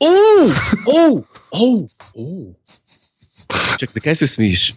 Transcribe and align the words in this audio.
Oh, 0.00 0.50
oh, 0.86 1.24
oh, 1.50 1.86
oh. 2.14 2.54
Čak, 3.78 3.92
zakaj 3.92 4.14
se 4.14 4.26
smiš? 4.26 4.72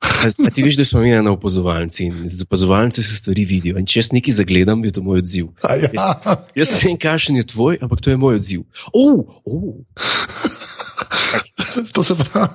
A, 0.00 0.28
a 0.46 0.50
ti 0.50 0.62
veš, 0.62 0.76
da 0.76 0.84
smo 0.84 1.00
mi 1.00 1.10
na 1.10 1.32
opazovalnici 1.32 2.04
in 2.04 2.28
z 2.28 2.42
opazovalnice 2.42 3.02
se 3.02 3.16
stvari 3.16 3.44
vidijo. 3.44 3.78
In 3.78 3.86
če 3.86 3.98
jaz 4.00 4.12
nekaj 4.12 4.34
zagledam, 4.34 4.84
je 4.84 4.92
to 4.96 5.02
moj 5.04 5.18
odziv. 5.20 5.50
A 5.62 5.74
Ja. 5.76 5.90
Jaz, 5.92 6.04
jaz 6.54 6.72
ne 6.72 6.80
vem, 6.84 6.96
kakšen 7.00 7.36
je 7.40 7.46
tvoj, 7.46 7.78
ampak 7.82 8.00
to 8.00 8.10
je 8.10 8.16
moj 8.16 8.40
odziv. 8.40 8.64
Oh, 8.92 9.24
oh. 9.44 9.74
To 11.92 12.04
se 12.04 12.14
pravi. 12.14 12.40
A 12.40 12.48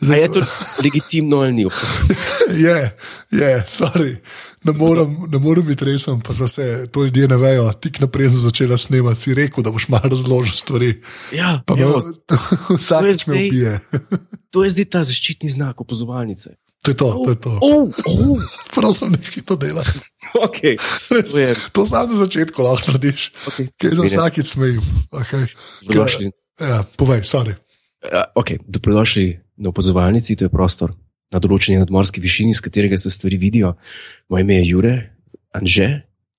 Zdaj, 0.00 0.20
je 0.20 0.32
to 0.32 0.40
legitimno 0.84 1.36
ali 1.36 1.52
ni? 1.52 1.64
je, 2.64 2.78
je, 3.30 3.64
sorry. 3.66 4.16
Ne 4.60 4.72
morem, 4.72 5.16
ne 5.26 5.38
morem 5.38 5.64
biti 5.64 5.84
resen, 5.84 6.20
pa 6.20 6.32
vse 6.32 6.86
to 6.92 7.04
ljudje 7.04 7.28
ne 7.28 7.36
vejo. 7.36 7.72
Tik 7.72 8.00
naprej 8.00 8.28
sem 8.28 8.42
začela 8.42 8.76
snemati, 8.76 9.20
si 9.20 9.34
rekel, 9.34 9.64
da 9.64 9.70
boš 9.70 9.88
malo 9.88 10.10
razložil 10.10 10.52
stvari. 10.52 10.90
Ja, 11.32 11.62
Pa 11.64 11.74
me 11.74 11.82
evo, 11.82 12.00
vsakeč 12.76 13.24
me 13.26 13.34
ubije. 13.36 13.80
to 14.50 14.64
je 14.64 14.70
zdaj 14.70 14.84
ta 14.86 15.00
zaščitni 15.02 15.48
znak 15.48 15.80
opazovalnice. 15.80 16.54
To 16.82 16.90
je 16.90 16.96
to, 16.96 17.08
to 17.24 17.30
je 17.30 17.38
to. 17.40 17.50
Oh, 17.60 17.88
oh, 18.06 18.40
Prav 18.72 18.92
sem 18.92 19.12
nekaj 19.12 19.42
to 19.44 19.56
delal. 19.56 19.84
okay. 20.44 20.76
Res, 21.08 21.36
To 21.72 21.84
sam 21.84 22.08
na 22.08 22.16
začetku 22.16 22.56
lahko 22.56 22.88
narediš. 22.88 23.32
Okay. 23.48 23.68
Kaj 23.76 23.96
za 23.96 24.02
vsakič 24.02 24.46
smejem. 24.46 24.84
Okay. 25.10 25.44
Dobrodošli, 25.84 26.32
Ja, 26.60 26.84
povej, 26.96 27.24
sorry. 27.24 27.52
uh, 28.04 28.28
okay. 28.34 28.60
Dobrodošli 28.64 29.40
na 29.56 29.68
opazovalnici, 29.68 30.36
to 30.36 30.44
je 30.44 30.52
prostor 30.52 30.92
na 31.30 31.40
določeni 31.42 31.78
nadmorski 31.80 32.22
višini, 32.22 32.54
z 32.54 32.64
katerega 32.64 32.98
se 32.98 33.10
stvari 33.10 33.38
vidijo. 33.38 33.74
Moje 34.28 34.46
ime 34.46 34.60
je 34.60 34.68
Jure, 34.68 34.94
Anže, 35.54 35.88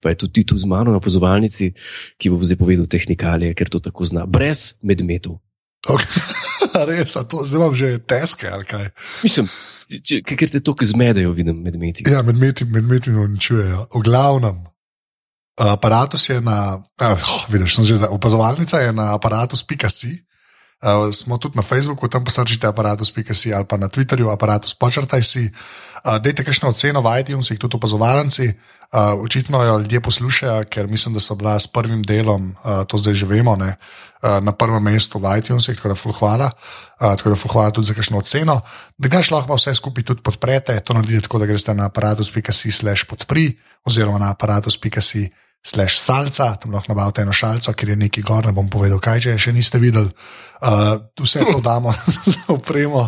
pa 0.01 0.11
je 0.11 0.23
tudi 0.23 0.43
tu 0.47 0.57
z 0.57 0.65
mano 0.65 0.91
na 0.91 0.99
opazovalnici, 0.99 1.71
ki 2.17 2.31
bo 2.31 2.39
zdaj 2.41 2.59
povedal 2.59 2.87
tehnikalije, 2.87 3.55
ker 3.55 3.69
to 3.69 3.83
tako 3.83 4.07
zna, 4.07 4.25
brez 4.25 4.81
medmetov. 4.81 5.39
Okay. 5.87 6.21
Res, 6.89 7.17
to 7.27 7.43
zdaj 7.43 7.57
imam 7.57 7.73
že 7.75 7.97
teske 8.05 8.49
ali 8.49 8.65
kaj. 8.69 8.89
Mislim, 9.25 9.49
ker 10.23 10.49
te 10.49 10.61
to 10.61 10.75
zmedejo, 10.77 11.33
vidim 11.35 11.61
medmeti. 11.61 12.05
Ja, 12.07 12.21
medmeti 12.21 12.65
med 12.65 13.07
uničujejo. 13.07 13.87
V 13.93 14.01
glavnem, 14.05 14.61
aparatus 15.57 16.29
je 16.29 16.41
na, 16.41 16.79
uh, 16.79 17.31
vidiš, 17.49 17.75
sem 17.75 17.85
že 17.85 17.99
zdaj, 18.01 18.13
opazovalnica 18.13 18.79
je 18.79 18.93
na 18.93 19.13
aparatus.si. 19.15 20.13
Uh, 20.81 21.13
smo 21.13 21.37
tudi 21.37 21.53
na 21.55 21.61
Facebooku, 21.61 22.09
tam 22.09 22.25
posrčite 22.25 22.65
aparatus.si 22.65 23.53
ali 23.53 23.65
pa 23.69 23.77
na 23.77 23.85
Twitterju, 23.85 24.33
aparatus 24.33 24.73
počrtaj 24.73 25.21
si. 25.21 25.45
Uh, 26.01 26.17
dejte 26.17 26.41
kakšno 26.41 26.73
oceno 26.73 27.05
v 27.05 27.21
iTunesih, 27.21 27.61
tudi 27.61 27.77
opazovalci. 27.77 28.49
Uh, 28.89 29.21
očitno 29.21 29.61
jo 29.61 29.77
ljudje 29.77 30.01
poslušajo, 30.01 30.65
ker 30.65 30.87
mislim, 30.89 31.13
da 31.13 31.21
so 31.21 31.37
bila 31.37 31.59
s 31.59 31.67
prvim 31.67 32.01
delom, 32.01 32.57
uh, 32.65 32.81
to 32.89 32.97
zdaj 32.97 33.13
že 33.13 33.25
vemo, 33.29 33.53
ne, 33.55 33.77
uh, 33.77 34.41
na 34.41 34.57
prvem 34.57 34.81
mestu 34.83 35.21
v 35.21 35.37
iTunesih, 35.37 35.77
tako 35.77 35.93
da 35.93 35.95
ful 35.95 36.17
hvala. 36.17 36.49
Uh, 36.97 37.13
tako 37.13 37.29
da 37.29 37.37
ful 37.37 37.51
hvala 37.53 37.71
tudi 37.71 37.87
za 37.87 37.93
kakšno 37.93 38.17
oceno. 38.17 38.61
Da 38.97 39.07
ga 39.07 39.21
lahko 39.21 39.53
pa 39.53 39.61
vse 39.61 39.77
skupaj 39.77 40.03
tudi 40.03 40.25
podprete, 40.25 40.79
to 40.81 40.97
naredite 40.97 41.29
tako, 41.29 41.39
da 41.39 41.45
greste 41.45 41.77
na 41.77 41.93
aparatus.si 41.93 42.71
slash 42.71 43.05
podpri 43.05 43.53
oziroma 43.85 44.17
na 44.17 44.33
aparatus.si 44.33 45.29
slash 45.61 45.99
salca, 46.01 46.55
tam 46.57 46.73
lahko 46.73 46.91
nabavite 46.91 47.21
eno 47.21 47.33
šalco, 47.33 47.73
ker 47.77 47.93
je 47.93 47.95
neki 47.95 48.23
gor, 48.25 48.45
ne 48.45 48.53
bom 48.55 48.69
povedal, 48.69 48.99
kaj 48.99 49.27
če 49.27 49.37
še 49.37 49.53
niste 49.53 49.79
videli. 49.81 50.09
Uh, 50.61 50.97
vse 51.21 51.45
to 51.45 51.61
damo 51.61 51.93
za 52.33 52.49
opremo. 52.53 53.07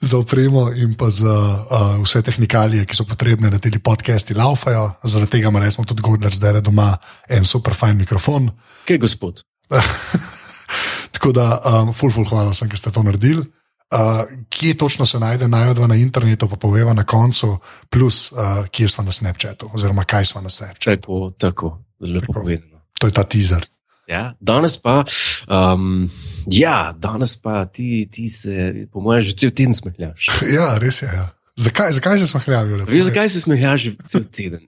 Za 0.00 0.16
opremo 0.16 0.70
in 0.72 0.94
pa 0.96 1.10
za 1.12 1.28
uh, 1.28 1.98
vse 2.00 2.22
tehnikalije, 2.24 2.86
ki 2.88 2.96
so 2.96 3.04
potrebne, 3.04 3.50
da 3.52 3.58
ti 3.58 3.74
podcasti 3.76 4.34
laufajo. 4.38 4.86
Zaradi 5.04 5.36
tega 5.36 5.50
ima 5.50 5.60
resmo 5.60 5.84
tudi 5.84 6.02
Godler 6.02 6.32
zdaj 6.32 6.62
doma 6.64 6.94
en 7.28 7.44
super 7.44 7.74
fajn 7.76 7.98
mikrofon. 8.06 8.48
Kaj, 8.88 8.98
gospod? 9.02 9.42
Tako 11.14 11.32
da, 11.36 11.58
um, 11.60 11.92
ful, 11.92 12.08
ful, 12.14 12.24
hvala 12.24 12.54
ki 12.54 12.78
ste 12.78 12.94
to 12.94 13.02
naredili. 13.04 13.44
Uh, 13.90 14.22
kje 14.48 14.76
točno 14.78 15.06
se 15.06 15.18
najde 15.18 15.48
najdva 15.48 15.86
na 15.90 15.98
internetu, 15.98 16.48
pa 16.48 16.56
poveva 16.56 16.94
na 16.94 17.04
koncu, 17.04 17.58
plus 17.90 18.32
uh, 18.32 18.66
kje 18.70 18.88
smo 18.88 19.04
na 19.04 19.10
Snapchatu, 19.10 19.70
oziroma 19.74 20.04
kaj 20.04 20.24
smo 20.24 20.40
na 20.40 20.50
Snapchatu. 20.50 21.00
Tako, 21.00 21.30
tako, 21.38 21.78
lepo 22.00 22.32
povedano. 22.32 22.80
To 23.00 23.06
je 23.06 23.12
ta 23.12 23.24
teaser. 23.24 23.64
Ja, 24.10 24.34
danes 24.40 24.74
pa, 24.74 25.04
um, 25.46 26.10
ja, 26.50 26.90
danes 26.98 27.36
pa 27.38 27.62
ti, 27.70 28.08
ti 28.10 28.26
se, 28.26 28.88
po 28.90 29.00
mojem, 29.00 29.22
že 29.22 29.36
cel 29.38 29.52
teden 29.54 29.76
smehljaš. 29.76 30.26
Ja, 30.56 30.74
res 30.82 31.02
je. 31.02 31.06
Ja. 31.06 31.30
Zakaj, 31.60 31.92
zakaj 31.92 32.18
se 32.18 32.26
smehljam? 32.26 32.88
Veš, 32.88 33.04
zakaj 33.12 33.30
se 33.30 33.40
smehljaš 33.44 33.84
že 33.84 33.92
cel 34.10 34.24
teden? 34.26 34.66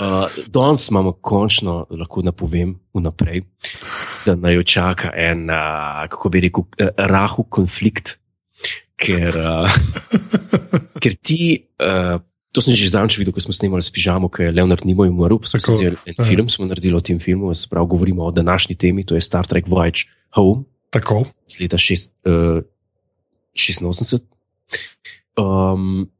Uh, 0.00 0.26
danes 0.48 0.88
imamo 0.88 1.12
končno, 1.12 1.84
lahko 1.92 2.22
napovem 2.24 2.72
vnaprej, 2.96 3.42
da 4.24 4.34
naj 4.34 4.54
jo 4.56 4.62
čaka 4.64 5.12
en, 5.12 5.44
uh, 5.52 6.08
kako 6.08 6.32
bi 6.32 6.40
rekel, 6.48 6.64
uh, 6.64 6.90
rahu 6.96 7.44
konflikt, 7.52 8.16
ker, 8.96 9.36
uh, 9.36 9.78
ker 11.02 11.14
ti. 11.20 11.68
Uh, 11.78 12.18
To 12.50 12.58
sem 12.58 12.74
že 12.74 12.90
zadnjič 12.90 13.14
videl, 13.14 13.30
ko 13.30 13.38
smo 13.38 13.54
snemali 13.54 13.78
s 13.78 13.94
pižamo, 13.94 14.26
ki 14.26 14.50
je 14.50 14.54
Leonard 14.58 14.82
Nimoy 14.82 15.06
umrl. 15.06 15.38
Smo 15.46 15.62
en 15.78 15.94
ja. 16.02 16.24
film 16.26 16.50
smo 16.50 16.66
naredili 16.66 16.98
o 16.98 17.02
tem 17.02 17.22
filmu, 17.22 17.54
se 17.54 17.70
pravi, 17.70 17.86
govorimo 17.86 18.26
o 18.26 18.34
današnji 18.34 18.74
temi, 18.74 19.06
to 19.06 19.14
je 19.14 19.22
Star 19.22 19.46
Trek 19.46 19.70
Voyage 19.70 20.10
Home 20.34 20.66
Tako. 20.90 21.30
z 21.46 21.62
leta 21.62 21.78
šest, 21.78 22.10
uh, 22.26 22.58
86. 23.54 24.26
Um, 25.38 26.10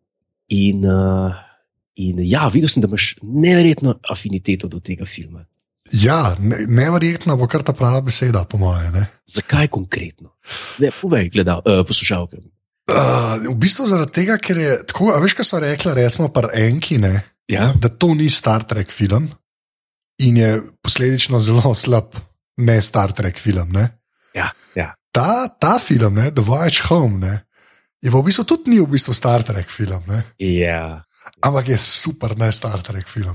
in, 0.48 0.86
uh, 0.86 1.34
in 1.98 2.22
ja, 2.22 2.46
videl 2.46 2.70
sem, 2.70 2.82
da 2.82 2.86
imaš 2.86 3.16
neverjetno 3.22 3.98
afiniteto 4.06 4.70
do 4.70 4.78
tega 4.78 5.04
filma. 5.10 5.44
Ja, 5.90 6.36
ne, 6.38 6.62
neverjetno 6.70 7.34
bo 7.36 7.50
kar 7.50 7.66
ta 7.66 7.74
prava 7.74 8.00
beseda, 8.06 8.44
po 8.46 8.58
mojem. 8.62 9.02
Zakaj 9.26 9.66
konkretno? 9.74 10.30
Ne, 10.78 10.94
povej, 10.94 11.30
gledal, 11.34 11.62
uh, 11.66 11.82
poslušalke. 11.86 12.38
Uh, 12.90 13.36
v 13.50 13.56
bistvu 13.60 13.86
zaradi 13.86 14.12
tega, 14.20 14.36
ker 14.42 14.58
je 14.58 14.72
tako, 14.90 15.12
a 15.14 15.20
veš, 15.22 15.36
kaj 15.38 15.46
so 15.46 15.60
rekli, 15.62 15.92
recimo, 15.94 16.28
par 16.34 16.50
enki, 16.58 16.98
ne, 16.98 17.20
Ja, 17.50 17.72
da 17.74 17.88
to 17.88 18.14
ni 18.14 18.30
Star 18.30 18.62
Trek 18.64 18.90
film 18.90 19.28
in 20.18 20.36
je 20.36 20.62
posledično 20.82 21.40
zelo 21.40 21.74
slab, 21.74 22.14
ne 22.56 22.80
Star 22.82 23.12
Trek 23.12 23.38
film. 23.38 23.72
Ne. 23.72 23.88
ja, 24.34 24.50
ja. 24.74 24.94
Ta, 25.12 25.48
ta 25.48 25.78
film, 25.78 26.14
ne, 26.14 26.30
The 26.30 26.42
Voyage 26.46 26.86
Home, 26.88 27.18
ne, 27.18 27.40
je 28.02 28.10
v 28.10 28.22
bistvu 28.22 28.44
tudi 28.44 28.70
ni 28.70 28.78
v 28.80 28.86
bistvu 28.86 29.14
Star 29.14 29.42
Trek 29.42 29.70
film, 29.70 30.02
ne, 30.06 30.22
ja, 30.38 31.02
ampak 31.42 31.72
je 31.74 31.78
super, 31.78 32.38
ne 32.38 32.52
Star 32.52 32.82
Trek 32.82 33.08
film. 33.08 33.34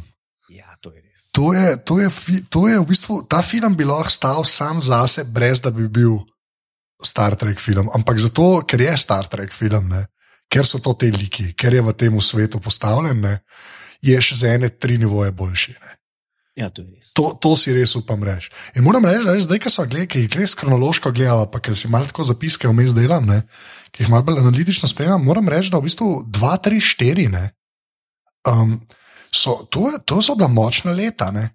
ja 0.49 0.77
to 0.79 0.93
je 0.93 1.01
res. 1.01 1.31
To 1.35 1.51
je, 1.53 1.75
to 1.83 1.99
je, 1.99 2.09
to 2.49 2.67
je 2.67 2.79
v 2.79 2.85
bistvu, 2.87 3.23
ta 3.27 3.41
film 3.43 3.75
bi 3.75 3.83
lahko 3.83 4.09
stal 4.09 4.45
sam 4.47 4.79
zase, 4.79 5.25
brez 5.27 5.59
da 5.61 5.71
bi 5.71 5.89
bil 5.89 6.21
Star 7.03 7.35
Trek 7.35 7.59
film. 7.59 7.89
Ampak 7.93 8.19
zato, 8.19 8.63
ker 8.67 8.81
je 8.81 8.97
Star 8.97 9.27
Trek 9.27 9.53
film, 9.53 9.89
ne? 9.89 10.05
ker 10.51 10.65
so 10.67 10.79
to 10.79 10.93
te 10.93 11.09
liki, 11.11 11.51
ker 11.57 11.73
je 11.73 11.81
v 11.81 11.93
tem 11.97 12.13
svetu 12.21 12.61
postavljen, 12.61 13.17
ne? 13.21 13.39
je 14.05 14.15
še 14.21 14.35
za 14.43 14.53
ene 14.53 14.69
tri 14.69 14.99
nivoje 15.01 15.33
boljši. 15.33 15.73
Ne? 15.81 15.95
Ja, 16.55 16.69
to. 16.69 16.85
To, 17.17 17.23
to 17.41 17.51
si 17.59 17.73
res 17.75 17.95
upam 17.99 18.21
reči. 18.23 18.51
In 18.79 18.85
moram 18.85 19.03
reči, 19.03 19.25
da 19.27 19.33
je 19.35 19.43
zdaj, 19.43 19.59
ki 19.65 19.71
so 19.73 19.83
gledali, 19.83 20.07
ki 20.07 20.21
jih 20.23 20.37
res 20.39 20.53
kronološko 20.55 21.11
gledam, 21.11 21.43
pa 21.51 21.59
ker 21.59 21.75
si 21.75 21.91
malo 21.91 22.07
tako 22.07 22.23
zapiske 22.23 22.69
vmes 22.71 22.95
delam, 22.95 23.27
ne? 23.27 23.41
ki 23.91 24.05
jih 24.05 24.11
malo 24.13 24.27
bolj 24.29 24.39
analitično 24.45 24.87
spremljam, 24.87 25.25
moram 25.25 25.49
reči, 25.51 25.73
da 25.73 25.81
v 25.81 25.89
bistvu 25.89 26.09
2, 26.31 26.53
3, 26.69 26.79
4. 26.93 27.27
Ne? 27.33 27.43
Um, 28.47 28.77
so, 29.33 29.65
to, 29.67 29.97
to 30.07 30.21
so 30.23 30.37
bila 30.39 30.47
močna 30.51 30.95
leta. 30.95 31.27
Ne? 31.35 31.49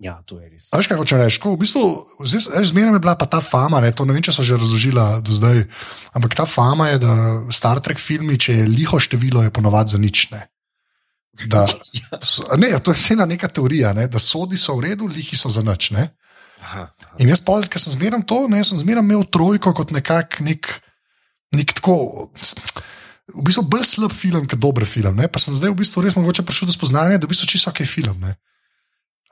Ja, 0.00 0.16
to 0.24 0.40
je 0.40 0.48
res. 0.48 0.70
Veš, 0.72 0.88
kaj 0.88 0.96
hočem 0.96 1.20
reči? 1.20 1.36
Ko 1.44 1.52
V 1.52 1.60
bistvu, 1.60 1.84
zmeraj 2.24 2.96
je 2.96 3.02
bila 3.04 3.12
pa 3.20 3.28
ta 3.28 3.42
fama, 3.44 3.82
ne, 3.84 3.92
to 3.92 4.08
ne 4.08 4.16
vem, 4.16 4.24
če 4.24 4.32
so 4.32 4.40
že 4.40 4.56
razložila 4.56 5.20
do 5.20 5.28
zdaj, 5.36 5.68
ampak 6.16 6.32
ta 6.40 6.48
fama 6.48 6.88
je, 6.94 7.02
da 7.04 7.12
Star 7.52 7.82
Trek 7.84 8.00
filmi, 8.00 8.40
če 8.40 8.62
je 8.62 8.70
liho 8.70 8.96
število, 8.96 9.44
je 9.44 9.52
ponovadi 9.52 9.92
za 9.92 10.00
nič. 10.00 10.32
Ne. 10.32 10.48
Da, 11.52 11.68
so, 12.32 12.48
ne, 12.56 12.72
to 12.80 12.96
je 12.96 12.96
vseeno 12.96 13.28
neka 13.28 13.52
teorija, 13.52 13.92
ne, 13.92 14.08
da 14.08 14.16
sodi 14.16 14.56
so 14.56 14.80
v 14.80 14.88
redu, 14.88 15.04
lihi 15.04 15.36
so 15.36 15.52
za 15.52 15.60
nič. 15.60 15.92
Ne. 15.92 16.08
Aha, 16.64 16.88
aha. 16.88 17.16
In 17.20 17.28
jaz, 17.28 17.44
pol, 17.44 17.68
ker 17.68 17.84
sem 17.84 17.92
zmeraj 17.92 18.24
to, 18.24 18.46
ne, 18.48 18.64
sem 18.64 18.80
zmeraj 18.80 19.04
imel 19.04 19.28
trojko 19.28 19.76
kot 19.76 19.92
nekak, 19.92 20.40
nek, 20.40 20.64
nek 21.52 21.76
tako. 21.76 22.30
V 23.30 23.44
bistvu 23.44 23.68
bolj 23.68 23.84
slab 23.84 24.16
film, 24.16 24.48
kot 24.48 24.58
dober 24.58 24.88
film. 24.88 25.12
Ne? 25.20 25.28
Pa 25.28 25.38
sem 25.38 25.52
zdaj 25.54 25.76
v 25.76 25.84
bistvu 25.84 26.02
res 26.02 26.16
mogoče 26.16 26.42
prišel 26.42 26.72
do 26.72 26.74
spoznanja, 26.74 27.20
da 27.20 27.26
je 27.26 27.28
v 27.28 27.32
bistvu 27.36 27.52
čisto 27.52 27.70
ok 27.70 27.84
film. 27.86 28.16
Ne? 28.24 28.40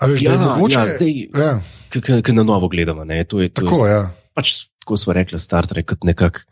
Veš, 0.01 0.23
Ja, 0.23 0.33
je 0.33 0.39
mogoče. 0.39 0.79
ja, 0.79 0.93
zdaj, 0.95 1.15
ja, 1.35 2.23
ki 2.23 2.33
na 2.33 2.43
novo 2.47 2.69
gledamo. 2.69 3.05
Ne, 3.05 3.25
to 3.25 3.41
je, 3.43 3.49
to 3.49 3.63
tako 3.63 3.87
je, 3.87 3.93
je. 3.93 3.97
Ja. 3.97 4.11
pač, 4.35 4.69
tako 4.79 4.97
smo 4.97 5.13
rekli, 5.13 5.41
Star 5.43 5.67
Trek 5.67 5.89
kot 5.91 6.05
nekak 6.07 6.45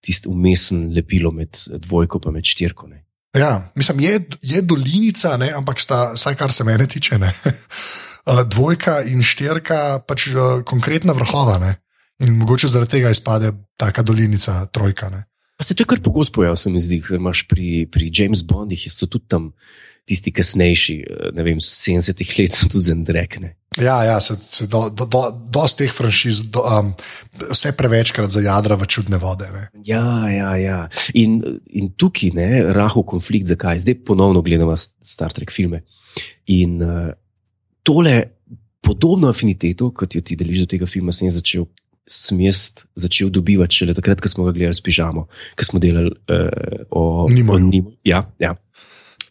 tisti 0.00 0.28
umesen 0.28 0.88
lepilo 0.94 1.30
med 1.32 1.58
dvojko 1.68 2.20
in 2.26 2.32
med 2.32 2.44
štirko. 2.44 2.88
Ne. 2.88 3.04
Ja, 3.36 3.68
mislim, 3.74 4.00
je, 4.00 4.20
je 4.42 4.62
dolinica, 4.62 5.36
ne, 5.36 5.50
ampak 5.52 5.80
sta, 5.80 6.12
vsaj 6.16 6.34
kar 6.40 6.52
se 6.52 6.64
mene 6.64 6.86
tiče, 6.88 7.18
ne, 7.18 7.34
uh, 7.44 8.40
dvojka 8.52 9.02
in 9.04 9.20
štirka, 9.22 10.00
pač 10.08 10.30
uh, 10.32 10.62
konkretna 10.64 11.12
vrhova. 11.12 11.58
Ne, 11.60 11.74
in 12.24 12.32
mogoče 12.40 12.70
zaradi 12.72 12.96
tega 12.96 13.12
izpade 13.12 13.52
taka 13.76 14.02
dolinica, 14.02 14.64
trojka. 14.72 15.10
Ne. 15.12 15.26
Pa 15.56 15.64
se 15.64 15.74
to 15.74 15.84
je 15.84 15.88
kar 15.88 16.00
pogosto 16.00 16.40
pojavlja, 16.40 16.56
se 16.56 16.70
mi 16.70 16.80
zdi, 16.80 17.00
ker 17.04 17.16
imaš 17.20 17.44
pri, 17.48 17.84
pri 17.92 18.08
James 18.12 18.40
Bondih, 18.44 18.80
so 18.92 19.08
tudi 19.08 19.28
tam 19.28 19.52
tisti 20.06 20.32
kasnejši, 20.32 20.96
eh, 21.02 21.30
ne 21.34 21.44
vem, 21.46 21.60
70-ih 21.62 22.34
let 22.38 22.56
so 22.56 22.68
tudi 22.70 22.88
zendrekne. 22.92 23.54
Ja, 23.76 23.98
ja 24.06 24.20
se, 24.24 24.36
se 24.40 24.66
do, 24.72 24.86
do, 24.88 25.04
do, 25.04 25.22
dosti 25.52 25.84
teh 25.84 25.92
franšiz, 25.92 26.46
do, 26.54 26.62
um, 26.64 26.92
vse 27.50 27.74
prevečkrat 27.76 28.32
za 28.32 28.40
jadra 28.40 28.78
v 28.80 28.86
čudne 28.88 29.18
vode. 29.20 29.50
Ne. 29.52 29.66
Ja, 29.84 30.30
ja, 30.32 30.54
ja. 30.56 30.78
In, 31.18 31.42
in 31.68 31.90
tukaj 31.98 32.32
je 32.32 32.62
rahel 32.72 33.04
konflikt, 33.04 33.50
zakaj 33.52 33.82
zdaj 33.84 33.98
ponovno 34.06 34.40
gledamo 34.46 34.76
Star 34.76 35.34
Trek 35.34 35.52
filme. 35.52 35.82
In 36.54 36.80
uh, 36.80 37.10
tole 37.84 38.16
podobno 38.80 39.28
afiniteto, 39.28 39.90
kot 39.90 40.14
jo 40.14 40.22
ti 40.22 40.38
deliš 40.38 40.64
do 40.64 40.70
tega 40.76 40.88
filma, 40.88 41.12
sem 41.12 41.30
začel. 41.30 41.68
Sem 42.06 42.38
jaz 42.38 42.86
začel 42.94 43.32
dobivati 43.34 43.74
šele 43.74 43.94
takrat, 43.98 44.20
ko 44.22 44.30
smo 44.30 44.44
ga 44.46 44.52
gledali 44.54 44.78
s 44.78 44.82
pižamo, 44.86 45.24
ko 45.58 45.64
smo 45.66 45.80
delali 45.82 46.12
uh, 46.30 46.84
o 46.94 47.26
Nimo. 47.26 47.58
Ja, 48.06 48.20
ja. 48.38 48.52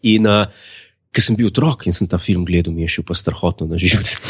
In 0.05 0.29
uh, 0.29 0.45
ker 1.15 1.23
sem 1.23 1.37
bil 1.39 1.49
otrok 1.49 1.87
in 1.87 1.95
sem 1.95 2.09
ta 2.11 2.19
film 2.21 2.43
gledal, 2.47 2.75
mi 2.75 2.83
je 2.83 2.97
šel 2.97 3.07
pa 3.07 3.15
strahotno 3.15 3.69
na 3.71 3.79
živce. 3.79 4.19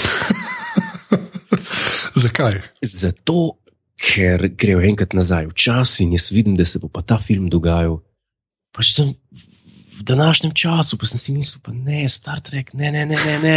Zakaj? 2.24 2.62
Zato, 2.86 3.57
ker 4.00 4.48
grejo 4.54 4.83
enkrat 4.86 5.16
nazaj 5.18 5.50
v 5.50 5.57
čas 5.57 5.98
in 6.04 6.13
jaz 6.16 6.30
vidim, 6.31 6.56
da 6.60 6.68
se 6.68 6.80
bo 6.80 6.92
pa 6.92 7.01
ta 7.01 7.18
film 7.22 7.50
dogajal. 7.50 8.00
Pač 8.75 8.94
sem 8.94 9.16
v 9.95 10.04
današnjem 10.04 10.51
času, 10.51 11.00
pa 11.00 11.07
sem 11.07 11.19
si 11.19 11.33
mislil, 11.33 11.62
pa 11.63 11.72
ne, 11.72 12.04
Star 12.12 12.42
Trek, 12.44 12.74
ne, 12.75 12.92
ne, 12.92 13.06
ne, 13.07 13.16
ne, 13.16 13.36
ne, 13.39 13.56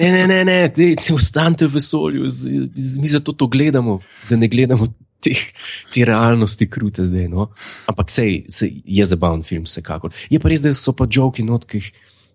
ne, 0.00 0.10
ne, 0.10 0.24
ne, 0.26 0.38
ne 0.48 0.58
te, 0.72 0.94
te 0.96 1.14
ostanite 1.14 1.68
v 1.68 1.76
vesolju, 1.76 2.28
z, 2.28 2.64
z, 2.74 2.98
mi 2.98 3.12
zato 3.12 3.36
to 3.36 3.46
gledamo, 3.46 4.00
da 4.30 4.40
ne 4.40 4.48
gledamo 4.48 4.88
teh, 5.22 5.40
te 5.92 6.04
realnosti 6.08 6.68
krute 6.70 7.04
zdaj. 7.08 7.28
No? 7.32 7.50
Ampak 7.90 8.12
sej, 8.12 8.44
sej 8.52 8.80
je 8.84 9.06
zabaven 9.06 9.44
film, 9.46 9.66
vsekakor. 9.68 10.14
Je 10.32 10.40
pa 10.42 10.52
res, 10.52 10.64
da 10.64 10.72
so 10.76 10.94
pa 10.96 11.08
joki 11.10 11.44
not, 11.46 11.66
ki, 11.68 11.82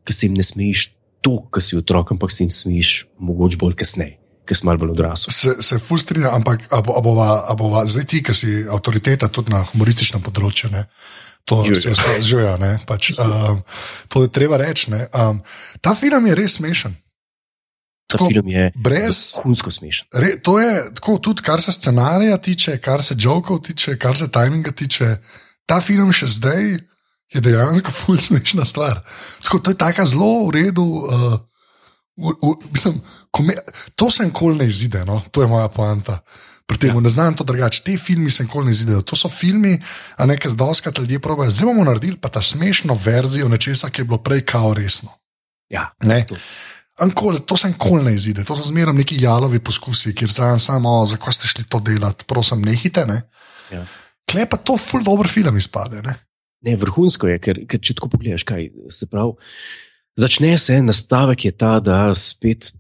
ki 0.06 0.16
se 0.16 0.28
jim 0.28 0.38
ne 0.38 0.46
smejiš 0.46 0.90
to, 1.26 1.40
ki 1.50 1.64
si 1.64 1.80
otrok, 1.80 2.16
ampak 2.16 2.34
se 2.34 2.46
jim 2.46 2.54
smejiš 2.54 2.94
mogoče 3.18 3.60
bolj 3.62 3.78
kasneje. 3.82 4.20
Ki 4.46 4.54
smo 4.54 4.70
malo 4.70 4.84
bolj 4.84 4.94
odrasli. 4.94 5.34
Se, 5.34 5.56
se 5.66 5.80
fustrija, 5.82 6.30
ampak 6.38 6.68
abova 6.70 7.82
zdaj 7.90 8.06
ti, 8.12 8.22
ki 8.22 8.34
si 8.38 8.60
avtoriteta 8.70 9.32
tudi 9.34 9.50
na 9.50 9.64
humorističnem 9.72 10.22
področju, 10.22 10.70
ne? 10.76 10.86
to 11.46 11.62
Julia. 11.66 11.78
se 11.78 11.94
zgodi, 11.94 12.78
pač, 12.90 13.12
um, 13.22 13.62
to 14.10 14.26
je 14.26 14.30
treba 14.34 14.58
reči. 14.58 14.90
Um, 15.14 15.42
ta 15.82 15.94
film 15.94 16.26
je 16.26 16.36
res 16.36 16.58
smešen. 16.58 16.96
Ta 18.16 18.24
tako, 18.24 18.32
film 18.32 18.48
je 18.48 18.72
brez 18.76 19.22
unsko 19.44 19.72
smešen. 19.72 20.08
Re, 20.14 20.36
to 20.40 20.60
je 20.60 20.72
tako, 20.96 21.18
tudi 21.20 21.44
kar 21.46 21.62
se 21.62 21.72
scenarija 21.76 22.38
tiče, 22.38 22.78
kar 22.78 23.04
se 23.04 23.16
jokov 23.20 23.62
tiče, 23.68 23.98
kar 24.00 24.18
se 24.18 24.32
tajminga 24.32 24.72
tiče. 24.72 25.18
Ta 25.66 25.82
film 25.82 26.14
še 26.16 26.30
zdaj 26.32 26.64
je 27.34 27.42
dejansko 27.42 27.92
fulj 28.00 28.24
smešna 28.30 28.66
stvar. 28.66 29.04
Tako, 29.44 29.60
to 29.60 29.76
je 29.76 29.82
tako 29.84 30.06
zelo 30.06 30.32
v 30.48 30.56
redu. 30.62 30.86
Uh, 30.86 31.38
v, 32.18 32.32
v, 32.42 32.56
mislim, 32.72 33.02
kome, 33.32 33.54
to 33.96 34.12
se 34.12 34.24
nikoli 34.24 34.64
ne 34.64 34.68
izide, 34.68 35.06
no? 35.06 35.22
to 35.32 35.44
je 35.44 35.48
moja 35.52 35.68
poanta. 35.68 36.22
Pri 36.66 36.80
tem 36.82 36.96
ja. 36.96 37.02
ne 37.02 37.10
znam 37.10 37.36
to 37.38 37.44
drugače. 37.46 37.84
Te 37.86 37.98
filme 37.98 38.30
se 38.30 38.44
nikoli 38.44 38.66
ne 38.66 38.72
izidejo. 38.72 39.04
To 39.06 39.16
so 39.16 39.30
filmi, 39.30 39.78
a 40.18 40.26
nekaj 40.26 40.56
zdoskrat 40.56 40.98
ljudje 40.98 41.20
pravijo. 41.20 41.50
Zdaj 41.50 41.66
bomo 41.66 41.84
naredili 41.86 42.18
pa 42.18 42.30
ta 42.30 42.42
smešno 42.42 42.98
verzijo 43.06 43.50
nečesa, 43.50 43.90
ki 43.90 44.02
je 44.02 44.06
bilo 44.06 44.18
prej 44.18 44.42
kao 44.50 44.74
resno. 44.74 45.14
Ja, 45.70 45.92
ne. 46.02 46.26
To. 46.26 46.36
Ankoli, 46.96 47.42
to 47.46 47.58
se 47.58 47.68
nikoli 47.68 48.04
ne 48.04 48.14
izide, 48.16 48.44
to 48.48 48.56
so 48.56 48.64
zmeraj 48.64 48.96
neki 48.96 49.18
jalovi 49.20 49.60
poskusi, 49.60 50.14
kjer 50.16 50.32
sam 50.32 50.60
samo, 50.60 51.02
zakaj 51.06 51.34
ste 51.36 51.48
šli 51.52 51.66
to 51.70 51.82
delati, 51.84 52.26
prosim, 52.28 52.62
nehite. 52.64 53.04
Ne? 53.06 53.22
Ja. 53.72 53.84
Klej 54.32 54.48
pa 54.50 54.58
to 54.58 54.78
ful 54.80 55.04
dobro 55.04 55.30
film 55.30 55.58
izpade. 55.58 56.02
Ne? 56.06 56.16
Ne, 56.66 56.76
vrhunsko 56.80 57.28
je, 57.28 57.42
ker, 57.44 57.60
ker 57.68 57.82
če 57.84 57.98
tako 57.98 58.14
pogledaš, 58.16 58.46
kaj 58.48 58.70
se 58.90 59.10
pravi. 59.12 59.36
Začne 60.16 60.54
se 60.58 60.80
nastavek, 60.82 61.46
je 61.46 61.52
ta, 61.52 61.80
da 61.84 62.00
spet 62.16 62.72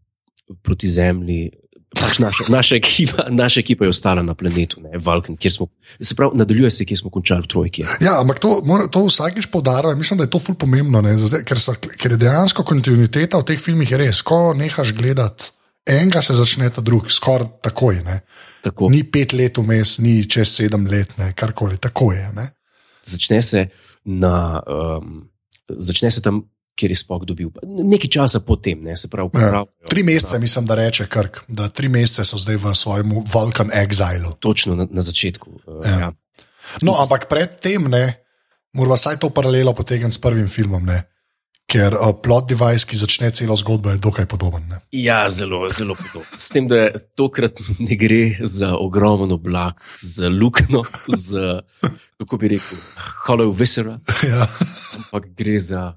proti 0.63 0.88
zemlji 0.88 1.51
pač 1.95 2.19
naša, 2.19 2.47
naša, 2.51 2.75
ekipa, 2.75 3.25
naša 3.30 3.59
ekipa 3.63 3.86
je 3.86 3.94
ostala 3.94 4.24
na 4.24 4.36
planetu, 4.38 4.81
ne, 4.83 5.00
Vulkan, 5.01 5.38
kjer 5.38 5.53
smo, 5.53 5.68
se 6.01 6.15
pravi, 6.15 6.38
nadaljuje 6.38 6.71
se, 6.71 6.86
kjer 6.86 7.00
smo 7.00 7.12
končali 7.13 7.45
v 7.45 7.51
trojki. 7.51 7.86
Ja, 8.03 8.18
ampak 8.21 8.39
to, 8.44 8.59
to 8.92 9.06
vsakiš 9.07 9.47
podarja, 9.51 9.95
mislim, 9.95 10.19
da 10.19 10.27
je 10.27 10.33
to 10.36 10.39
ful 10.39 10.57
pomembno, 10.59 11.01
ne, 11.06 11.15
ker, 11.47 11.59
so, 11.59 11.75
ker 11.75 12.15
je 12.15 12.21
dejansko 12.25 12.65
kontinuiteta 12.68 13.42
v 13.42 13.47
teh 13.51 13.62
filmih 13.62 13.94
res, 14.00 14.21
ko 14.25 14.53
nehaš 14.57 14.95
gledati. 14.97 15.51
Enega 15.86 16.21
se 16.25 16.33
začne 16.33 16.71
ta 16.74 16.81
drug, 16.81 17.12
skoraj 17.13 17.59
takoj. 17.62 18.01
Tako. 18.65 18.89
Ni 18.89 19.03
pet 19.06 19.36
let 19.38 19.59
vmes, 19.62 20.00
ni 20.01 20.18
čez 20.25 20.56
sedem 20.57 20.88
let, 20.89 21.13
karkoli, 21.38 21.77
tako 21.77 22.09
je. 22.15 22.25
Ne? 22.33 22.47
Začne 23.06 23.42
se, 23.45 23.68
na, 24.06 24.63
um, 24.65 25.27
začne 25.69 26.09
se 26.12 26.24
tam 26.25 26.42
kjer 26.75 26.92
je 26.92 27.00
spok 27.00 27.24
dobil. 27.25 27.50
Nekaj 27.63 28.12
časa 28.12 28.42
potem, 28.44 28.83
ne, 28.83 28.95
se 29.00 29.10
pravi, 29.10 29.30
ja, 29.39 29.63
tri 29.89 30.04
mesece, 30.04 30.39
mislim, 30.39 30.68
da 30.68 30.75
reče 30.75 31.07
Krk, 31.07 31.42
da 31.48 31.69
tri 31.69 31.88
mesece 31.89 32.25
so 32.27 32.38
zdaj 32.38 32.60
v 32.62 32.75
svojem 32.75 33.16
Vulkan 33.33 33.72
exilu. 33.74 34.36
Točno 34.39 34.75
na, 34.75 34.88
na 34.92 35.01
začetku. 35.01 35.51
Uh, 35.66 35.81
ja. 35.86 36.00
Ja. 36.00 36.13
No, 36.81 36.98
ampak 37.00 37.30
predtem, 37.30 37.88
moramo 38.74 38.95
vsaj 38.95 39.19
to 39.22 39.30
paralelo 39.30 39.74
potegniti 39.74 40.18
s 40.18 40.22
prvim 40.22 40.48
filmom. 40.48 40.86
Ne. 40.86 41.04
Ker 41.66 41.95
uh, 41.98 42.12
plot 42.22 42.50
device, 42.51 42.86
ki 42.86 42.98
začne 42.98 43.31
celo 43.33 43.56
zgodbo, 43.57 43.89
je 43.89 44.01
dokaj 44.01 44.28
podoben. 44.30 44.68
Ne? 44.69 44.83
Ja, 44.94 45.24
zelo, 45.30 45.63
zelo 45.74 45.95
podoben. 45.98 46.28
S 46.38 46.51
tem, 46.54 46.68
da 46.69 46.92
tokrat 47.18 47.57
ne 47.80 47.98
gre 47.98 48.38
za 48.45 48.75
ogromen 48.78 49.33
oblak, 49.33 49.81
za 49.98 50.30
luknjo, 50.30 50.83
za, 51.10 51.62
kako 52.21 52.38
bi 52.38 52.54
rekel, 52.57 52.83
hollow 53.25 53.54
viscera. 53.54 53.98
Ja. 54.30 54.45
Ampak 54.95 55.31
gre 55.38 55.57
za 55.60 55.95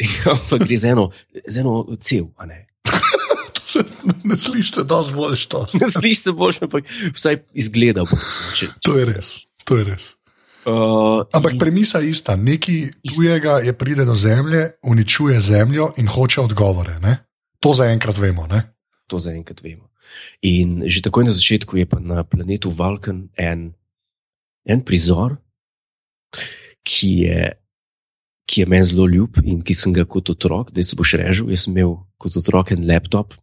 Ampak 0.32 0.64
gre 0.64 0.76
za 0.76 0.88
eno, 0.94 1.10
za 1.46 1.60
eno 1.60 1.86
cel. 2.00 2.30
Ne, 4.04 4.14
ne 4.24 4.36
slišiš 4.38 4.70
se, 4.72 4.82
da 4.84 5.02
zvoliš 5.02 5.46
to. 5.46 5.66
Ne 5.78 5.86
slišiš 5.90 6.22
se 6.22 6.32
boljše, 6.32 6.64
ampak 6.66 6.88
vsaj 7.14 7.36
izgleda. 7.54 8.02
Če, 8.02 8.66
če. 8.66 8.68
To 8.82 8.96
je 8.98 9.04
res. 9.06 9.28
To 9.62 9.76
je 9.78 9.84
res. 9.86 10.06
Uh, 10.66 11.22
ampak 11.30 11.54
in... 11.54 11.58
premisa 11.62 12.00
je 12.02 12.10
ista. 12.10 12.34
Nekaj 12.36 12.90
tujega 13.14 13.60
je 13.62 13.72
pride 13.72 14.04
do 14.04 14.14
zemlje, 14.18 14.72
uničuje 14.82 15.40
zemljo 15.40 15.92
in 16.02 16.10
hoče 16.10 16.40
odgovore. 16.40 16.98
Ne? 16.98 17.16
To 17.62 17.70
zaenkrat 17.72 18.18
vemo. 18.18 18.48
Ne? 18.50 18.74
To 19.06 19.22
zaenkrat 19.22 19.62
vemo. 19.62 19.86
In 20.42 20.82
že 20.90 21.06
takoj 21.06 21.24
na 21.24 21.32
začetku 21.32 21.78
je 21.78 21.86
pa 21.86 22.02
na 22.02 22.26
planetu 22.26 22.74
Vulkan 22.74 23.28
en, 23.38 23.70
en 24.66 24.82
prizor, 24.82 25.38
ki 26.82 27.10
je 27.30 27.59
ki 28.48 28.62
je 28.62 28.70
meni 28.70 28.86
zelo 28.86 29.06
ljub 29.10 29.40
in 29.44 29.60
ki 29.66 29.76
sem 29.76 29.94
ga 29.96 30.06
kot 30.08 30.30
otrok, 30.32 30.72
da 30.74 30.82
se 30.82 30.96
boš 30.98 31.18
režil. 31.20 31.50
Jaz 31.52 31.66
sem 31.66 31.76
imel 31.76 31.98
kot 32.20 32.36
otrok 32.40 32.72
en 32.74 32.86
laptop, 32.88 33.36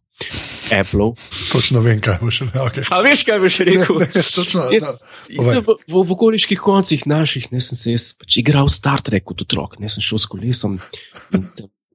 Apple. 0.72 1.12
Točno 1.52 1.80
vem, 1.80 2.00
kaj 2.00 2.18
boš 2.20 2.40
rekel. 2.44 2.66
Okay. 2.66 2.84
A 2.94 3.00
veš, 3.04 3.22
kaj 3.24 3.40
boš 3.40 3.58
rekel? 3.64 4.00
Ne, 4.02 4.08
ne, 4.14 4.22
točno, 4.22 4.66
jaz, 4.74 5.02
v, 5.32 5.60
v, 5.64 5.76
v 5.88 6.14
okoliških 6.16 6.60
koncih 6.60 7.06
naših 7.08 7.48
ne, 7.54 7.62
sem 7.64 7.78
se 7.78 7.96
pač 8.20 8.40
igral 8.42 8.68
Star 8.72 9.02
Trek 9.04 9.24
kot 9.30 9.46
otrok, 9.46 9.78
ne 9.82 9.88
sem 9.92 10.04
šel 10.04 10.20
s 10.20 10.28
kolesom. 10.30 10.78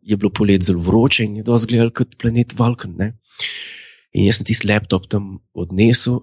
Je 0.04 0.18
bilo 0.20 0.32
polet 0.34 0.64
zelo 0.66 0.82
vroče 0.84 1.28
in 1.28 1.40
je 1.40 1.46
to 1.48 1.56
izgledalo 1.60 1.94
kot 1.96 2.18
planet 2.20 2.56
Vulkan. 2.58 2.96
Ne? 3.00 3.14
In 4.14 4.28
jaz 4.28 4.42
sem 4.42 4.50
tisti 4.50 4.68
laptop 4.70 5.08
tam 5.12 5.38
odnesel, 5.54 6.20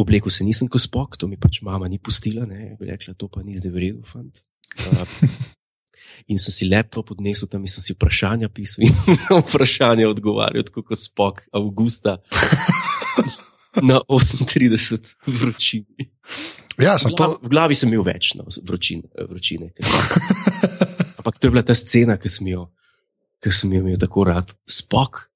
oblekel 0.00 0.32
se 0.32 0.44
nisem 0.44 0.68
kot 0.68 0.82
spok, 0.82 1.16
to 1.16 1.28
mi 1.30 1.38
pač 1.40 1.62
mama 1.64 1.88
ni 1.88 1.98
pustila, 2.02 2.44
ne 2.48 2.74
rekla, 2.76 3.14
to 3.16 3.30
pa 3.32 3.44
ni 3.44 3.56
zdaj 3.56 3.72
vredno, 3.72 4.04
fant. 4.08 4.44
Uh, 4.78 5.04
in 6.30 6.38
sem 6.38 6.54
si 6.54 6.68
laptop 6.68 7.10
odnesel 7.10 7.48
tam 7.50 7.64
in 7.66 7.70
sem 7.70 7.82
si 7.82 7.96
vprašanja 7.96 8.50
pisal 8.54 8.86
in 8.86 8.94
na 9.26 9.40
vprašanje 9.40 10.06
odgovarjal, 10.10 10.66
kot 10.74 10.98
spok 10.98 11.46
avgusta 11.56 12.18
na 13.90 14.00
38 14.06 15.16
vročini. 15.26 16.10
Ja, 16.80 16.96
v, 16.96 17.12
glavi, 17.12 17.34
to... 17.36 17.40
v 17.44 17.50
glavi 17.52 17.76
sem 17.76 17.90
imel 17.92 18.04
več 18.06 18.32
no, 18.38 18.46
vročine. 18.64 19.10
vročine 19.28 19.72
Ampak 21.20 21.36
to 21.36 21.48
je 21.48 21.52
bila 21.52 21.62
ta 21.66 21.76
scena, 21.76 22.16
ki 22.16 22.30
sem 22.32 22.48
jo, 22.54 22.70
ki 23.44 23.52
sem 23.52 23.72
jo 23.74 23.82
imel 23.84 23.98
tako 24.00 24.24
rad. 24.30 24.54
Spok, 24.64 25.26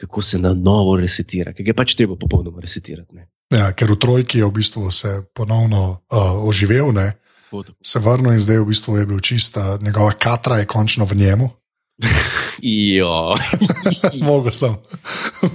kako 0.00 0.22
se 0.24 0.40
na 0.40 0.54
novo 0.56 0.96
resetira, 0.96 1.52
ker 1.52 1.66
je 1.68 1.76
pač 1.76 1.92
treba 1.98 2.16
popolnoma 2.16 2.64
resetirati. 2.64 3.26
Ja, 3.52 3.68
ker 3.76 3.92
v 3.92 3.98
trojki 4.00 4.40
je 4.40 4.48
v 4.48 4.54
bistvu 4.56 4.88
se 4.90 5.12
ponovno 5.36 5.82
uh, 6.08 6.40
oživel. 6.48 6.88
Ne? 6.96 7.10
Se 7.82 7.98
vrnil 7.98 8.32
in 8.32 8.40
zdaj 8.40 8.60
v 8.60 8.68
bistvu 8.68 8.96
je 8.96 9.06
bil 9.06 9.20
čista, 9.20 9.78
njegova 9.80 10.12
katra 10.12 10.58
je 10.62 10.66
končno 10.66 11.04
v 11.04 11.16
njemu. 11.16 11.50
Ja, 12.62 13.34
mogo 14.28 14.50
sem. 14.50 14.76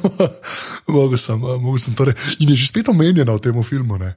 mogo 0.96 1.18
sem, 1.18 1.39
mogo 1.39 1.77
sem 1.77 1.96
torej. 1.96 2.16
In 2.39 2.50
je 2.50 2.56
že 2.56 2.68
spet 2.68 2.89
omenjeno 2.89 3.36
v 3.36 3.44
tem 3.44 3.63
filmu. 3.63 3.98
Že... 3.98 4.16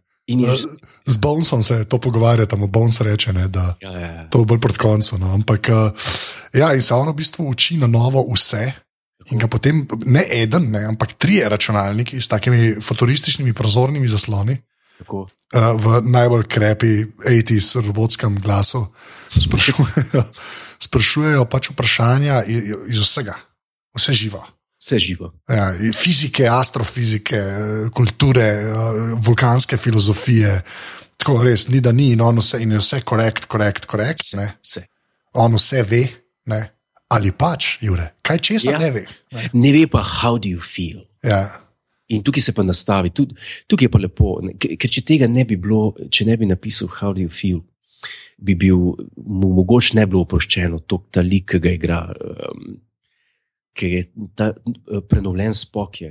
Z 1.07 1.17
Bonesom 1.17 1.63
se 1.63 1.85
to 1.85 1.99
pogovarja, 1.99 2.47
tam 2.47 2.71
Bones 2.71 3.01
reče, 3.01 3.33
ne, 3.33 3.49
da 3.49 3.75
ja, 3.81 3.91
ja, 3.91 4.01
ja. 4.01 4.25
to 4.31 4.39
bo 4.39 4.55
bolj 4.55 4.61
proti 4.61 4.79
koncu. 4.79 5.19
No. 5.19 5.35
Ampak, 5.35 5.71
ja, 6.55 6.75
in 6.75 6.83
se 6.83 6.95
ono 6.95 7.11
v 7.11 7.19
bistvu 7.19 7.49
uči 7.51 7.81
na 7.83 7.87
novo 7.87 8.23
vse. 8.31 8.73
In 9.31 9.39
ga 9.39 9.47
potem, 9.47 9.87
ne 10.07 10.25
eden, 10.33 10.71
ne, 10.71 10.85
ampak 10.87 11.15
tri 11.19 11.43
računalniki 11.45 12.21
s 12.21 12.29
takimi 12.29 12.81
futurističnimi 12.83 13.53
prozornimi 13.53 14.09
zasloni, 14.09 14.57
Tako. 15.01 15.25
uh, 15.25 15.75
v 15.81 16.01
najbolj 16.05 16.45
krepi 16.45 16.93
80s 17.25 17.81
robotskem 17.87 18.39
glasu. 18.41 18.85
Sprašujejo, 19.33 20.25
sprašujejo 20.87 21.45
pač 21.51 21.71
vprašanja 21.73 22.43
iz 22.47 23.01
vsega, 23.01 23.37
vse 23.97 24.15
živo. 24.15 24.45
Vse 24.81 24.99
živo. 24.99 25.29
Ja, 25.49 25.75
fizike, 25.93 26.47
astrofizike, 26.49 27.41
kulture, 27.93 28.47
eh, 28.65 28.71
vulkanske 29.21 29.77
filozofije. 29.77 30.63
Tako 31.21 31.43
res, 31.45 31.67
ni 31.69 31.83
da 31.85 31.93
ni 31.93 32.13
in 32.15 32.21
on 32.25 32.41
vse, 32.41 32.63
in 32.65 32.73
je 32.73 32.81
vse 32.81 33.03
korekt, 33.05 33.45
korekt, 33.45 33.85
korekt. 33.85 34.25
Ne? 34.41 34.55
Vse. 34.65 34.87
On 35.37 35.55
vse 35.55 35.83
ve, 35.85 36.07
ne? 36.49 36.63
ali 37.11 37.33
pač, 37.35 37.77
Jure, 37.83 38.07
kaj 38.23 38.39
česa 38.39 38.71
ja. 38.71 38.79
ne 38.79 38.91
ve. 38.95 39.05
Ne? 39.35 39.51
Ne 39.53 39.73
ve 39.75 39.87
pa, 39.91 40.03
how 40.03 40.39
do 40.39 40.49
you 40.49 40.61
feel. 40.63 41.03
Ja. 41.27 41.61
In 42.11 42.25
tukaj 42.27 42.43
se 42.43 42.53
pa 42.57 42.65
nastavi, 42.67 43.13
tudi, 43.15 43.37
tukaj 43.71 43.87
je 43.87 43.91
pa 43.93 44.01
lepo, 44.03 44.37
ker, 44.59 44.91
če 44.91 45.03
tega 45.07 45.29
ne 45.31 45.45
bi 45.47 45.59
bilo, 45.61 45.93
če 46.11 46.27
ne 46.27 46.37
bi 46.41 46.49
napisal, 46.51 46.91
how 46.99 47.13
do 47.15 47.23
you 47.23 47.31
feel, 47.31 47.61
bi 48.41 48.57
bil, 48.59 48.97
mu 49.17 49.51
mogoče 49.61 49.99
ne 49.99 50.07
bi 50.07 50.15
bilo 50.15 50.25
oproščeno 50.27 50.83
to, 50.91 51.05
ta 51.15 51.23
lik, 51.23 51.47
ki 51.53 51.61
ga 51.63 51.75
igra, 51.77 52.01
um, 52.11 52.73
ker 53.77 53.95
je 53.95 54.03
ta 54.35 54.51
uh, 54.51 55.05
prenovljen 55.07 55.55
spok, 55.55 56.01
je, 56.03 56.11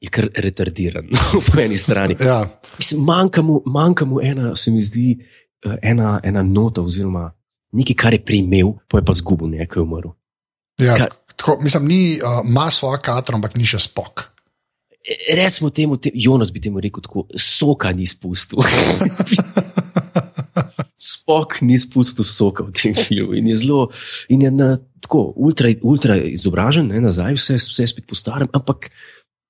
je 0.00 0.12
kar 0.14 0.30
retardiran 0.46 1.10
po 1.50 1.60
eni 1.60 1.76
strani. 1.76 2.16
Ja. 2.16 2.44
Mislim, 2.78 3.04
manjka, 3.04 3.44
mu, 3.44 3.60
manjka 3.68 4.08
mu 4.08 4.22
ena, 4.24 4.54
se 4.56 4.72
mi 4.72 4.80
zdi, 4.86 5.10
uh, 5.66 5.76
ena, 5.82 6.16
ena 6.24 6.46
nota, 6.46 6.86
oziroma 6.86 7.28
nekaj, 7.76 7.98
kar 7.98 8.16
je 8.16 8.24
primel, 8.24 8.72
pa 8.88 9.02
je 9.02 9.08
pa 9.10 9.20
zgubil, 9.20 9.52
nekaj 9.58 9.84
umrl. 9.84 10.14
Ja, 10.80 10.96
Kaj- 10.96 11.36
tako, 11.36 11.60
mislim, 11.60 11.92
ni, 11.92 12.02
uh, 12.24 12.40
ima 12.48 12.70
svojo 12.72 13.02
katero, 13.04 13.36
ampak 13.36 13.58
ni 13.60 13.68
še 13.68 13.82
spok. 13.84 14.30
Recimo 15.34 15.70
temu, 15.70 15.96
te, 15.96 16.10
Jonas 16.14 16.52
bi 16.52 16.60
temu 16.60 16.80
rekel 16.80 17.02
tako, 17.04 17.24
soka 17.38 17.92
ni 17.96 18.06
spustil. 18.06 18.60
Spok 21.10 21.60
ni 21.64 21.78
spustil 21.80 22.26
soka 22.28 22.66
v 22.66 22.74
tem 22.76 22.94
filmu 22.94 23.38
in 23.38 23.48
je 23.48 23.56
zelo, 23.62 23.86
in 24.28 24.44
je 24.44 24.50
na, 24.52 24.74
tako, 25.00 25.30
ultra, 25.40 25.72
ultra 25.82 26.18
izobražen, 26.20 26.90
ne, 26.92 27.00
nazaj, 27.00 27.38
vse, 27.38 27.56
vse 27.72 27.86
spet 27.88 28.06
po 28.06 28.18
starem, 28.18 28.50
ampak 28.52 28.90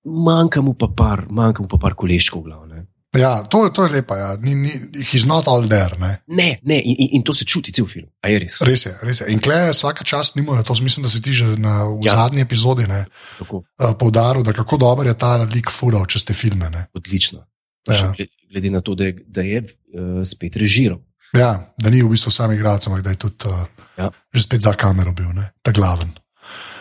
manjka 0.06 0.62
mu 0.62 0.76
pa 0.78 0.86
par, 0.86 1.26
manjka 1.28 1.66
mu 1.66 1.68
pa 1.68 1.80
par 1.82 1.98
koleškov 1.98 2.44
v 2.44 2.46
glavu. 2.46 2.70
Ne, 2.70 2.86
Ja, 3.18 3.42
to, 3.42 3.68
to 3.74 3.84
je 3.84 3.90
lepa. 3.90 4.16
Ja. 4.16 4.28
Ni, 4.38 4.54
ni, 4.54 4.70
he's 5.02 5.26
not 5.26 5.48
all 5.50 5.66
there. 5.68 5.96
Ne. 5.98 6.22
ne, 6.26 6.58
ne 6.62 6.76
in, 6.78 6.94
in, 6.98 7.08
in 7.18 7.22
to 7.26 7.34
se 7.34 7.44
čuti 7.44 7.72
cel 7.74 7.86
film. 7.90 8.06
A 8.22 8.28
je 8.30 8.38
res? 8.38 8.60
Res 8.62 8.86
je, 8.86 8.92
res 9.02 9.20
je. 9.20 9.26
In 9.34 9.40
klej 9.42 9.72
vsaka 9.72 10.04
čast 10.06 10.36
nimajo, 10.38 10.62
to 10.62 10.76
mislim, 10.82 11.02
da 11.02 11.10
se 11.10 11.22
ti 11.22 11.32
že 11.34 11.56
na, 11.58 11.84
v 11.90 12.06
Ja. 12.06 12.14
zadnji 12.16 12.40
epizodi 12.46 12.86
ne, 12.86 13.04
Tako, 13.38 13.64
uh, 13.66 13.90
poudaril, 13.98 14.42
da 14.46 14.52
kako 14.54 14.76
dober 14.78 15.06
je 15.10 15.14
ta 15.18 15.36
lik 15.42 15.70
fural 15.70 16.06
čez 16.06 16.24
te 16.24 16.32
filme. 16.32 16.70
Ne. 16.70 16.86
odlično. 16.94 17.42
Ja. 17.90 18.12
Glede 18.52 18.70
na 18.70 18.80
to, 18.80 18.94
da 18.94 19.04
je, 19.04 19.16
da 19.26 19.42
je 19.42 19.62
uh, 19.62 20.22
spet 20.24 20.56
režiral. 20.56 20.98
Ja, 21.34 21.72
da 21.78 21.90
ni 21.90 22.02
v 22.02 22.10
bistvu 22.10 22.30
sam 22.30 22.52
igralec, 22.52 22.86
ampak 22.86 23.02
da 23.02 23.10
je 23.10 23.16
tudi 23.26 23.46
uh, 23.50 23.66
Ja. 23.98 24.10
že 24.34 24.42
spet 24.42 24.62
za 24.62 24.72
kamero 24.72 25.12
bil, 25.12 25.32
ne, 25.34 25.50
ta 25.62 25.72
glaven. 25.74 26.14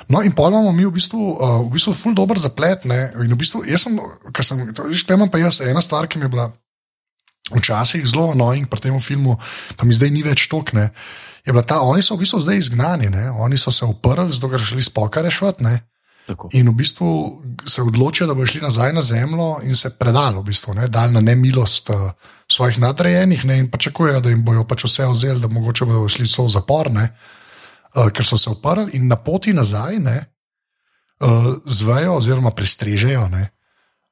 No, 0.09 0.23
in 0.25 0.33
pa 0.33 0.47
imamo 0.49 0.71
mi 0.73 0.85
v 0.85 0.93
bistvu, 0.95 1.21
uh, 1.37 1.59
v 1.67 1.75
bistvu 1.75 1.93
ful 1.93 2.15
dober 2.17 2.39
zaplet. 2.41 2.85
Ne, 2.89 3.11
in 3.13 3.29
v 3.29 3.37
bistvu, 3.37 3.61
jaz 3.69 3.85
sem, 3.85 3.99
ker 4.33 4.45
sem, 4.45 4.63
že 4.73 5.05
imam 5.13 5.29
pa 5.29 5.37
jaz, 5.37 5.61
ena 5.61 5.81
stvar, 5.85 6.09
ki 6.09 6.17
mi 6.17 6.25
je 6.25 6.33
bila 6.33 6.49
včasih 7.49 8.05
zelo 8.05 8.29
annoying 8.33 8.69
pri 8.69 8.81
tem 8.81 8.99
filmu, 9.01 9.37
pa 9.77 9.85
mi 9.85 9.93
zdaj 9.93 10.11
ni 10.13 10.25
več 10.25 10.49
tokne. 10.49 10.89
Je 11.45 11.53
bila 11.53 11.63
ta, 11.65 11.81
oni 11.81 12.01
so 12.01 12.17
v 12.17 12.25
bistvu 12.25 12.41
zdaj 12.45 12.57
izgnani, 12.57 13.09
ne? 13.09 13.29
oni 13.31 13.57
so 13.57 13.71
se 13.73 13.85
uprli, 13.85 14.33
zato 14.33 14.49
ker 14.49 14.61
so 14.61 14.73
šli 14.73 14.85
spoka 14.85 15.21
reševati. 15.25 15.63
ne. 15.63 15.79
Tako. 16.29 16.49
In 16.53 16.69
v 16.69 16.75
bistvu 16.77 17.09
se 17.65 17.81
odločijo, 17.81 18.27
da 18.29 18.35
bodo 18.37 18.45
šli 18.45 18.61
nazaj 18.61 18.93
na 18.93 19.01
zemljo 19.01 19.63
in 19.65 19.73
se 19.75 19.89
predali, 19.89 20.37
v 20.37 20.43
bistvu, 20.45 20.75
ne, 20.77 20.85
dali 20.87 21.13
na 21.13 21.23
nemilost 21.25 21.89
uh, 21.89 22.11
svojih 22.45 22.77
nadrejenih 22.79 23.45
ne, 23.45 23.57
in 23.63 23.71
pričakujejo, 23.71 24.21
da 24.21 24.29
jim 24.29 24.43
bojo 24.45 24.63
pač 24.69 24.85
vse 24.85 25.07
vzeli, 25.09 25.41
da 25.41 25.49
mogoče 25.49 25.85
bodo 25.89 26.05
šli 26.05 26.27
celo 26.29 26.45
v 26.45 26.53
zapor, 26.53 26.91
ne, 26.93 27.07
uh, 27.95 28.09
ker 28.13 28.25
so 28.25 28.37
se 28.37 28.49
uprli 28.49 28.97
in 28.97 29.07
na 29.07 29.15
poti 29.15 29.53
nazaj 29.53 29.99
ne, 29.99 30.17
uh, 31.19 31.53
zvejo 31.65 32.17
oziroma 32.19 32.51
prestrežejo 32.55 33.27
ne, 33.31 33.49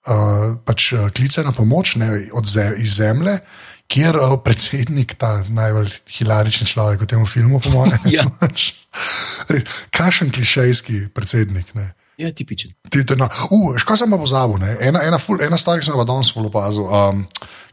uh, 0.07 0.55
pač 0.65 0.91
uh, 0.93 1.09
klice 1.09 1.43
na 1.43 1.51
pomoč 1.51 1.95
ne, 1.95 2.27
ze, 2.45 2.73
iz 2.77 2.97
zemlje. 3.01 3.39
Kjer 3.87 4.17
uh, 4.19 4.33
predsednik, 4.43 5.15
ta 5.15 5.43
najbolj 5.47 5.93
hilarični 6.17 6.67
človek 6.67 7.05
v 7.05 7.07
tem 7.07 7.23
filmu, 7.25 7.61
po 7.63 7.71
mojem, 7.71 7.95
Ja. 8.17 8.25
kašen 9.97 10.31
klišejski 10.33 11.07
predsednik. 11.15 11.71
Ne. 11.75 11.93
Ja, 12.17 12.31
tipičen. 12.33 12.73
Ti, 12.89 13.05
ti, 13.05 13.15
no. 13.15 13.29
uh, 13.29 13.77
Škoda 13.77 14.01
sem 14.03 14.11
pa 14.11 14.17
pozabil. 14.17 14.57
ne. 14.57 14.75
Ena, 14.81 15.05
ena, 15.05 15.19
ful, 15.21 15.39
ena 15.41 15.57
stvar, 15.57 15.79
ki 15.79 15.85
sem 15.85 15.95
jo 15.95 16.03
danes 16.03 16.33
zelo 16.33 16.49
opazil. 16.49 16.89
Um, 16.89 17.27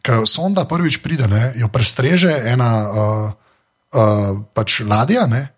Ko 0.05 0.21
sonda 0.29 0.67
prvič 0.69 1.01
pride, 1.01 1.25
ne, 1.33 1.55
jo 1.57 1.71
prestreže 1.73 2.29
ena 2.29 2.71
uh, 2.85 3.31
uh, 3.97 4.37
pač 4.53 4.83
ladja 4.85 5.25
ne, 5.25 5.54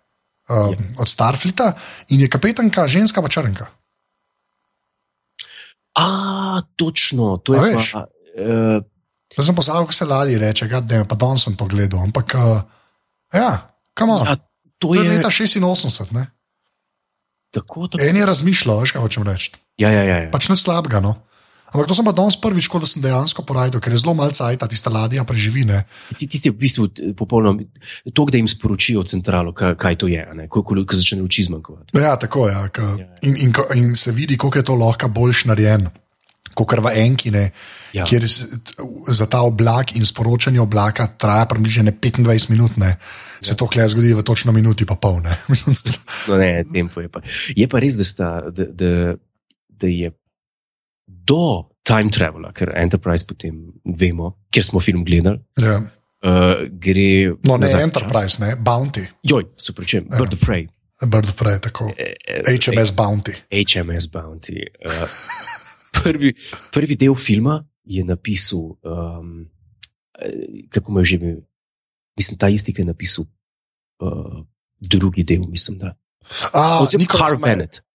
uh, 0.49 0.71
Ja. 0.71 0.77
od 0.99 1.07
Starflita 1.09 1.73
in 2.09 2.21
je 2.21 2.29
kapetanka 2.29 2.87
ženska 2.87 3.21
pa 3.21 3.29
črnka. 3.29 3.67
A, 5.97 6.05
točno, 6.75 7.37
to 7.37 7.53
je 7.53 7.59
A 7.59 7.63
pa. 7.63 7.69
veš? 7.77 7.93
Uh, 7.93 8.83
Zdaj 9.33 9.43
sem 9.45 9.55
pozabil, 9.55 9.81
kako 9.81 9.93
se 9.93 10.05
ladji 10.05 10.37
reče, 10.39 10.65
da 10.81 11.03
pa 11.03 11.15
danes 11.15 11.43
sem 11.43 11.55
to 11.59 11.65
gledal. 11.67 11.99
Ampak, 11.99 12.31
uh, 12.37 12.61
ja, 13.33 13.75
kam 13.93 14.09
on. 14.09 14.23
ja, 14.27 14.35
to 14.79 14.87
To 14.87 14.95
je 14.95 15.03
je 15.03 15.09
leta 15.17 15.27
86. 15.27 16.11
Ne. 16.15 16.27
tako, 17.51 17.87
tako. 17.87 18.03
En 18.03 18.15
je 18.15 18.25
razmišljal, 18.25 18.79
veš 18.79 18.91
kaj 18.91 19.01
hočem 19.01 19.23
reči. 19.27 19.51
Ja, 19.77 19.89
ja, 19.91 20.03
ja. 20.03 20.17
ja. 20.23 20.31
Pač 20.31 20.47
nič 20.49 20.63
slabega. 20.63 20.99
No. 21.03 21.15
Ampak 21.67 21.87
to 21.87 21.93
sem 21.93 22.05
pa 22.07 22.15
danes 22.15 22.37
prvič, 22.39 22.69
ko 22.71 22.79
da 22.79 22.87
sem 22.87 23.03
dejansko 23.03 23.43
porajal, 23.43 23.81
ker 23.83 23.91
je 23.91 23.99
zelo 23.99 24.13
malce 24.15 24.39
ajta, 24.39 24.67
tista 24.67 24.87
ladja 24.87 25.23
preživi. 25.27 25.65
Ne. 25.67 25.83
Ti- 26.15 26.27
Tisti 26.27 26.47
je 26.47 26.55
v 26.55 26.57
bistvu 26.57 26.83
eh, 26.87 27.11
popolnoma 27.11 27.59
to, 28.07 28.25
da 28.25 28.39
jim 28.39 28.47
sporočijo 28.47 29.03
centralo, 29.03 29.51
kaj, 29.51 29.75
kaj 29.75 29.95
to 29.95 30.07
je, 30.07 30.23
ko, 30.47 30.63
ko, 30.63 30.79
ko 30.79 30.95
začne 30.95 31.19
oči 31.21 31.43
zmanjkovati. 31.43 31.91
Ja, 31.93 32.15
tako 32.15 32.47
je. 32.47 32.53
Ja, 32.53 32.63
ka, 32.69 32.87
Ja. 32.95 33.07
in, 33.21 33.35
in, 33.37 33.51
in 33.75 33.95
se 33.95 34.11
vidi, 34.11 34.37
kako 34.37 34.57
je 34.57 34.63
to 34.63 34.75
lahko 34.75 35.07
boljš 35.09 35.45
narejen. 35.45 35.89
Kot 36.55 36.73
v 36.73 36.89
Enkine, 36.95 37.51
Ja. 37.93 38.05
kjer 38.05 38.23
za 39.07 39.25
ta 39.27 39.43
oblak 39.43 39.91
in 39.93 40.05
sporočanje 40.05 40.57
oblaka 40.57 41.05
traja 41.07 41.45
približno 41.45 41.91
25 41.91 42.49
minut, 42.49 42.77
ne. 42.77 42.95
se 43.43 43.51
ja. 43.51 43.55
to 43.55 43.67
klej 43.67 43.89
zgodi 43.89 44.13
v 44.13 44.23
točno 44.23 44.51
minuti, 44.51 44.85
pa 44.85 44.95
pol. 44.95 45.19
Ne. 45.21 45.37
No, 46.27 46.37
ne, 46.37 46.63
tempo 46.73 47.01
je 47.01 47.09
pa. 47.11 47.21
Je 47.53 47.67
pa 47.67 47.77
res, 47.79 47.93
da, 47.93 48.03
sta, 48.03 48.41
da, 48.49 48.63
da, 48.73 49.13
da 49.69 49.87
je 49.87 50.09
do 51.07 51.69
time 51.87 52.11
travela, 52.11 52.51
ker 52.53 52.73
Enterprise 52.75 53.25
potem 53.25 53.73
vemo, 53.85 54.33
ker 54.51 54.63
smo 54.63 54.79
film 54.83 55.05
gledali, 55.07 55.39
ja. 55.61 55.79
uh, 55.79 56.65
gre. 56.67 57.33
No, 57.47 57.57
ne 57.57 57.69
v 57.71 57.83
Enterprise, 57.83 58.43
ne 58.43 58.55
Bounty, 58.59 59.07
Čas. 59.07 59.31
Joj, 59.31 59.47
se 59.57 59.73
pravičujem, 59.73 60.09
Bird 60.17 60.33
of 60.35 60.43
Prey. 60.43 60.67
Bird 61.05 61.29
of 61.29 61.37
Prey, 61.39 61.59
tako. 61.63 61.91
Eh, 61.97 62.43
HMS 62.57 62.91
Bounty. 62.97 63.37
HMS 63.53 64.09
Bounty. 64.11 64.65
Uh, 64.83 65.07
prvi, 66.03 66.33
prvi 66.73 66.95
del 66.99 67.15
filma 67.15 67.61
je 67.87 68.03
napisal, 68.03 68.75
um, 68.83 69.47
eh, 70.19 70.67
kako 70.69 70.91
mu 70.91 70.99
je 70.99 71.05
že 71.05 71.15
imel, 71.15 71.39
mislim, 72.17 72.37
ta 72.37 72.49
isti, 72.49 72.73
ki 72.73 72.81
je 72.81 72.91
napisal 72.91 73.25
uh, 74.03 74.43
drugi 74.79 75.23
del, 75.23 75.47
mislim, 75.47 75.77
da. 75.79 75.95
A, 76.53 76.83
Oziroma, 76.83 77.01
Nicholas 77.01 77.21
Harv 77.21 77.39
Ma- 77.39 77.47
Bennett. 77.47 77.86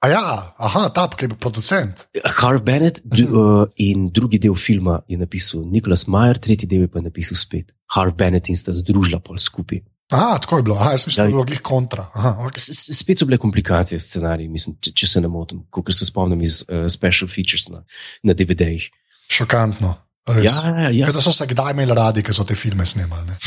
A 0.00 0.08
ja, 0.08 0.54
aha, 0.56 0.86
ta, 0.96 1.02
ki 1.12 1.26
je 1.28 1.36
producent. 1.36 2.06
Harv 2.40 2.62
Bennett 2.64 3.02
d, 3.04 3.26
uh, 3.28 3.66
in 3.76 4.06
drugi 4.08 4.38
del 4.40 4.54
filma 4.56 5.02
je 5.08 5.18
napisal 5.20 5.60
Nicholas 5.68 6.06
Mayer, 6.08 6.40
tretji 6.40 6.68
del 6.70 6.86
je 6.86 6.92
pa 6.94 7.02
napisal 7.04 7.36
spet. 7.36 7.74
Harv 7.92 8.14
Bennett 8.16 8.48
in 8.48 8.56
sta 8.56 8.72
združila 8.72 9.20
pol 9.20 9.36
skupaj. 9.36 9.82
Aha, 10.10 10.38
tako 10.42 10.56
je 10.58 10.62
bilo, 10.66 10.76
aha, 10.80 10.94
jaz 10.96 11.04
mislim, 11.06 11.20
da 11.20 11.28
je 11.28 11.34
bilo 11.36 11.44
glih 11.44 11.60
kontra. 11.62 12.06
Aha, 12.14 12.32
okay. 12.46 12.58
S- 12.58 12.96
Spet 12.98 13.20
so 13.20 13.28
bile 13.28 13.38
komplikacije 13.38 14.00
s 14.00 14.08
scenarijem, 14.08 14.50
mislim, 14.52 14.78
če, 14.80 14.94
če 14.96 15.06
se 15.06 15.20
ne 15.20 15.28
motim, 15.30 15.60
kot 15.70 15.92
se 15.94 16.08
spomnim 16.08 16.40
iz 16.42 16.62
uh, 16.64 16.88
special 16.90 17.28
features 17.30 17.68
na, 17.70 17.84
na 18.24 18.34
DVD-jih. 18.34 18.88
Šokantno. 19.30 19.92
Res. 20.30 20.48
Ja, 20.48 20.72
ja, 20.88 20.88
ja. 20.96 21.06
Ker 21.10 21.14
da 21.14 21.22
so 21.22 21.32
se 21.32 21.46
kdaj 21.52 21.76
imeli 21.76 21.94
radi, 21.94 22.24
ker 22.24 22.34
so 22.34 22.44
te 22.48 22.56
filme 22.58 22.86
snemali. 22.88 23.36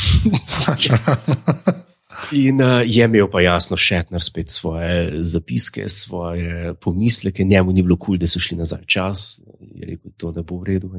In 2.32 2.60
uh, 2.62 2.82
je 2.86 3.04
imel 3.04 3.26
pa 3.30 3.40
jasno 3.40 3.76
Šetner 3.76 4.22
spet 4.22 4.50
svoje 4.50 5.22
zapiske, 5.22 5.88
svoje 5.88 6.74
pomisleke, 6.74 7.44
njemu 7.44 7.72
ni 7.72 7.82
bilo 7.82 7.96
kul, 7.96 8.14
cool, 8.14 8.18
da 8.18 8.26
so 8.30 8.40
šli 8.40 8.56
nazaj 8.58 8.84
čas, 8.86 9.40
je 9.60 9.86
rekel, 9.86 10.12
to 10.16 10.32
ne 10.32 10.42
bo 10.42 10.60
v 10.60 10.64
redu. 10.64 10.90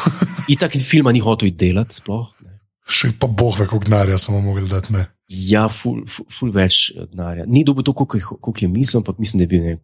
in 0.50 0.58
tako 0.58 0.78
filma 0.78 1.12
ni 1.12 1.22
hotel 1.22 1.50
delati 1.50 1.94
sploh. 2.00 2.26
Ne. 2.44 2.58
Še 2.84 3.12
pa 3.18 3.26
boh 3.26 3.54
ve, 3.58 3.66
koliko 3.66 3.88
denarja 3.88 4.18
smo 4.18 4.40
mogli 4.44 4.68
dati. 4.68 4.92
Ne. 4.92 5.06
Ja, 5.28 5.68
ful, 5.72 6.02
ful, 6.10 6.26
ful 6.28 6.50
več 6.52 6.90
eh, 6.92 7.06
denarja. 7.08 7.46
Ni 7.46 7.64
dobil 7.64 7.86
to, 7.86 7.94
koliko 7.96 8.18
je, 8.18 8.26
koliko 8.40 8.64
je 8.64 8.68
mislil, 8.68 9.00
ampak 9.00 9.18
mislim, 9.18 9.40
da 9.40 9.46
je 9.46 9.52
bil 9.54 9.62
ne, 9.64 9.78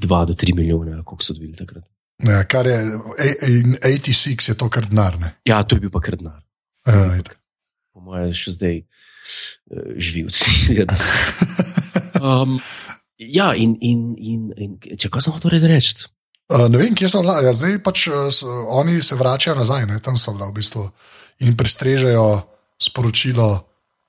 2 0.00 0.26
do 0.26 0.34
3 0.34 0.56
milijone, 0.56 0.98
koliko 1.04 1.24
so 1.24 1.34
dobili 1.34 1.56
takrat. 1.56 1.86
Ne, 2.22 2.42
kar 2.48 2.66
je, 2.68 2.76
a- 2.76 3.46
in 3.48 3.76
86 3.80 4.48
je 4.50 4.54
to 4.58 4.68
kar 4.68 4.84
denar. 4.90 5.18
ne. 5.20 5.34
Ja, 5.48 5.62
to 5.64 5.76
je 5.76 5.80
bil 5.86 5.90
pa 5.90 6.02
kar 6.04 6.18
denar. 6.20 6.42
Ja. 6.86 7.22
Po 7.94 8.00
mojem, 8.04 8.32
še 8.36 8.52
zdaj 8.58 8.82
od 10.26 10.38
tega. 10.68 10.86
Um, 12.20 12.60
ja, 13.18 13.54
in, 13.54 13.76
in, 13.80 14.14
in, 14.16 14.50
in 14.56 14.98
če 14.98 15.10
kaj 15.12 15.26
sem 15.26 15.36
hotel 15.36 15.54
res 15.54 15.66
reči? 15.68 16.08
Uh, 16.50 16.66
ne 16.66 16.80
vem, 16.80 16.94
kje 16.98 17.12
so 17.12 17.22
zdaj. 17.22 17.46
Ja, 17.46 17.54
zdaj 17.54 17.78
pač 17.86 18.08
uh, 18.10 18.26
s, 18.32 18.42
oni 18.46 18.98
se 19.04 19.18
vračajo 19.18 19.58
nazaj, 19.60 19.86
ne? 19.86 20.00
tam 20.02 20.18
so 20.18 20.34
bili 20.34 20.50
v 20.50 20.56
bistvu 20.58 20.86
in 21.46 21.56
prestrežejo 21.56 22.42
sporočilo 22.80 23.66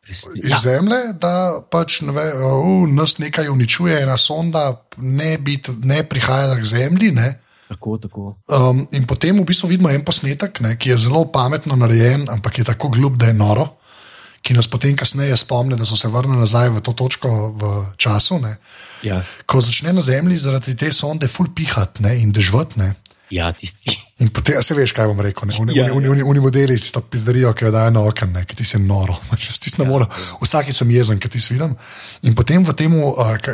iz 0.10 0.26
Ja, 0.42 0.58
zemlje, 0.58 1.14
da 1.22 1.62
pač 1.62 2.02
ve, 2.02 2.26
uh, 2.34 2.90
nas 2.90 3.20
nekaj 3.22 3.52
uničuje, 3.54 4.02
ena 4.02 4.18
sonda, 4.18 4.88
ne, 4.98 5.38
bit, 5.38 5.70
ne 5.86 6.02
prihajala 6.04 6.58
k 6.58 6.66
zemlji. 6.66 7.12
Ne? 7.14 7.30
tako, 7.72 7.98
tako. 7.98 8.36
Um, 8.52 8.84
in 8.92 9.08
potem 9.08 9.38
v 9.40 9.48
bistvu 9.48 9.72
vidimo 9.72 9.92
en 9.92 10.04
posnetek, 10.04 10.60
ne, 10.66 10.76
ki 10.76 10.92
je 10.92 10.98
zelo 11.08 11.24
pametno 11.32 11.78
narejen, 11.80 12.28
ampak 12.28 12.60
je 12.60 12.68
tako 12.68 12.92
glup, 12.92 13.16
da 13.16 13.32
je 13.32 13.38
noro, 13.38 13.68
ki 14.42 14.54
nas 14.58 14.68
potem 14.68 14.96
kasneje 14.98 15.38
spomni, 15.38 15.78
da 15.78 15.86
so 15.86 15.96
se 15.96 16.10
vrnili 16.10 16.40
nazaj 16.42 16.70
v 16.70 16.82
to 16.82 16.94
točko 16.98 17.30
v 17.54 17.72
času. 17.98 18.40
Ne. 18.42 18.58
Ja, 19.06 19.22
Ko 19.46 19.62
začne 19.62 19.94
na 19.94 20.02
zemlji 20.02 20.38
zaradi 20.38 20.76
te 20.78 20.92
sonde 20.94 21.28
ful 21.28 21.50
pihati 21.56 22.04
ne, 22.04 22.18
in 22.22 22.32
dežvati. 22.34 22.82
ja 23.32 23.52
tisti. 23.54 23.94
In 24.20 24.30
potem, 24.30 24.62
se 24.62 24.76
veš, 24.78 24.92
kaj 24.94 25.08
bom 25.08 25.22
rekel. 25.24 25.50
Oni, 25.62 25.74
Ja, 25.74 25.88
ja, 25.88 25.94
oni, 25.94 26.08
oni, 26.10 26.22
oni 26.22 26.40
modeli 26.40 26.78
si 26.78 26.92
to 26.94 27.02
pizdarijo, 27.02 27.54
ki 27.54 27.66
jo 27.66 27.72
dajo 27.72 27.90
na 27.92 28.02
okno, 28.06 28.44
ki 28.46 28.56
ti 28.56 28.66
se 28.66 28.80
noro. 28.80 29.18
Ne 29.78 29.86
more. 29.86 30.06
Vsakič 30.42 30.76
sem 30.76 30.92
jezen, 30.92 31.20
ki 31.20 31.30
ti 31.30 31.40
svidim. 31.40 31.74
In 32.22 32.36
potem 32.36 32.66
v 32.66 32.74
tem, 32.74 32.92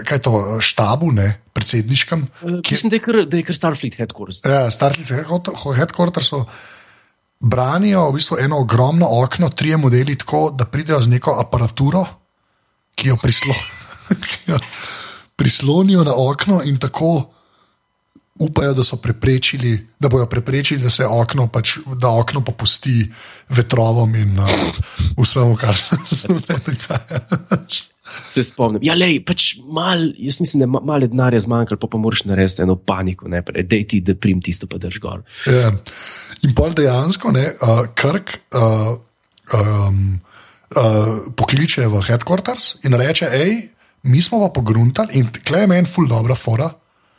kaj 0.04 0.20
to, 0.20 0.60
štabu, 0.60 1.12
ne, 1.12 1.38
predsedniškem, 1.54 2.28
Uh, 2.42 2.60
mislim, 2.72 2.90
da 2.90 2.96
je, 2.96 3.02
kar, 3.02 3.16
da 3.26 3.38
je 3.38 3.44
kar 3.44 3.56
Starfleet 3.56 3.96
headquarters. 4.00 4.42
Ja, 4.44 4.68
Starfleet 4.72 5.08
headquartersu 5.78 6.44
branijo 7.40 8.10
v 8.10 8.14
bistvu 8.14 8.38
eno 8.40 8.60
ogromno 8.60 9.08
okno, 9.24 9.50
trije 9.50 9.78
modeli, 9.78 10.16
tako 10.18 10.50
da 10.52 10.66
pridejo 10.66 11.02
z 11.02 11.08
neko 11.08 11.38
aparaturo, 11.40 12.06
ki 12.96 13.08
jo, 13.08 13.18
prislo, 13.22 13.54
ki 14.24 14.52
jo 14.52 14.60
prislonijo 15.36 16.04
na 16.04 16.14
okno 16.16 16.62
in 16.66 16.78
tako 16.78 17.34
upajo, 18.40 18.74
da 18.74 18.84
da 20.00 20.10
bojo 20.10 20.26
preprečili, 20.26 20.82
da 20.82 20.90
se 20.90 21.06
okno, 21.06 21.48
pač, 21.48 21.78
da 21.86 22.10
okno 22.10 22.42
popusti 22.46 23.12
vetrovom 23.50 24.16
in 24.16 24.40
uh, 24.40 24.50
vsemu, 25.18 25.56
kar 25.56 25.76
se 26.44 26.54
dogaja. 26.66 27.20
Se 28.18 28.44
spomnim. 28.44 28.80
Ja, 28.82 28.96
lej, 28.96 29.20
pač 29.26 29.58
mal, 29.68 30.06
jaz 30.18 30.40
mislim, 30.40 30.60
da 30.60 30.64
je 30.64 30.72
ma- 30.72 30.84
malo 30.86 31.08
denarja 31.08 31.40
zmanjkalo, 31.40 31.78
pa, 31.78 31.88
pa 31.88 31.98
moraš 31.98 32.24
narediti 32.24 32.62
eno 32.62 32.76
paniko, 32.76 33.28
ne, 33.28 33.42
da 33.42 33.80
ti 33.84 34.00
da 34.02 34.16
prim 34.16 34.40
tisto, 34.42 34.66
pa 34.66 34.78
drž 34.78 35.00
gor. 35.00 35.24
Ja. 35.46 35.74
In 36.42 36.54
pol 36.56 36.72
dejansko, 36.72 37.32
ne, 37.32 37.52
uh, 37.54 37.84
Krk 37.94 38.38
uh, 38.54 38.96
um, 39.54 40.20
uh, 40.72 40.82
pokliče 41.34 41.88
v 41.88 42.02
headquarters 42.02 42.78
in 42.84 42.94
reče: 42.94 43.28
hej, 43.28 43.70
mi 44.04 44.22
smo 44.22 44.40
pa 44.40 44.54
pogruntali 44.54 45.14
in 45.14 45.28
tle 45.28 45.60
je 45.60 45.68
meni 45.68 45.86
ful 45.86 46.08
dobra 46.08 46.36
fora, 46.36 46.72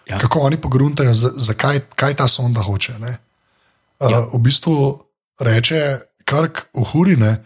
Ja. 0.09 0.17
kako 0.19 0.41
oni 0.41 0.57
pogruntajo, 0.57 1.13
za- 1.15 1.35
zakaj 1.37 1.81
kaj 1.95 2.15
ta 2.15 2.29
sonda 2.29 2.63
hoče. 2.63 2.99
Ne. 2.99 3.19
Uh, 4.01 4.11
Ja. 4.11 4.21
V 4.25 4.39
bistvu 4.39 5.05
reče 5.39 5.99
Krk 6.25 6.73
v 6.75 6.85
hurine, 6.85 7.45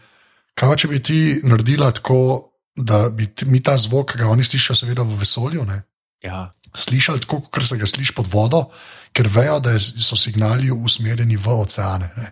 kaj 0.54 0.76
če 0.76 0.88
bi 0.88 1.00
ti 1.00 1.18
naredila 1.42 1.90
tako, 1.90 2.51
da 2.76 3.08
bi 3.10 3.26
mi 3.46 3.60
ta 3.62 3.76
zvok, 3.76 4.12
ki 4.12 4.18
ga 4.22 4.30
oni 4.32 4.44
slišijo, 4.44 4.76
seveda 4.76 5.02
v 5.02 5.18
vesolju. 5.20 5.64
Ne, 5.68 5.82
Ja. 6.22 6.52
slišali 6.76 7.20
tako, 7.20 7.40
kot 7.50 7.64
se 7.66 7.76
ga 7.76 7.86
sliši 7.86 8.14
pod 8.14 8.28
vodo, 8.30 8.68
ker 9.12 9.26
vejo, 9.28 9.58
da 9.60 9.72
so 9.78 10.16
signali 10.16 10.70
usmerjeni 10.70 11.36
v 11.36 11.48
oceane. 11.50 12.10
Ne. 12.16 12.28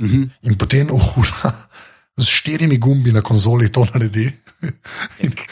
Mhm. 0.00 0.22
In 0.42 0.56
potem 0.58 0.88
uhura 0.90 1.52
z 2.16 2.24
štirimi 2.26 2.78
gumbi 2.78 3.12
na 3.12 3.20
konzoli 3.22 3.68
to 3.72 3.84
naredi. 3.92 4.30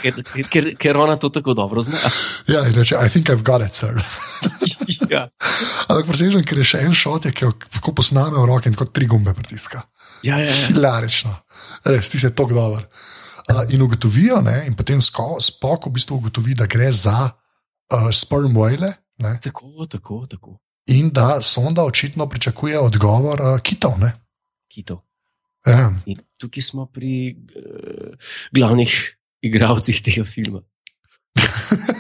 Ker, 0.01 0.23
ker, 0.49 0.71
ker 0.81 0.97
ona 0.97 1.19
to 1.21 1.29
tako 1.29 1.53
dobro 1.55 1.83
zna. 1.85 1.99
Ja, 2.49 2.65
in 2.67 2.75
reče, 2.75 2.97
I 2.97 3.09
think 3.13 3.29
I've 3.29 3.43
got 3.45 3.61
it, 3.61 3.75
sir. 3.75 3.93
ja. 5.11 5.29
Ampak 5.89 6.07
presežen, 6.09 6.45
ker 6.49 6.59
je 6.63 6.65
še 6.65 6.81
en 6.87 6.95
šot, 6.97 7.29
ki 7.29 7.45
jo 7.45 7.53
tako 7.77 7.93
posname 8.01 8.39
v 8.41 8.47
roke 8.49 8.71
in 8.71 8.75
kot 8.79 8.93
tri 8.97 9.05
gumbe 9.07 9.35
pritiska. 9.37 9.83
Ja, 10.25 10.39
ja, 10.41 10.49
ja. 10.49 10.67
Hilarično, 10.71 11.35
res, 11.93 12.09
ti 12.09 12.19
se 12.23 12.31
tako 12.33 12.57
dober. 12.57 12.87
Uh, 13.51 13.63
in 13.75 13.83
ugotovijo, 13.83 14.41
ne, 14.41 14.65
in 14.67 14.75
potem 14.79 15.01
spok 15.03 15.87
v 15.87 15.93
bistvu 15.93 16.17
ugotovi, 16.17 16.55
da 16.55 16.67
gre 16.71 16.91
za 16.95 17.31
uh, 17.93 18.11
sperm 18.15 18.55
whale. 18.57 18.93
Ne, 19.23 19.39
Tako, 19.43 19.87
tako, 19.87 20.27
tako. 20.27 20.59
in 20.87 21.11
da 21.11 21.43
sonda 21.43 21.85
očitno 21.85 22.27
pričakuje 22.27 22.79
odgovor 22.79 23.41
uh, 23.41 23.61
kitov. 23.61 23.99
Ne. 24.01 24.13
Kitov. 24.71 25.03
Ja. 25.67 25.93
In 26.07 26.19
tukaj 26.39 26.63
smo 26.63 26.87
pri 26.87 27.37
uh, 27.55 28.15
glavnih 28.53 28.95
igralcih 29.43 30.03
tega 30.03 30.25
filma, 30.25 30.63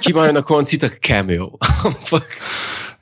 ki 0.02 0.11
imajo 0.11 0.33
na 0.33 0.42
koncu 0.42 0.78
tako 0.78 0.98
cameo, 1.07 1.50
ampak 1.90 2.26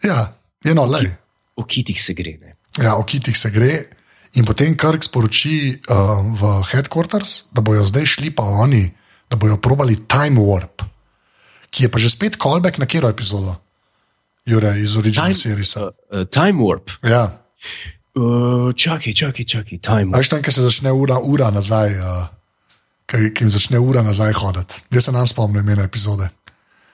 ja, 0.05 0.33
eno, 0.65 0.85
lej. 0.85 1.11
o 1.57 1.65
kitih 1.65 2.03
se 2.03 2.15
gre. 2.15 2.37
Ne? 2.41 2.57
Ja, 2.81 2.97
o 2.97 3.05
kitih 3.05 3.37
se 3.37 3.51
gre. 3.51 4.00
In 4.39 4.47
potem 4.47 4.77
Krk 4.79 5.03
sporoči 5.03 5.81
uh, 5.91 6.23
v 6.23 6.43
headquarters, 6.71 7.51
da 7.51 7.65
bojo 7.65 7.83
zdaj 7.87 8.07
šli 8.07 8.31
pa 8.31 8.47
oni, 8.47 8.87
da 9.31 9.37
bojo 9.37 9.57
probali 9.59 9.97
Time 10.07 10.39
Warp, 10.39 10.87
ki 11.71 11.87
je 11.87 11.91
pa 11.91 11.99
že 11.99 12.11
spet 12.11 12.39
callback 12.39 12.79
na 12.79 12.87
kero 12.87 13.11
epizodo, 13.11 13.59
Jure, 14.47 14.75
iz 14.81 14.97
Original 14.97 15.35
Series. 15.35 15.77
uh, 15.77 15.91
uh, 16.11 16.25
time 16.31 16.63
Warp. 16.63 16.91
Ja, 17.03 17.43
Uh, 18.11 18.75
čakaj, 18.75 19.15
čakaj, 19.15 19.45
čakaj, 19.47 19.79
Time 19.79 20.19
veš 20.19 20.29
tam, 20.29 20.43
ki 20.43 20.51
se 20.51 20.65
začne 20.67 20.91
ura, 20.91 21.21
ura 21.23 21.47
nazaj, 21.55 21.95
uh, 21.95 22.27
ki, 23.07 23.31
jim 23.39 23.51
začne 23.55 23.79
ura 23.79 24.03
nazaj 24.03 24.35
hoditi. 24.35 24.83
Zdaj 24.91 25.03
se 25.03 25.13
nam 25.15 25.27
spomnim 25.31 25.63
imena 25.63 25.87
epizode. 25.87 26.27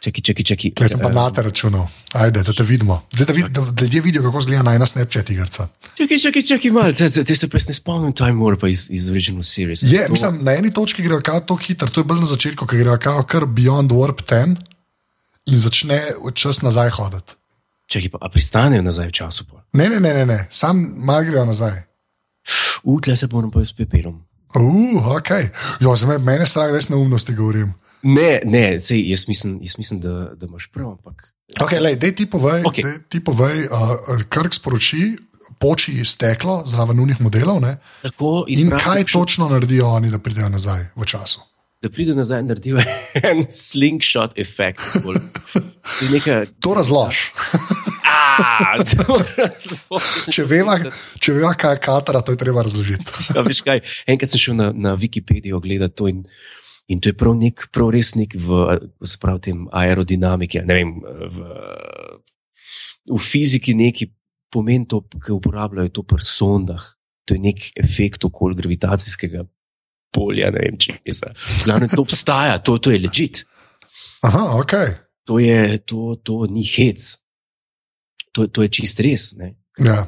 Čakaj, 0.01 0.23
čakaj, 0.23 0.45
čakaj. 0.45 0.71
Klej 0.73 0.89
sem 0.89 1.01
pa 1.01 1.09
Eh, 1.09 1.15
na 1.15 1.31
te 1.31 1.43
računal. 1.43 1.87
Ajde, 2.15 2.43
da 2.43 2.53
te 2.53 2.63
vidimo. 2.63 3.03
Zdaj, 3.11 3.27
da, 3.27 3.33
vid, 3.33 3.47
da, 3.49 3.61
da 3.63 3.83
ljudje 3.83 4.01
vidijo, 4.03 4.23
kako 4.23 4.41
zgleda 4.41 4.63
najna 4.63 4.87
Snapchat 4.87 5.31
igrca. 5.31 5.69
Čakaj, 5.95 6.19
čakaj, 6.19 6.43
čakaj, 6.45 6.71
malo, 6.71 6.93
zdaj 6.93 7.09
zdaj- 7.09 7.25
zdaj 7.25 7.37
se 7.37 7.49
pa 7.49 7.59
ne 7.61 7.75
spomnim 7.75 8.13
Time 8.13 8.33
Warpa 8.35 8.69
iz, 8.69 8.87
iz 8.91 9.11
Original 9.11 9.43
Series. 9.43 9.83
Je, 9.83 10.07
To- 10.07 10.13
mislim, 10.13 10.39
na 10.43 10.53
eni 10.53 10.71
točki 10.71 11.03
grejo 11.03 11.21
kao 11.21 11.41
tako 11.41 11.57
hitro, 11.59 11.89
to 11.89 12.01
je 12.01 12.05
bolj 12.05 12.19
na 12.19 12.27
začetku, 12.27 12.67
ki 12.67 12.77
grejo 12.77 12.99
kao 12.99 13.23
kar 13.25 13.43
Beyond 13.43 13.89
Warp 13.91 14.23
10 14.25 14.57
in 15.47 15.59
začne 15.59 16.03
čas 16.35 16.63
nazaj 16.63 16.91
hoditi. 16.91 17.33
Čakaj, 17.87 18.09
pa 18.09 18.19
a 18.21 18.29
pristanejo 18.29 18.83
nazaj 18.83 19.09
v 19.09 19.13
času. 19.13 19.45
Pa. 19.45 19.63
Ne, 19.73 19.89
ne, 19.89 20.01
ne, 20.01 20.15
ne, 20.15 20.27
ne. 20.27 20.47
sam 20.51 20.77
malo 20.99 21.23
grejo 21.23 21.45
nazaj. 21.45 21.83
Utle 22.85 23.17
se 23.17 23.29
moram 23.33 23.51
pa 23.51 23.61
s 23.61 23.73
pepelom. 23.73 24.23
Uh, 24.55 25.07
ok. 25.09 25.31
Jo, 25.81 25.97
za 25.97 26.07
me, 26.07 26.19
mene 26.19 26.47
strah, 26.47 26.71
res 26.71 26.89
neumnosti 26.89 27.35
govorim. 27.35 27.75
Ne, 28.03 28.41
ne, 28.45 28.81
sej, 28.81 29.01
jaz 29.11 29.29
mislim, 29.29 29.59
jaz 29.63 29.79
mislim 29.79 30.01
da, 30.01 30.31
da 30.35 30.47
imaš 30.47 30.69
prav, 30.73 30.91
ampak. 30.91 31.33
Ok, 31.61 31.73
lej, 31.81 31.97
dej 31.97 32.15
ti 32.15 32.27
povej, 32.31 32.63
okay. 32.67 32.99
ti 33.09 33.21
povej 33.25 33.69
uh, 33.71 34.23
Krk 34.29 34.55
sporoči, 34.55 35.17
poči 35.59 36.05
steklo 36.05 36.63
zraven 36.67 37.01
unih 37.01 37.21
modelov 37.21 37.61
ne? 37.63 37.77
Tako, 38.03 38.45
in 38.49 38.69
prav, 38.69 38.81
kaj 38.83 39.05
še- 39.07 39.13
točno 39.13 39.49
naredijo 39.49 39.87
oni, 39.87 40.11
da 40.11 40.19
pridejo 40.19 40.49
nazaj 40.49 40.91
v 40.97 41.07
času. 41.07 41.41
Da 41.83 41.91
pridejo 41.93 42.17
nazaj 42.17 42.41
in 42.43 42.51
naredijo 42.51 42.83
en 43.31 43.45
slingshot 43.51 44.39
efekt. 44.39 44.83
neka. 46.13 46.45
To 46.61 46.75
razlož. 46.75 47.17
To 48.37 49.17
razloži. 49.37 50.33
Če 50.35 50.45
veva, 50.45 50.77
če 51.23 51.33
veva 51.33 51.55
kaj 51.57 51.73
je 51.77 51.81
katara, 51.87 52.21
to 52.21 52.35
je 52.35 52.41
treba 52.41 52.63
razložiti. 52.67 53.33
Ja, 53.33 53.41
veš 53.47 53.63
kaj, 53.65 53.81
enkrat 54.07 54.33
sem 54.33 54.43
šel 54.43 54.59
na, 54.59 54.67
na 54.77 54.93
Wikipedijo 54.99 55.61
gledati 55.65 55.97
to 55.97 56.09
in, 56.11 56.27
in 56.87 57.01
to 57.03 57.11
je 57.11 57.17
prav, 57.19 57.35
nek, 57.39 57.67
prav 57.75 57.91
res 57.95 58.15
nek 58.15 58.37
v, 58.39 58.61
pravi, 59.21 59.43
tem 59.49 59.65
aerodinamiki, 59.75 60.63
ne 60.67 60.77
vem, 60.79 60.93
v, 61.35 61.49
v 63.11 63.19
fiziki 63.23 63.75
neki 63.75 64.11
pomen 64.53 64.87
to, 64.87 65.03
ki 65.11 65.35
uporabljajo 65.35 65.93
to 65.95 66.07
pri 66.07 66.23
sondah. 66.23 66.85
To 67.27 67.35
je 67.35 67.43
nek 67.43 67.65
efekt 67.75 68.25
okoli 68.25 68.55
gravitacijskega 68.55 69.43
polja, 70.15 70.53
ne 70.55 70.63
vem 70.63 70.79
če 70.79 71.01
je. 71.03 71.33
Glavno, 71.65 71.91
to 71.91 72.05
obstaja, 72.07 72.61
to, 72.63 72.79
to 72.79 72.95
je 72.95 73.03
ležit. 73.03 73.43
Aha, 74.27 74.57
ok. 74.61 74.75
To, 75.27 75.41
je, 75.43 75.83
to, 75.83 76.15
to 76.23 76.45
ni 76.51 76.63
hec. 76.63 77.03
To, 78.31 78.47
to 78.47 78.63
je 78.63 78.71
čist 78.79 79.03
res. 79.03 79.33
Ne? 79.41 79.57
Ja. 79.83 80.05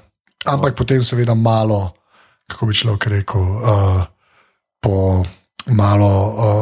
Ampak 0.46 0.78
potem, 0.78 1.02
seveda, 1.02 1.34
malo, 1.34 1.98
kako 2.46 2.70
bi 2.70 2.78
človek 2.78 3.08
rekel, 3.18 3.42
uh, 3.42 4.06
po 4.78 4.94
malo. 5.74 6.12
Uh, 6.14 6.57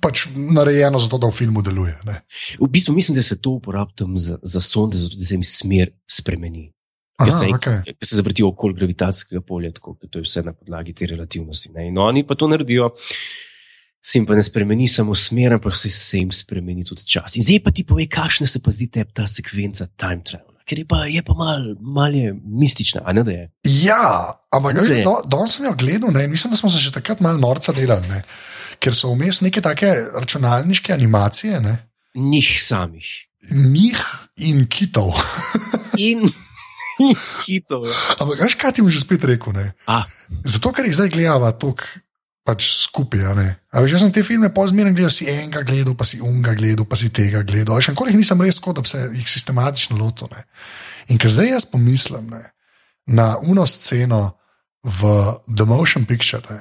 Pač 0.00 0.26
narejeno 0.32 0.98
zato, 0.98 1.18
da 1.20 1.28
v 1.28 1.36
filmu 1.36 1.62
deluje. 1.62 1.92
Ne? 2.08 2.22
V 2.56 2.68
bistvu 2.72 2.94
mislim, 2.96 3.18
da 3.18 3.22
se 3.22 3.36
to 3.36 3.58
uporablja 3.58 4.06
za, 4.16 4.38
za 4.42 4.60
sonde, 4.60 4.96
zato 4.96 5.16
da 5.20 5.24
se 5.24 5.34
jim 5.34 5.44
smer 5.44 5.92
spremeni. 6.08 6.70
Aha, 7.20 7.30
se, 7.30 7.46
okay. 7.46 7.82
ker 7.84 7.94
se 8.02 8.16
zavrtijo 8.16 8.48
okoli 8.48 8.74
gravitacijskega 8.74 9.44
polja, 9.46 9.70
tako 9.76 9.96
da 10.00 10.08
to 10.08 10.18
je 10.18 10.26
vse 10.26 10.42
na 10.42 10.52
podlagi 10.52 10.94
te 10.94 11.06
relativnosti. 11.06 11.70
Ne? 11.74 11.88
In 11.88 11.98
oni 11.98 12.24
pa 12.26 12.34
to 12.34 12.48
naredijo, 12.50 12.88
se 14.02 14.18
jim 14.18 14.26
pa 14.26 14.34
ne 14.34 14.42
spremeni 14.42 14.88
samo 14.88 15.14
smer, 15.14 15.54
ampak 15.54 15.76
se, 15.76 15.90
se 15.90 16.18
jim 16.18 16.32
spremeni 16.32 16.84
tudi 16.84 17.06
čas. 17.06 17.36
In 17.36 17.46
zdaj 17.46 17.60
pa 17.64 17.70
ti 17.70 17.84
pove, 17.86 18.08
kakšna 18.10 18.48
se 18.50 18.62
pa 18.62 18.74
zdi 18.74 18.88
tebi 18.90 19.14
ta 19.14 19.28
sekvenca 19.30 19.86
time 19.86 20.24
travel. 20.24 20.53
Ker 20.64 20.80
je 20.80 20.86
pa, 20.88 21.02
je 21.04 21.20
pa 21.22 21.34
malo 21.36 21.74
mal 21.80 22.14
mistična, 22.40 23.02
ne. 23.12 23.50
Ja, 23.68 24.32
ampak 24.48 24.78
veš, 24.80 24.94
do, 25.04 25.18
danes 25.28 25.58
sem 25.58 25.66
jo 25.68 25.74
gledal 25.76 26.14
ne, 26.14 26.24
in 26.24 26.32
mislim, 26.32 26.54
da 26.54 26.56
smo 26.56 26.70
se 26.72 26.80
že 26.80 26.92
takrat 26.92 27.20
malo 27.20 27.38
norca 27.38 27.72
delali, 27.76 28.08
ne, 28.08 28.22
ker 28.80 28.96
so 28.96 29.12
vmes 29.12 29.42
neke 29.44 29.60
take 29.60 29.92
računalniške 30.14 30.92
animacije. 30.92 31.60
Ne. 31.60 31.76
Njih 32.14 32.48
samih. 32.62 33.10
njih 33.50 34.00
in 34.36 34.66
kitov. 34.66 35.12
In 35.98 36.24
hitro. 37.46 37.82
Ampak, 38.18 38.40
veš, 38.40 38.56
kaj 38.58 38.76
ti 38.76 38.84
bom 38.84 38.90
že 38.90 39.02
spet 39.02 39.24
rekel? 39.26 39.54
Zato, 40.44 40.72
ker 40.74 40.86
jih 40.86 40.96
zdaj 40.96 41.12
gledava 41.14 41.52
tako 41.52 41.86
pač 42.44 42.66
skupaj. 42.84 43.24
a. 43.24 43.34
A 43.72 43.82
veš, 43.82 43.96
jaz 43.96 44.04
sem 44.04 44.12
te 44.12 44.22
filme 44.22 44.50
pozmerno 44.54 44.92
gledal, 44.92 45.12
si 45.12 45.26
enega 45.30 45.64
gledal, 45.64 45.96
pa 45.96 46.04
si 46.04 46.20
unga 46.20 46.54
gledal, 46.54 46.86
pa 46.86 46.96
si 46.96 47.10
tega 47.10 47.42
gledal. 47.42 47.80
Še 47.80 47.96
nikoli 47.96 48.14
nisem 48.14 48.40
res 48.44 48.60
tako, 48.60 48.76
da 48.76 48.84
bi 48.84 48.92
se 48.92 49.00
jih 49.16 49.28
sistematično 49.28 49.96
lotil. 49.98 50.28
Ne. 50.34 50.44
In 51.12 51.20
ker 51.20 51.32
zdaj 51.32 51.50
jaz 51.50 51.68
pomislim 51.68 52.28
ne, 52.30 52.42
na 53.16 53.34
uno 53.40 53.66
sceno 53.66 54.36
v 54.84 55.12
The 55.48 55.66
Motion 55.68 56.04
Picture, 56.04 56.44
ne, 56.50 56.60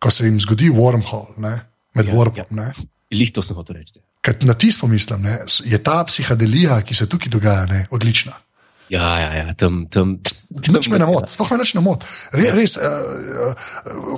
ko 0.00 0.12
se 0.12 0.24
jim 0.24 0.40
zgodi 0.40 0.70
wormhole 0.72 1.36
ne, 1.44 1.56
med 1.94 2.08
Ja, 2.08 2.12
ja, 2.12 2.18
warpom. 2.18 2.56
Ja. 2.56 2.72
lih 3.12 3.32
to 3.32 3.44
sem 3.44 3.58
hotel 3.58 3.80
reči. 3.80 4.00
Ker 4.24 4.36
na 4.44 4.54
tisto 4.56 4.84
pomislim, 4.84 5.22
ne, 5.24 5.38
je 5.44 5.78
ta 5.84 6.00
psihadelija, 6.04 6.80
ki 6.84 6.96
se 6.96 7.08
tukaj 7.08 7.32
dogaja, 7.32 7.66
ne, 7.68 7.86
odlična. 7.92 8.36
Ja, 8.90 9.10
ja, 9.22 9.30
ja, 9.34 9.54
tam, 9.54 9.84
tam. 9.86 10.18
tam 10.18 10.74
Nič 10.74 10.88
me 10.90 10.98
ne 10.98 11.06
moti, 11.06 11.30
sploh 11.30 11.50
me 11.54 11.60
nič 11.62 11.74
ne 11.78 11.82
moti. 11.84 12.08
Re, 12.34 12.50
res, 12.58 12.74
uh, 12.74 12.82
uh, 12.82 13.68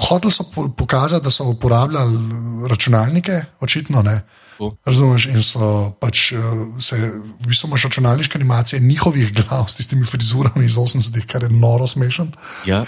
hoteli 0.09 0.33
so 0.33 0.49
po, 0.49 0.69
pokazati, 0.73 1.25
da 1.25 1.31
so 1.31 1.51
uporabljali 1.53 2.69
računalnike, 2.73 3.43
očitno 3.61 4.03
ne. 4.03 4.23
O. 4.63 4.71
Razumeš, 4.87 5.27
in 5.33 5.43
so 5.45 5.93
pač 6.01 6.31
uh, 6.37 6.45
se, 6.81 6.97
v 6.97 7.49
bistvu 7.51 7.69
imaš 7.69 7.89
računalniške 7.91 8.39
animacije 8.39 8.81
njihovih 8.81 9.33
glav 9.37 9.67
s 9.69 9.77
tistimi 9.77 10.09
frizurami 10.09 10.65
iz 10.65 10.81
80-ih, 10.81 11.27
kar 11.29 11.45
je 11.45 11.53
noro 11.53 11.87
smešen. 11.87 12.33
Ja, 12.67 12.85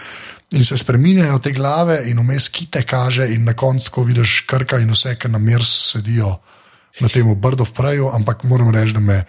In 0.54 0.64
se 0.64 0.76
spremenjajo 0.78 1.38
te 1.42 1.50
glave, 1.50 1.96
in 2.06 2.20
vmes 2.20 2.48
kite 2.48 2.84
kaže, 2.86 3.26
in 3.34 3.44
na 3.44 3.56
koncu 3.58 3.88
tako 3.88 4.04
vidiš 4.06 4.44
krka 4.46 4.78
in 4.78 4.92
vse, 4.92 5.16
ki 5.18 5.28
na 5.28 5.38
mir 5.38 5.64
sedijo 5.64 6.36
na 7.00 7.08
tem 7.08 7.26
brdu 7.34 7.64
v 7.64 7.72
praju. 7.74 8.10
Ampak 8.14 8.44
moram 8.44 8.70
reči, 8.70 8.94
da 8.94 9.00
me, 9.00 9.24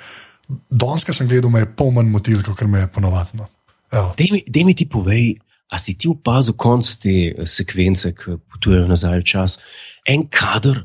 danes, 0.70 1.06
ki 1.06 1.16
sem 1.16 1.30
gledal, 1.30 1.52
me 1.54 1.64
je 1.64 1.72
pol 1.78 1.92
manj 1.96 2.12
motil, 2.12 2.44
kot 2.46 2.66
me 2.70 2.86
je 2.86 2.92
ponovadno. 2.92 3.50
Evo. 3.92 4.14
Dej 4.18 4.32
mi, 4.34 4.42
dej 4.48 4.66
mi 4.68 4.76
ti 4.78 4.88
povej, 4.90 5.36
a 5.72 5.80
si 5.82 5.96
ti 5.98 6.10
opazil 6.10 6.58
konc 6.60 6.88
te 7.02 7.16
eh, 7.32 7.46
sekvence, 7.50 8.14
ki 8.18 8.40
potujejo 8.54 8.88
nazaj 8.90 9.22
v 9.22 9.28
čas, 9.28 9.60
en 10.06 10.28
kader, 10.30 10.84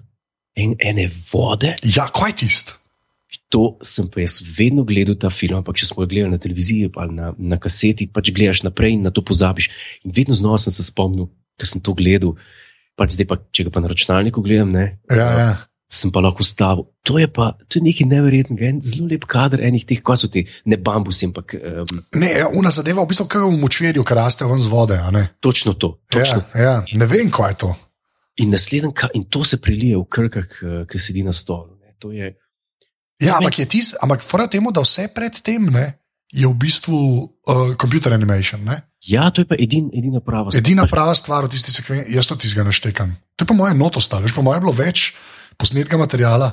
en, 0.57 0.77
ene 0.79 1.09
vode. 1.31 1.75
Ja, 1.85 2.09
kaj 2.13 2.39
tist? 2.45 2.77
To 3.51 3.77
sem 3.83 4.07
pa 4.11 4.23
jaz 4.23 4.39
vedno 4.43 4.85
gledal 4.87 5.17
ta 5.19 5.31
film, 5.35 5.59
ampak 5.59 5.79
če 5.79 5.91
smo 5.91 6.05
ga 6.05 6.11
gledali 6.11 6.35
na 6.35 6.43
televiziji 6.43 6.91
ali 6.95 7.17
na, 7.17 7.33
na 7.35 7.59
kaseti, 7.59 8.07
pač 8.07 8.31
gledaš 8.35 8.63
naprej 8.67 8.95
in 8.95 9.07
na 9.07 9.11
to 9.15 9.25
pozabiš. 9.27 9.71
In 10.07 10.15
vedno 10.15 10.39
znova 10.39 10.59
sem 10.63 10.75
se 10.75 10.87
spomnil, 10.87 11.27
da 11.59 11.67
sem 11.67 11.83
to 11.83 11.95
gledal. 11.99 12.37
Pač 12.99 13.17
zdaj, 13.17 13.27
pa, 13.27 13.39
če 13.51 13.67
ga 13.67 13.75
pa 13.75 13.83
na 13.83 13.91
računalniku 13.91 14.43
gledam, 14.45 14.71
ne, 14.75 15.01
Ja, 15.11 15.29
ja. 15.35 15.51
Sem 15.91 16.13
pa 16.15 16.23
lahko 16.23 16.45
stavil. 16.47 16.87
To 17.03 17.19
je 17.19 17.27
pa 17.27 17.51
to 17.69 17.81
je 17.81 17.85
nekaj 17.85 18.07
neverjetnega, 18.07 18.69
en 18.71 18.81
zelo 18.83 19.09
lep 19.11 19.27
kader 19.31 19.63
enih 19.67 19.85
teh, 19.85 20.03
ko 20.03 20.15
so 20.17 20.31
ti, 20.31 20.45
ne 20.65 20.79
bambusi, 20.79 21.27
ampak 21.27 21.57
um, 21.59 22.03
Ne, 22.15 22.31
ja, 22.39 22.49
una 22.55 22.71
zadeva 22.71 23.03
v 23.03 23.11
bistvu 23.11 23.27
kot 23.27 23.49
v 23.49 23.59
močvirju, 23.59 24.05
ki 24.07 24.19
raste 24.19 24.47
ven 24.47 24.59
z 24.59 24.71
vode. 24.71 24.99
točno 25.41 25.75
to. 25.75 25.99
Točno 26.11 26.45
Ja, 26.55 26.61
ja. 26.63 26.85
Ne 26.95 27.07
vem, 27.07 27.31
kaj 27.31 27.51
je 27.51 27.59
to. 27.67 27.75
In 28.41 28.51
naslednji, 28.51 28.93
in 29.15 29.25
to 29.25 29.45
se 29.45 29.61
prelije 29.61 29.99
v 29.99 30.05
krkah, 30.09 30.49
eh, 30.63 30.87
ki 30.87 30.99
sedi 30.99 31.23
na 31.23 31.33
stolu. 31.33 31.77
Ne. 31.83 31.95
To 31.99 32.13
je, 32.13 32.37
Ja, 33.21 33.37
ampak 33.37 33.59
je 33.59 33.67
tis, 33.69 33.93
ampak 34.01 34.23
fora 34.25 34.47
temu, 34.49 34.73
da 34.73 34.81
vse 34.81 35.09
predtem 35.13 35.69
ne, 35.69 35.93
je 36.33 36.49
v 36.49 36.55
bistvu 36.57 36.97
uh, 36.97 37.75
computer 37.77 38.13
animation. 38.13 38.65
Ne? 38.65 38.81
Ja, 39.03 39.31
to 39.31 39.41
je 39.41 39.47
pa 39.47 39.57
edin, 39.59 39.91
edina 39.95 40.21
prava 40.21 40.51
stvar. 40.51 40.61
Edina 40.61 40.87
prava 40.87 41.15
stvar 41.15 41.45
v 41.45 41.51
tisti 41.51 41.73
sekvenci, 41.73 42.13
jaz 42.13 42.27
to 42.27 42.37
tizga 42.37 42.65
naštekam. 42.65 43.17
To 43.37 43.43
je 43.43 43.49
po 43.49 43.55
mojem 43.55 43.79
noto 43.79 44.01
stalo, 44.01 44.23
veš, 44.23 44.35
po 44.35 44.43
mojem 44.43 44.61
je 44.61 44.67
bilo 44.67 44.73
več 44.75 45.15
posnetka 45.57 45.97
materijala, 45.97 46.51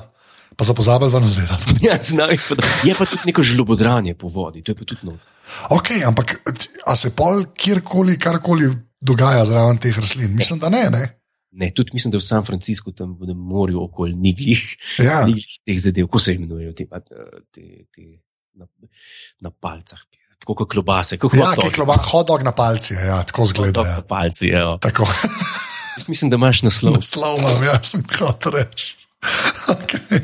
pa 0.56 0.64
so 0.64 0.74
pozabili 0.74 1.10
ven 1.10 1.24
vzeti. 1.24 1.76
Ja, 1.86 1.98
znam, 2.00 2.30
jih 2.30 2.42
pa 2.48 2.54
da- 2.54 2.66
je 2.84 2.94
pa 2.94 3.04
tudi 3.04 3.22
neko 3.26 3.42
žlobodranje 3.42 4.14
po 4.14 4.28
vodi, 4.28 4.62
to 4.62 4.72
je 4.72 4.76
pa 4.76 4.84
tudi 4.84 5.06
not. 5.06 5.28
Ok, 5.70 5.90
ampak 6.02 6.38
a 6.86 6.96
se 6.96 7.10
pol 7.10 7.44
kjerkoli, 7.54 8.18
karkoli 8.18 8.68
dogaja 9.00 9.44
zraven 9.44 9.78
teh 9.78 9.94
rastlin? 9.94 10.34
Mislim, 10.34 10.58
da 10.58 10.68
ne. 10.68 10.88
ne? 10.90 11.04
Ne, 11.52 11.70
tudi 11.70 11.90
mislim, 11.92 12.12
da 12.12 12.18
v 12.18 12.24
San 12.24 12.44
Franciscu, 12.44 12.92
tam 12.92 13.16
v 13.18 13.32
morju 13.34 13.80
okoli 13.82 14.14
niglih, 14.14 14.60
Ja. 14.98 15.24
niglih 15.26 15.46
teh 15.64 15.78
zadev, 15.80 16.06
ko 16.06 16.18
se 16.20 16.34
imenujejo 16.34 16.72
te, 16.76 16.84
a, 16.92 17.00
te, 17.50 17.62
te 17.88 18.02
na, 18.54 18.66
na 19.40 19.50
palcah, 19.50 19.98
tako 20.38 20.54
kot 20.54 20.70
klobase, 20.70 21.18
kot 21.18 21.34
Ja, 21.34 21.52
kloba, 21.68 21.96
hodog 22.04 22.42
na 22.42 22.52
palci, 22.52 22.94
ja, 22.94 23.22
tako 23.22 23.46
zgleda. 23.46 23.80
Ja. 23.82 23.96
na 23.96 24.02
palci, 24.02 24.48
evo. 24.50 24.78
Tako, 24.78 25.06
Jaz 25.96 26.08
mislim, 26.08 26.30
da 26.30 26.36
imaš 26.36 26.62
naslov. 26.62 26.94
naslov 26.94 27.38
imam, 27.38 27.62
ja, 27.64 27.82
sem 27.82 28.04
hotel 28.18 28.52
reči. 28.54 28.94
Okay. 29.68 30.20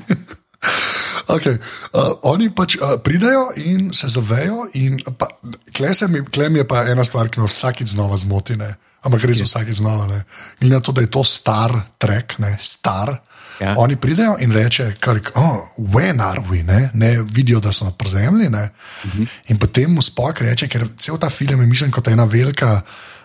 Okay. 1.26 1.56
Uh, 1.90 2.14
oni 2.22 2.50
pač 2.50 2.76
uh, 2.76 2.94
pridejo 2.98 3.50
in 3.56 3.92
se 3.92 4.08
zavejo. 4.08 4.68
in 4.74 5.00
pa- 5.18 5.28
Klej 5.72 5.94
se 5.94 6.08
mi, 6.08 6.24
klej 6.24 6.48
mi 6.48 6.58
je 6.58 6.68
pa 6.68 6.84
ena 6.84 7.04
stvar, 7.04 7.28
ki 7.28 7.40
me 7.40 7.46
vsakič 7.46 7.88
znova 7.88 8.16
zmoti. 8.16 8.56
Ne? 8.56 8.74
Ampak 9.02 9.24
res 9.24 9.40
vsakič 9.40 9.76
znova. 9.76 10.06
ne. 10.06 10.22
Glede 10.60 10.74
na 10.74 10.80
to, 10.80 10.92
da 10.92 11.00
je 11.00 11.10
to 11.10 11.24
star 11.24 11.72
trek, 11.98 12.38
ne? 12.38 12.56
star. 12.60 13.18
Ja. 13.60 13.74
Oni 13.78 13.96
pridejo 13.96 14.36
in 14.40 14.52
reče, 14.52 14.94
Kirk, 15.00 15.30
oh, 15.34 15.68
when 15.94 16.20
are 16.20 16.42
we, 16.50 16.62
ne, 16.62 16.90
ne 16.94 17.22
vidijo, 17.22 17.60
da 17.60 17.72
so 17.72 17.84
na 17.84 17.90
prezemlji. 17.90 18.48
Uh 18.48 18.54
-huh. 18.54 19.26
In 19.46 19.58
potem 19.58 19.90
mu 19.90 20.02
spok 20.02 20.40
reče, 20.40 20.68
ker 20.68 20.86
cel 20.98 21.18
ta 21.18 21.30
film 21.30 21.60
je 21.60 21.66
mišljen 21.66 21.90
kot 21.90 22.08
ena 22.08 22.24
velika, 22.24 22.80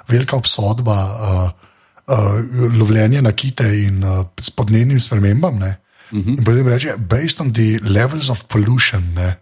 velika 0.08 0.36
obsodba 0.36 1.18
uh, 1.22 1.50
uh, 2.18 2.78
lovljenja 2.80 3.22
na 3.22 3.32
kite 3.32 3.80
in 3.80 4.04
uh, 4.04 4.26
podnebnim 4.56 5.00
spremembam. 5.00 5.58
Ne. 5.60 5.78
Uh 6.12 6.20
-huh. 6.20 6.38
In 6.38 6.44
potem 6.44 6.68
reče, 6.68 6.94
based 6.98 7.42
on 7.42 7.54
the 7.54 7.80
levels 7.82 8.30
of 8.30 8.44
pollution. 8.48 9.14
Ne. 9.16 9.36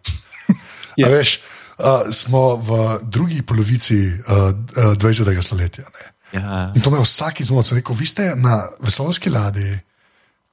Ja. 0.98 1.10
Veš, 1.10 1.40
uh, 1.78 2.12
smo 2.12 2.56
v 2.56 3.00
drugi 3.04 3.42
polovici 3.42 4.08
uh, 4.08 4.34
uh, 4.78 4.98
20. 4.98 5.42
stoletja. 5.42 5.84
Ne. 5.84 6.40
Ja. 6.40 6.72
In 6.76 6.82
to 6.82 6.92
me 6.92 7.00
vsak 7.00 7.40
izmoc 7.40 7.72
rekel, 7.72 7.96
vi 7.96 8.06
ste 8.06 8.36
na 8.36 8.68
vesoljski 8.80 9.30
ladji, 9.30 9.80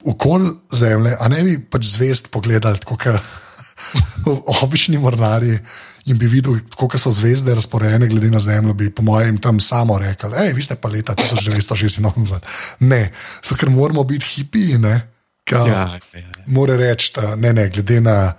okol 0.05 0.51
zemlje, 0.73 1.17
a 1.21 1.29
ne 1.29 1.43
bi 1.45 1.59
pač 1.71 1.89
zvest 1.95 2.31
pogledali, 2.35 2.81
kot 2.85 3.09
obični 4.65 4.99
mornari. 4.99 5.59
In 6.05 6.19
bi 6.21 6.29
videl, 6.29 6.59
kako 6.77 6.99
so 7.01 7.11
zvezde 7.11 7.55
razporejene, 7.57 8.07
glede 8.13 8.29
na 8.31 8.39
Zemljo, 8.39 8.75
bi 8.77 8.91
po 8.93 9.03
mojem 9.03 9.39
tam 9.41 9.61
samo 9.61 9.97
rekel: 9.99 10.35
hej, 10.37 10.53
vi 10.53 10.63
ste 10.63 10.77
pa 10.77 10.89
leta 10.93 11.15
1986. 11.17 12.45
Ne, 12.85 13.09
zato 13.41 13.57
ker 13.57 13.73
moramo 13.73 14.05
biti 14.05 14.27
hipi, 14.35 14.67
ne. 14.79 15.15
Ja, 15.51 15.67
ja, 15.67 15.99
ja. 16.13 16.21
Mora 16.47 16.77
reči, 16.77 17.13
da 17.17 17.35
ne, 17.37 17.53
ne, 17.53 17.69
glede 17.69 18.01
na 18.01 18.33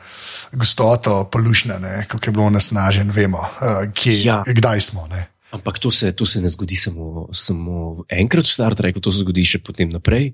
gostoto 0.51 1.23
polušne, 1.31 2.05
kako 2.07 2.21
je 2.25 2.31
bilo 2.31 2.49
nasnažen, 2.49 3.11
vemo, 3.13 3.41
uh, 3.41 3.85
kje, 3.93 4.15
ja. 4.25 4.43
kdaj 4.47 4.81
smo. 4.81 5.07
Ne. 5.07 5.27
Ampak 5.51 5.79
to 5.79 5.91
se, 5.91 6.11
to 6.11 6.25
se 6.25 6.41
ne 6.41 6.49
zgodi 6.49 6.75
samo, 6.75 7.27
samo 7.33 8.05
enkrat 8.09 8.45
v 8.45 8.49
Star 8.49 8.75
Treku, 8.75 8.99
to 8.99 9.11
se 9.11 9.21
zgodi 9.21 9.45
še 9.45 9.61
potem 9.61 9.89
naprej, 9.93 10.33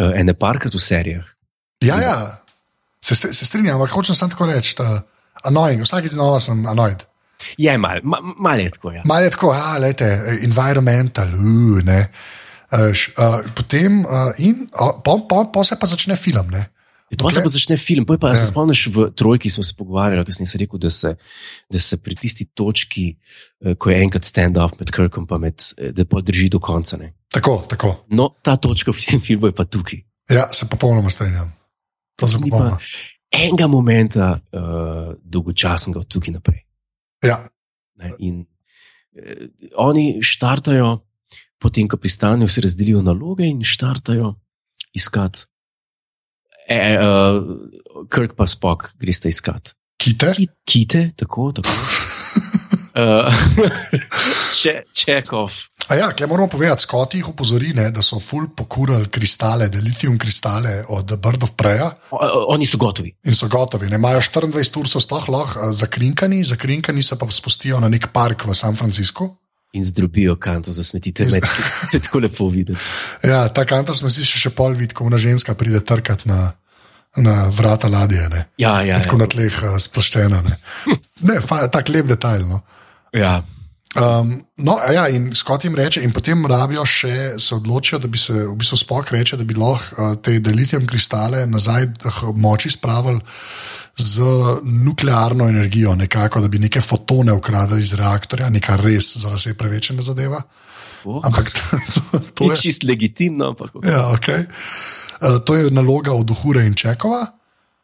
uh, 0.00 0.12
ene 0.18 0.34
parkrat 0.34 0.74
v 0.74 0.82
serijah. 0.82 1.26
Ja, 1.84 2.00
ja. 2.00 2.16
Se, 3.04 3.14
se 3.14 3.44
strinjam, 3.44 3.76
ampak 3.76 3.92
hočem 3.92 4.16
samo 4.16 4.32
tako 4.32 4.48
reči, 4.48 4.76
da 4.78 5.02
annoying, 5.44 5.84
vsakeč 5.84 6.16
znova 6.16 6.40
sem 6.40 6.64
annoyed. 6.70 7.04
Je 7.60 7.74
mal, 7.78 8.00
ma, 8.02 8.20
mal 8.22 8.60
je 8.60 8.70
tako. 8.70 8.94
Ja. 8.94 9.02
Malo 9.04 9.26
je 9.26 9.34
tako, 9.34 9.52
a 9.52 9.76
lete, 9.78 10.08
environmental, 10.46 11.34
uh, 11.34 11.82
ne. 11.84 12.06
Uh, 12.72 12.90
š, 12.94 13.12
uh, 13.18 13.42
potem 13.54 14.00
uh, 14.04 14.32
in 14.38 14.64
uh, 14.72 14.96
po, 15.04 15.18
po, 15.28 15.44
po 15.52 15.64
se 15.64 15.76
pa 15.76 15.86
začne 15.86 16.16
film. 16.16 16.50
Ne. 16.50 16.66
Pa 17.18 17.30
se 17.30 17.42
pa 17.44 17.50
začne 17.52 17.76
film. 17.76 18.06
Poj 18.08 18.18
pa 18.18 18.32
ja. 18.32 18.36
se 18.40 18.48
spomniš 18.48 18.86
v 18.90 19.06
trojki, 19.14 19.50
smo 19.52 19.64
se 19.64 19.74
pogovarjali, 19.76 20.24
ker 20.24 20.34
sem 20.34 20.48
si 20.48 20.58
rekel, 20.58 20.80
da 20.80 20.90
se, 20.90 21.14
da 21.70 21.78
se 21.78 21.98
pri 22.00 22.16
tisti 22.16 22.48
točki, 22.56 23.06
eh, 23.60 23.74
ko 23.78 23.92
je 23.92 24.00
enkrat 24.02 24.24
stand-off 24.24 24.78
med 24.80 24.90
Kirkom, 24.94 25.26
pa 25.30 25.38
med, 25.38 25.62
eh, 25.78 25.92
da 25.92 26.08
pa 26.08 26.24
drži 26.24 26.48
do 26.50 26.58
konca. 26.64 26.96
Ne. 26.96 27.12
Tako, 27.30 27.60
tako. 27.68 27.94
No, 28.08 28.32
ta 28.42 28.56
točka 28.56 28.92
v 28.92 29.04
tem 29.04 29.20
filmu 29.20 29.52
je 29.52 29.56
pa 29.56 29.68
tukaj. 29.68 30.00
Ja, 30.32 30.48
se 30.52 30.66
popolnoma 30.66 31.12
strinjam. 31.12 31.52
To 32.16 32.28
se 32.28 32.40
popolnoma. 32.40 32.78
enega 33.34 33.66
momenta 33.66 34.38
uh, 34.38 35.16
dolgočasnega 35.20 36.00
od 36.00 36.08
tukaj 36.08 36.32
naprej. 36.38 36.62
Ja, 37.26 37.42
Ne, 37.94 38.10
in 38.18 38.42
eh, 39.14 39.48
oni 39.78 40.18
štartajo, 40.22 40.98
potem, 41.62 41.88
ko 41.88 41.98
pristanejo, 42.00 42.50
se 42.50 42.64
razdelijo 42.64 43.02
naloge 43.02 43.46
in 43.46 43.62
štartajo 43.62 44.34
iskati. 44.94 45.46
E, 46.68 46.76
e, 46.76 46.98
uh, 46.98 48.06
Krk 48.08 48.34
pa 48.36 48.46
spok, 48.46 48.94
greste 49.00 49.28
iskati. 49.28 49.72
kite. 49.96 50.32
Ki- 50.36 50.48
Kite, 50.64 51.10
tako, 51.16 51.52
tako. 51.52 51.68
Uh, 52.94 53.28
če, 54.60 54.82
Čekov. 54.94 55.50
A 55.92 55.98
ja, 56.00 56.06
klej 56.16 56.28
moramo 56.30 56.48
povedati, 56.48 56.82
Skoti 56.82 57.18
jih 57.20 57.28
opozori, 57.28 57.74
ne, 57.76 57.90
da 57.92 58.00
so 58.02 58.16
ful 58.20 58.46
pokurali 58.56 59.10
kristale, 59.12 59.68
da 59.68 59.78
litijum 59.84 60.16
kristale 60.18 60.78
od 60.88 61.12
Bird 61.20 61.42
of 61.44 61.50
Preja. 61.56 61.90
Oni 62.48 62.64
so 62.66 62.78
gotovi. 62.80 63.12
In 63.28 63.36
so 63.36 63.48
gotovi. 63.52 63.90
Ne 63.92 64.00
imajo 64.00 64.22
24 64.24 64.80
ur, 64.80 64.88
so 64.88 65.00
sploh 65.02 65.28
lahko 65.28 65.60
eh, 65.68 65.72
zakrinkani, 65.76 66.40
zakrinkani 66.44 67.02
se 67.04 67.18
pa 67.20 67.28
spustijo 67.30 67.80
na 67.80 67.90
nek 67.92 68.08
park 68.12 68.46
v 68.48 68.54
San 68.56 68.76
Franciscu. 68.80 69.28
In 69.74 69.82
zdrobijo 69.84 70.36
kanto 70.38 70.72
za 70.72 70.84
smeti. 70.86 71.12
To 71.12 71.22
je, 71.26 71.40
je 71.92 72.00
tako 72.00 72.18
lepo 72.22 72.46
videti. 72.48 72.78
Ja, 73.26 73.48
ta 73.50 73.64
kanta 73.66 73.94
smo 73.94 74.08
si 74.08 74.22
še, 74.22 74.38
še 74.46 74.50
pol 74.54 74.76
videli, 74.78 74.94
ko 74.94 75.08
ona 75.08 75.18
ženska 75.18 75.54
pride 75.58 75.80
trkat 75.82 76.22
na, 76.30 76.52
na 77.18 77.48
vrata 77.50 77.90
ladje. 77.90 78.22
Ne. 78.30 78.44
Ja, 78.58 78.78
ja, 78.86 79.00
Tako 79.02 79.18
ja. 79.18 79.24
na 79.24 79.26
tleh 79.26 79.58
uh, 79.66 79.74
sploščena. 79.82 80.42
Ne, 80.46 80.54
ne 81.32 81.40
fa- 81.42 81.66
tak 81.66 81.90
lep 81.90 82.06
detajl. 82.06 82.46
No. 82.46 82.62
ja. 83.10 83.42
Um, 83.94 84.44
no, 84.56 84.78
ja, 84.92 85.06
in 85.08 85.34
Scott 85.34 85.64
jim 85.64 85.74
reče, 85.74 86.02
in 86.02 86.10
potem 86.12 86.46
rabijo 86.50 86.82
še, 86.86 87.36
se 87.38 87.54
odločijo, 87.54 88.00
da 88.02 88.08
bi 88.10 88.18
se, 88.18 88.34
v 88.34 88.56
bistvu 88.58 88.78
spok 88.80 89.12
reče, 89.14 89.38
da 89.38 89.46
bi 89.46 89.54
lahko 89.54 89.94
uh, 90.02 90.16
te 90.18 90.40
delitijum 90.42 90.86
kristale 90.90 91.44
nazaj 91.46 91.86
moči 92.34 92.72
spravili 92.74 93.22
z 93.96 94.26
nuklearno 94.62 95.46
energijo, 95.48 95.94
nekako, 95.94 96.42
da 96.42 96.50
bi 96.50 96.58
neke 96.58 96.82
fotone 96.82 97.32
ukradli 97.32 97.78
iz 97.80 97.94
reaktorja, 97.94 98.50
nekaj 98.50 98.82
res 98.82 99.12
za 99.22 99.30
vse 99.36 99.54
prevečene 99.58 100.02
zadeva. 100.02 100.42
Oh. 101.04 101.20
Ampak 101.22 101.52
to, 101.54 101.78
to, 101.94 102.18
to 102.34 102.50
je. 102.50 102.58
čist 102.64 102.82
legitimno, 102.82 103.52
ampak 103.52 103.78
okay. 103.78 103.92
Ja, 103.92 104.02
okay. 104.16 104.46
uh, 105.20 105.38
to 105.46 105.54
je 105.54 105.70
naloga 105.70 106.16
od 106.16 106.34
Hure 106.42 106.66
in 106.66 106.74
Čekova. 106.74 107.26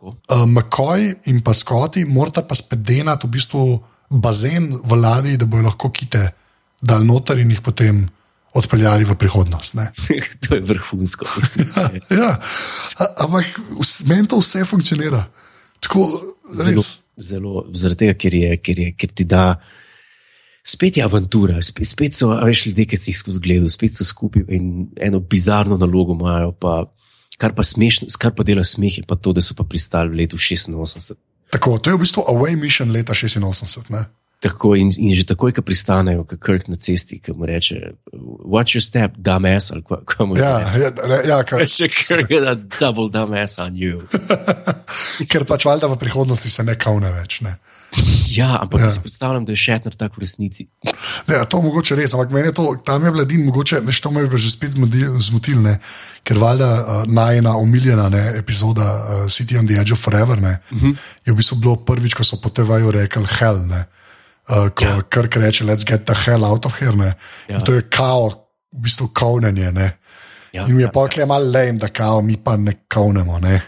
Tako. 0.00 0.16
Uh, 0.26 0.46
McCoy 0.48 1.14
in 1.30 1.42
pa 1.44 1.54
Scotty 1.54 2.02
morata 2.08 2.42
pa 2.42 2.56
spet 2.58 2.82
denati 2.82 3.28
v 3.28 3.30
bistvu 3.30 3.64
bazen 4.10 4.74
v 4.82 4.96
ladji, 4.98 5.36
da 5.38 5.46
bojo 5.46 5.62
lahko 5.68 5.90
kite 5.94 6.30
dal 6.82 7.04
noter 7.06 7.38
in 7.38 7.50
jih 7.54 7.60
potem 7.62 8.08
odpeljali 8.54 9.04
v 9.06 9.14
prihodnost. 9.14 9.76
to 10.46 10.54
je 10.54 10.60
vrhunsko. 10.60 11.26
Ja, 12.10 12.40
a- 12.98 13.12
ampak 13.24 13.46
meni 14.10 14.26
to 14.26 14.40
vse 14.42 14.64
funkcionira. 14.66 15.24
Tako, 15.80 16.02
zelo, 16.52 16.82
zelo, 17.16 17.52
zaradi 17.72 18.04
tega, 18.04 18.16
ker, 18.18 18.34
je, 18.34 18.56
ker, 18.60 18.78
je, 18.78 18.94
ker 18.98 19.14
ti 19.14 19.24
da. 19.24 19.54
Spet 20.66 20.98
je 20.98 21.04
avantura, 21.04 21.56
spet, 21.64 21.88
spet 21.88 22.18
so 22.18 22.34
veš, 22.34 22.66
ljudje, 22.68 22.84
ki 22.90 22.98
si 23.00 23.14
jih 23.14 23.18
skozi 23.22 23.40
gledal, 23.40 23.70
spet 23.72 23.94
so 23.96 24.04
skupaj 24.04 24.44
in 24.52 24.90
eno 25.00 25.22
bizarno 25.22 25.78
nalogo 25.80 26.12
imajo. 26.18 26.52
Pa, 26.60 26.82
kar, 27.40 27.54
pa 27.56 27.64
smešno, 27.64 28.10
kar 28.20 28.34
pa 28.36 28.44
dela 28.44 28.66
smeh, 28.66 28.98
je 29.00 29.06
pa 29.08 29.16
to, 29.16 29.32
da 29.32 29.40
so 29.40 29.56
pa 29.56 29.64
pristali 29.64 30.12
v 30.12 30.20
letu 30.24 30.36
86. 30.36 31.16
Tako, 31.50 31.78
to 31.78 31.90
je 31.90 31.96
v 31.98 32.02
bistvu 32.04 32.22
Away 32.30 32.56
Mission 32.56 32.92
leta 32.94 33.12
86. 33.12 33.90
Ne? 33.90 34.04
Tako, 34.40 34.72
in, 34.78 34.88
in 34.96 35.12
že 35.12 35.26
takoj, 35.28 35.52
ko 35.52 35.60
pristanejo, 35.60 36.22
kot 36.24 36.40
Krk 36.40 36.68
na 36.72 36.78
cesti, 36.80 37.18
ki 37.20 37.34
mu 37.36 37.44
reče: 37.44 37.92
Watch 38.48 38.72
your 38.78 38.84
step, 38.84 39.18
dumbass, 39.20 39.68
ali 39.74 39.82
kaj 39.84 40.24
mu 40.26 40.38
Ja, 40.38 40.70
reče. 40.72 40.80
ja, 40.80 41.18
ja 41.28 41.38
kaj, 41.44 41.66
Še 41.76 41.90
je 42.24 42.40
da 42.40 42.54
double 42.78 43.10
dumbass 43.12 43.58
on 43.60 43.76
you. 43.76 44.00
ker 45.32 45.44
pač 45.44 45.66
valjda 45.68 45.90
v 45.92 45.98
prihodnosti 46.00 46.48
se 46.50 46.64
ne 46.64 46.78
kaune 46.80 47.12
več. 47.12 47.42
Ne? 47.44 47.58
Ja, 48.30 48.58
ampak 48.62 48.80
Ja. 48.80 48.86
ja. 48.86 48.90
si 48.90 49.00
predstavljam, 49.00 49.44
da 49.44 49.52
je 49.52 49.56
Šetner 49.56 49.94
tak 49.98 50.16
v 50.16 50.20
resnici. 50.22 50.68
Ne, 51.26 51.40
to 51.50 51.58
mogoče 51.62 51.96
res, 51.98 52.14
ampak 52.14 52.30
meni 52.30 52.46
je 52.48 52.54
to, 52.54 52.76
tam 52.86 53.04
je 53.04 53.10
Vladin, 53.10 53.42
mogoče, 53.44 53.80
veš, 53.82 54.00
to 54.00 54.10
me 54.10 54.20
je 54.20 54.38
že 54.38 54.50
spet 54.50 54.70
zmodil- 54.78 55.18
zmotil, 55.18 55.58
ne, 55.62 55.78
ker 56.22 56.38
valjda 56.38 56.68
uh, 56.70 57.04
najna 57.10 57.56
omiljena 57.56 58.08
ne, 58.08 58.32
epizoda 58.38 58.86
uh, 58.86 59.26
City 59.26 59.58
on 59.58 59.66
the 59.66 59.74
Edge 59.80 59.92
of 59.92 59.98
Forever 59.98 60.40
ne, 60.40 60.58
uh 60.70 60.78
-huh. 60.78 60.96
je 61.26 61.32
v 61.32 61.36
bistvu 61.36 61.56
bilo 61.56 61.76
prvič, 61.76 62.14
ko 62.14 62.24
so 62.24 62.36
po 62.36 62.48
TV-ju 62.50 62.90
rekli 62.90 63.26
hell, 63.38 63.66
ne, 63.66 63.84
uh, 64.48 64.68
ko 64.70 64.84
ja. 64.84 64.90
Ja. 64.90 65.02
Krk 65.02 65.36
reče, 65.36 65.64
let's 65.64 65.84
get 65.86 66.06
the 66.06 66.14
hell 66.14 66.44
out 66.44 66.66
of 66.66 66.78
here, 66.80 66.96
ne, 66.96 67.14
ja. 67.48 67.54
Ja. 67.54 67.60
to 67.60 67.72
je 67.74 67.82
kao, 67.82 68.28
v 68.72 68.80
bistvu 68.80 69.08
kaunenje, 69.08 69.72
ne. 69.72 69.96
Ja, 70.52 70.66
In 70.66 70.74
mi 70.74 70.82
je 70.82 70.86
ja, 70.86 70.90
pa 70.90 71.08
kle 71.08 71.26
malo 71.26 71.44
lame, 71.44 71.72
da 71.78 71.88
kao 71.88 72.22
mi 72.22 72.36
pa 72.36 72.56
ne 72.56 72.72
kaunemo, 72.88 73.38
ne. 73.38 73.60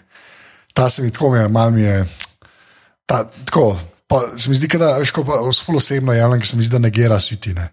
Ta 0.75 0.89
se 0.89 1.03
mi 1.03 1.11
tako 1.11 1.31
mi 1.31 1.39
je, 1.39 1.49
mal 1.49 1.71
mi 1.71 1.81
je, 1.81 2.05
ta, 3.07 3.31
tako, 3.45 3.79
pa 4.13 4.23
se 4.37 4.51
mi 4.53 4.57
zdi, 4.61 4.69
da, 4.79 4.95
pa 5.01 5.43
ful 5.65 5.81
osebno 5.81 6.13
javljam, 6.13 6.41
ker 6.41 6.53
se 6.53 6.57
mi 6.61 6.67
zdi, 6.67 6.77
da 6.77 6.83
negira 6.85 7.21
City, 7.23 7.55
ne. 7.57 7.71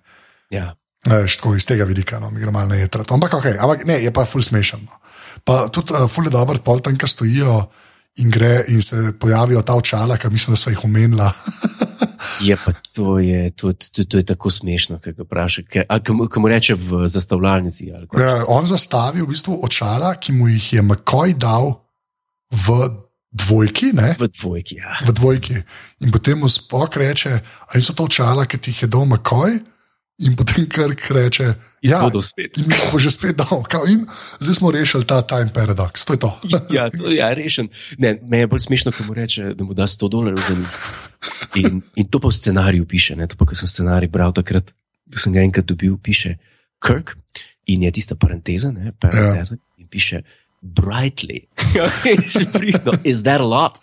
ja. 0.56 0.72
Veš, 1.08 1.38
tako 1.40 1.54
iz 1.56 1.64
tega 1.64 1.86
vidika, 1.88 2.18
no, 2.20 2.28
mi 2.32 2.42
gremo 2.42 2.58
malo 2.58 2.74
na 2.74 2.76
jedro. 2.76 3.06
Ampak, 3.16 3.38
okay, 3.38 3.56
ampak 3.56 3.86
ne, 3.88 4.02
je 4.04 4.12
pa 4.12 4.26
ful 4.28 4.44
smešno. 4.44 4.80
Pa 5.48 5.70
tudi 5.72 5.96
uh, 5.96 6.10
ful 6.12 6.28
je 6.28 6.34
dober, 6.34 6.60
pol 6.60 6.82
tam, 6.84 6.98
ki 7.00 7.08
stojijo 7.08 7.54
in, 8.20 8.32
gre, 8.32 8.66
in 8.68 8.82
se 8.84 9.14
pojavijo 9.20 9.62
ta 9.64 9.78
očala, 9.80 10.18
ki 10.20 10.32
mislim, 10.34 10.58
da 10.58 10.60
so 10.60 10.74
jih 10.74 10.84
omenila. 10.84 11.32
Je 12.40 12.56
pa 12.56 12.72
to, 12.96 13.18
je, 13.20 13.52
to, 13.52 13.74
to, 13.74 14.04
to 14.04 14.18
je 14.18 14.24
tako 14.24 14.50
smešno, 14.50 15.00
kaj 15.04 15.14
ga 15.14 15.24
vpraša. 15.24 15.62
Kaj, 15.68 15.84
mu- 16.16 16.48
reče 16.48 16.76
v 16.76 17.08
zastavljalnici? 17.08 17.90
Ja, 17.92 18.38
on 18.48 18.68
zastavi 18.68 19.22
v 19.22 19.28
bistvu 19.28 19.58
očala, 19.64 20.14
ki 20.16 20.32
mu 20.38 20.48
jih 20.48 20.74
je 20.74 20.82
McCoy 20.82 21.36
dal 21.36 21.74
v 22.52 22.78
dvojki. 23.32 23.94
Ne? 23.94 24.16
V 24.20 24.28
dvojki. 24.28 24.76
Ja. 24.82 25.00
V 25.06 25.14
dvojki. 25.14 25.62
In 26.06 26.12
potem 26.12 26.40
mu 26.40 26.50
spok 26.50 26.98
reče, 26.98 27.40
ali 27.70 27.82
so 27.82 27.94
to 27.94 28.10
očala, 28.10 28.46
ki 28.46 28.58
ti 28.58 28.72
jih 28.72 28.86
je 28.86 28.88
dal 28.88 29.06
McCoy, 29.06 29.60
in 30.20 30.36
potem 30.36 30.68
Krk 30.68 31.12
reče, 31.16 31.54
ja, 31.82 32.02
Bodo 32.04 32.22
spet. 32.22 32.58
in 32.58 32.68
bo 32.92 33.00
že 33.00 33.12
spet 33.12 33.38
dal. 33.40 33.64
Kao, 33.64 33.88
in 33.88 34.04
zdaj 34.40 34.56
smo 34.56 34.72
rešili 34.72 35.08
ta 35.08 35.22
time 35.22 35.48
paradox, 35.54 36.06
to 36.06 36.14
je 36.14 36.20
to. 36.20 36.32
Ja, 36.76 36.90
to 36.92 37.12
ja, 37.12 37.32
rešen. 37.34 37.70
Ne, 37.98 38.20
me 38.22 38.44
je 38.44 38.48
bolj 38.48 38.60
smešno, 38.68 38.92
ko 38.92 39.04
mu 39.08 39.14
reče, 39.14 39.54
da 39.56 39.64
mu 39.64 39.74
da 39.74 39.88
100 39.88 40.10
dolarjev 40.10 40.44
za 40.48 40.56
njih. 40.56 40.74
In, 41.56 41.82
in 41.96 42.08
to 42.08 42.20
pa 42.20 42.28
v 42.28 42.36
scenariju 42.36 42.86
piše. 42.86 43.16
Ne? 43.16 43.28
To 43.28 43.40
pa, 43.40 43.46
ko 43.46 43.56
sem 43.56 43.68
scenarij 43.68 44.12
bral 44.12 44.36
takrat, 44.36 44.72
ko 45.08 45.20
sem 45.20 45.34
ga 45.34 45.40
enkrat 45.40 45.66
dobil, 45.66 45.98
piše 45.98 46.36
Kirk 46.84 47.16
in 47.70 47.84
je 47.84 47.92
tista 47.92 48.16
parenteza, 48.16 48.72
ne, 48.72 48.92
parenteza 49.00 49.56
ja. 49.56 49.62
in 49.78 49.88
piše. 49.88 50.24
Brightly. 50.62 51.48
Ja, 51.76 51.86
pridno. 52.54 52.92
Is 53.12 53.22
that 53.24 53.42
a 53.42 53.46
lot? 53.46 53.78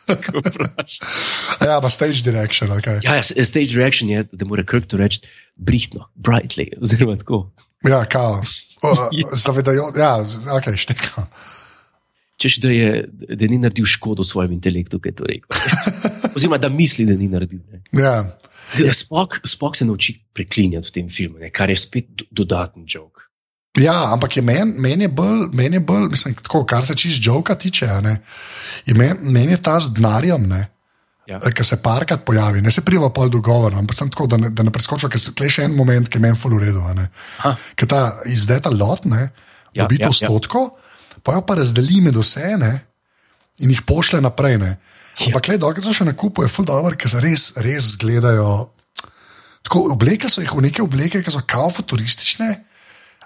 Ja, 1.62 1.78
pa 1.80 1.90
stage 1.90 2.22
direction, 2.24 2.72
kaj. 2.82 3.00
Ja, 3.04 3.14
ja, 3.16 3.44
stage 3.44 3.76
reaction 3.76 4.10
je, 4.10 4.24
da 4.32 4.44
mora 4.44 4.64
Kirk 4.66 4.88
to 4.90 4.98
reči 4.98 5.20
brihtno, 5.56 6.08
brightly, 6.14 6.66
oziroma 6.82 7.16
tako. 7.16 7.50
Ja, 7.86 8.04
kao. 8.04 8.42
O, 8.86 8.90
zavedajo, 9.32 9.88
ja, 9.96 10.18
ok, 10.52 10.66
šteka. 10.76 11.22
Češ, 12.36 12.58
da, 12.60 12.68
je, 12.70 12.88
da 13.08 13.46
ni 13.48 13.56
naredil 13.58 13.86
škodo 13.88 14.24
svojemu 14.24 14.52
intelektu, 14.52 15.00
ki 15.00 15.08
je 15.08 15.14
to 15.16 15.24
rekel. 15.24 15.56
Oziroma, 16.36 16.58
da 16.60 16.68
misli, 16.68 17.06
da 17.08 17.16
ni 17.16 17.28
naredil. 17.32 17.62
Ne. 17.72 17.80
Ja, 18.02 18.36
Spok, 18.92 19.40
spok 19.46 19.76
se 19.78 19.86
nauči 19.88 20.12
preklinjati 20.36 20.90
v 20.90 20.92
tem 20.92 21.08
filmu, 21.08 21.38
ne, 21.38 21.48
kar 21.54 21.70
je 21.72 21.78
spet 21.78 22.10
do- 22.18 22.26
dodaten 22.42 22.84
jok. 22.84 23.15
Ja 23.80 24.12
ampak 24.12 24.36
je 24.36 24.42
meni 24.42 24.80
men 24.80 25.00
je 25.00 25.08
bolj, 25.08 25.48
men 25.52 25.72
je 25.72 25.80
bolj 25.80 26.08
mislim, 26.10 26.34
tako, 26.34 26.64
kar 26.64 26.84
se 26.84 26.94
čist 26.94 27.22
žoka 27.22 27.54
tiče, 27.54 27.88
ne, 28.02 28.16
je 28.86 28.94
meni 28.94 29.32
men 29.32 29.50
je 29.50 29.62
ta 29.62 29.80
z 29.80 29.94
denarjem. 29.98 30.48
Ja. 31.26 31.40
Ki 31.42 31.64
se 31.66 31.80
parkrat 31.82 32.22
pojavi, 32.22 32.60
ne 32.62 32.70
se 32.70 32.84
priva 32.86 33.08
pol 33.10 33.28
dogovor, 33.34 33.74
ampak 33.74 33.96
sem 33.98 34.10
tako, 34.10 34.28
da 34.30 34.36
ne, 34.38 34.50
da 34.54 34.62
ne 34.62 34.70
preskočim, 34.70 35.10
ker 35.10 35.18
se 35.18 35.32
klej 35.34 35.56
še 35.56 35.64
en 35.66 35.74
moment, 35.74 36.06
ki 36.06 36.20
je 36.20 36.22
meni. 36.22 37.08
Aha. 37.40 37.50
Ker 37.74 37.88
ta 37.90 38.02
izdeta 38.30 38.70
lot, 38.70 39.08
ne, 39.10 39.32
Ja, 39.76 39.84
dobi 39.84 39.98
to 40.00 40.08
ja, 40.08 40.14
ja. 40.14 40.28
stotko, 40.28 40.70
pa 41.22 41.36
jo 41.36 41.42
pa 41.44 41.58
razdeli 41.58 42.00
med 42.00 42.16
vse 42.16 42.54
ne, 42.60 42.72
in 43.60 43.72
jih 43.72 43.82
pošle 43.84 44.22
naprej. 44.24 44.56
Ne. 44.62 44.72
Ja. 45.18 45.28
Ampak, 45.28 45.50
le, 45.52 45.58
dokler 45.60 45.84
so 45.84 45.92
še 45.96 46.06
na 46.08 46.16
kupu, 46.16 46.46
je 46.46 46.52
full 46.52 46.68
dobro, 46.68 46.96
ker 46.96 47.12
se 47.12 47.20
res, 47.20 47.50
res 47.64 47.94
gledajo. 48.00 48.70
Tako, 49.66 49.88
obleke 49.96 50.30
so 50.32 50.44
jih 50.44 50.54
v 50.56 50.68
neke 50.68 50.84
obleke, 50.84 51.20
ki 51.20 51.34
so 51.34 51.42
kao 51.48 51.68
futuristične, 51.74 52.50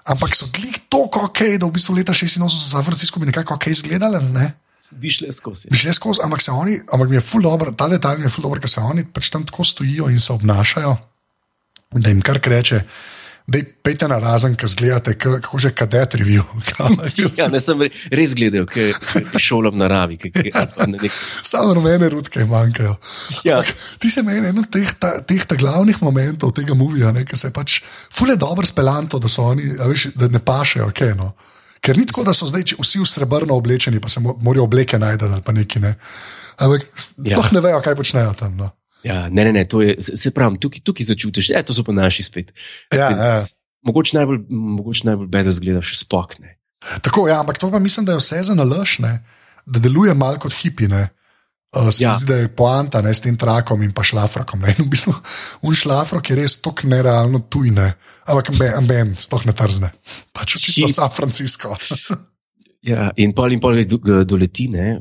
ampak 0.05 0.35
so 0.35 0.49
klik 0.53 0.81
toliko 0.89 1.27
ok, 1.29 1.39
da 1.61 1.67
v 1.67 1.75
bistvu 1.77 1.95
leta 1.95 2.13
86 2.13 2.47
za 2.47 2.69
San 2.73 2.85
Francisco 2.85 3.19
bi 3.19 3.29
nekako 3.29 3.55
ok 3.55 3.67
izgledale. 3.67 4.21
Ne? 4.21 4.51
Bi 4.91 5.09
šli 5.09 5.31
skozi. 5.31 5.69
Bi 5.71 5.77
šli 5.77 5.93
skozi, 5.93 6.19
ampak 6.23 6.41
se 6.41 6.51
oni, 6.51 6.79
ampak 6.91 7.09
mi 7.09 7.15
je 7.15 7.21
full 7.21 7.43
dobro, 7.43 7.71
ta 7.71 7.87
detajl 7.87 8.19
mi 8.19 8.25
je 8.25 8.33
full 8.33 8.43
dobro, 8.43 8.59
ker 8.59 8.69
se 8.69 8.81
oni 8.81 9.05
pač 9.05 9.29
tam 9.31 9.45
tako 9.47 9.63
stojijo 9.63 10.09
in 10.09 10.19
se 10.19 10.33
obnašajo, 10.33 10.97
da 11.91 12.09
jim 12.09 12.21
kar 12.21 12.41
reče. 12.43 12.83
Da 13.47 13.57
pejte 13.83 14.07
na 14.07 14.19
razen, 14.21 14.53
ki 14.55 14.67
zgledate, 14.67 15.15
kako 15.17 15.57
že 15.59 15.71
kadet 15.73 16.13
review. 16.15 16.43
Ja, 17.37 17.47
ne 17.49 17.59
sem 17.59 17.81
re- 17.81 17.89
res 18.11 18.35
gledal, 18.37 18.65
ker 18.69 18.93
šolam 19.35 19.75
naravi. 19.77 20.17
Ki, 20.17 20.29
ki, 20.31 20.51
nek, 20.87 21.07
Samo 21.43 21.73
rumene 21.73 22.09
rutke 22.09 22.45
manjkajo. 22.45 22.95
Ja. 23.43 23.57
Ampak 23.59 23.73
Ti 23.99 24.09
se 24.09 24.23
meni 24.23 24.39
eden 24.39 24.59
od 24.59 24.69
teh, 24.71 24.93
ta, 24.93 25.17
teh 25.21 25.41
ta 25.43 25.55
glavnih 25.55 25.97
momentov 26.01 26.53
tega 26.53 26.77
movija, 26.77 27.11
ki 27.25 27.37
se 27.37 27.49
pač 27.51 27.81
fule 28.13 28.35
dobro 28.35 28.65
speljanto, 28.65 29.19
da 29.19 29.27
so 29.27 29.49
oni, 29.49 29.73
veš, 29.79 30.11
da 30.15 30.27
ne 30.27 30.39
pašejo, 30.39 30.87
okay, 30.87 31.15
no. 31.17 31.33
Ker 31.81 31.97
ni 31.97 32.05
tako, 32.05 32.23
da 32.23 32.33
so 32.37 32.45
zdaj 32.45 32.75
vsi 32.77 33.01
v 33.01 33.07
srebrno 33.09 33.57
oblečeni, 33.57 33.99
pa 33.99 34.07
se 34.07 34.21
mo- 34.21 34.37
morajo 34.37 34.63
obleke 34.63 34.99
najti 35.01 35.25
ali 35.25 35.41
pa 35.41 35.51
neki 35.51 35.79
ne. 35.79 35.95
Ampak 36.57 36.85
Ja. 37.25 37.41
ne 37.51 37.59
vejo, 37.59 37.81
kaj 37.81 37.95
počnejo 37.95 38.33
tam. 38.37 38.53
No. 38.55 38.69
Ja, 39.03 39.29
ne, 39.29 39.45
ne, 39.47 39.53
ne, 39.55 39.65
to 39.69 39.81
je, 39.81 39.95
se 40.01 40.17
se 40.17 40.31
pravi, 40.35 40.59
tukaj, 40.61 40.83
tukaj 40.85 41.09
začutiš, 41.13 41.51
da 41.55 41.63
to 41.65 41.75
so 41.77 41.85
pa 41.87 41.95
naši 41.95 42.23
spet. 42.27 42.51
Ja, 42.93 43.09
spet 43.09 43.21
ja. 43.21 43.39
Mogoče 43.87 44.17
najbolj, 44.19 44.43
mogoče 44.49 45.07
najbolj 45.09 45.29
beda 45.33 45.53
zgleda 45.53 45.81
še 45.85 46.03
spokne. 46.03 46.57
Tako, 47.01 47.27
ja, 47.29 47.39
ampak 47.41 47.57
to 47.61 47.71
pa 47.73 47.79
mislim, 47.81 48.05
da 48.05 48.13
je 48.13 48.21
vse 48.21 48.43
za 48.51 48.55
nalaž, 48.57 48.99
ne, 49.01 49.15
da 49.65 49.81
deluje 49.81 50.13
malo 50.17 50.41
kot 50.41 50.53
hipine. 50.61 51.09
Uh, 51.71 51.87
se 51.87 52.03
ja. 52.03 52.09
Ja. 52.09 52.15
zdi, 52.19 52.27
da 52.27 52.35
je 52.41 52.49
poanta 52.51 52.99
ne, 53.01 53.13
s 53.15 53.23
tem 53.23 53.37
trakom 53.39 53.79
in 53.85 53.93
pa 53.95 54.03
šlafrokom. 54.03 54.65
Ne. 54.65 54.73
In 54.75 54.85
v 54.89 54.91
bistvu, 54.91 55.13
un 55.63 55.77
šlafrok 55.77 56.33
je 56.33 56.35
res 56.41 56.57
tako 56.59 56.89
nerealno 56.91 57.39
tujne, 57.47 57.93
ampak 58.27 58.51
ben, 58.59 58.89
ben 58.89 59.13
sploh 59.15 59.45
ne 59.47 59.55
trzne. 59.55 59.91
Pač 60.35 60.57
očitno. 60.59 60.91
San 60.91 61.13
Francisco. 61.15 61.77
Ja, 62.81 63.11
in 63.21 63.31
pol 63.37 63.55
in 63.55 63.61
pol 63.63 63.77
doleti, 64.25 64.65
ne, 64.73 64.97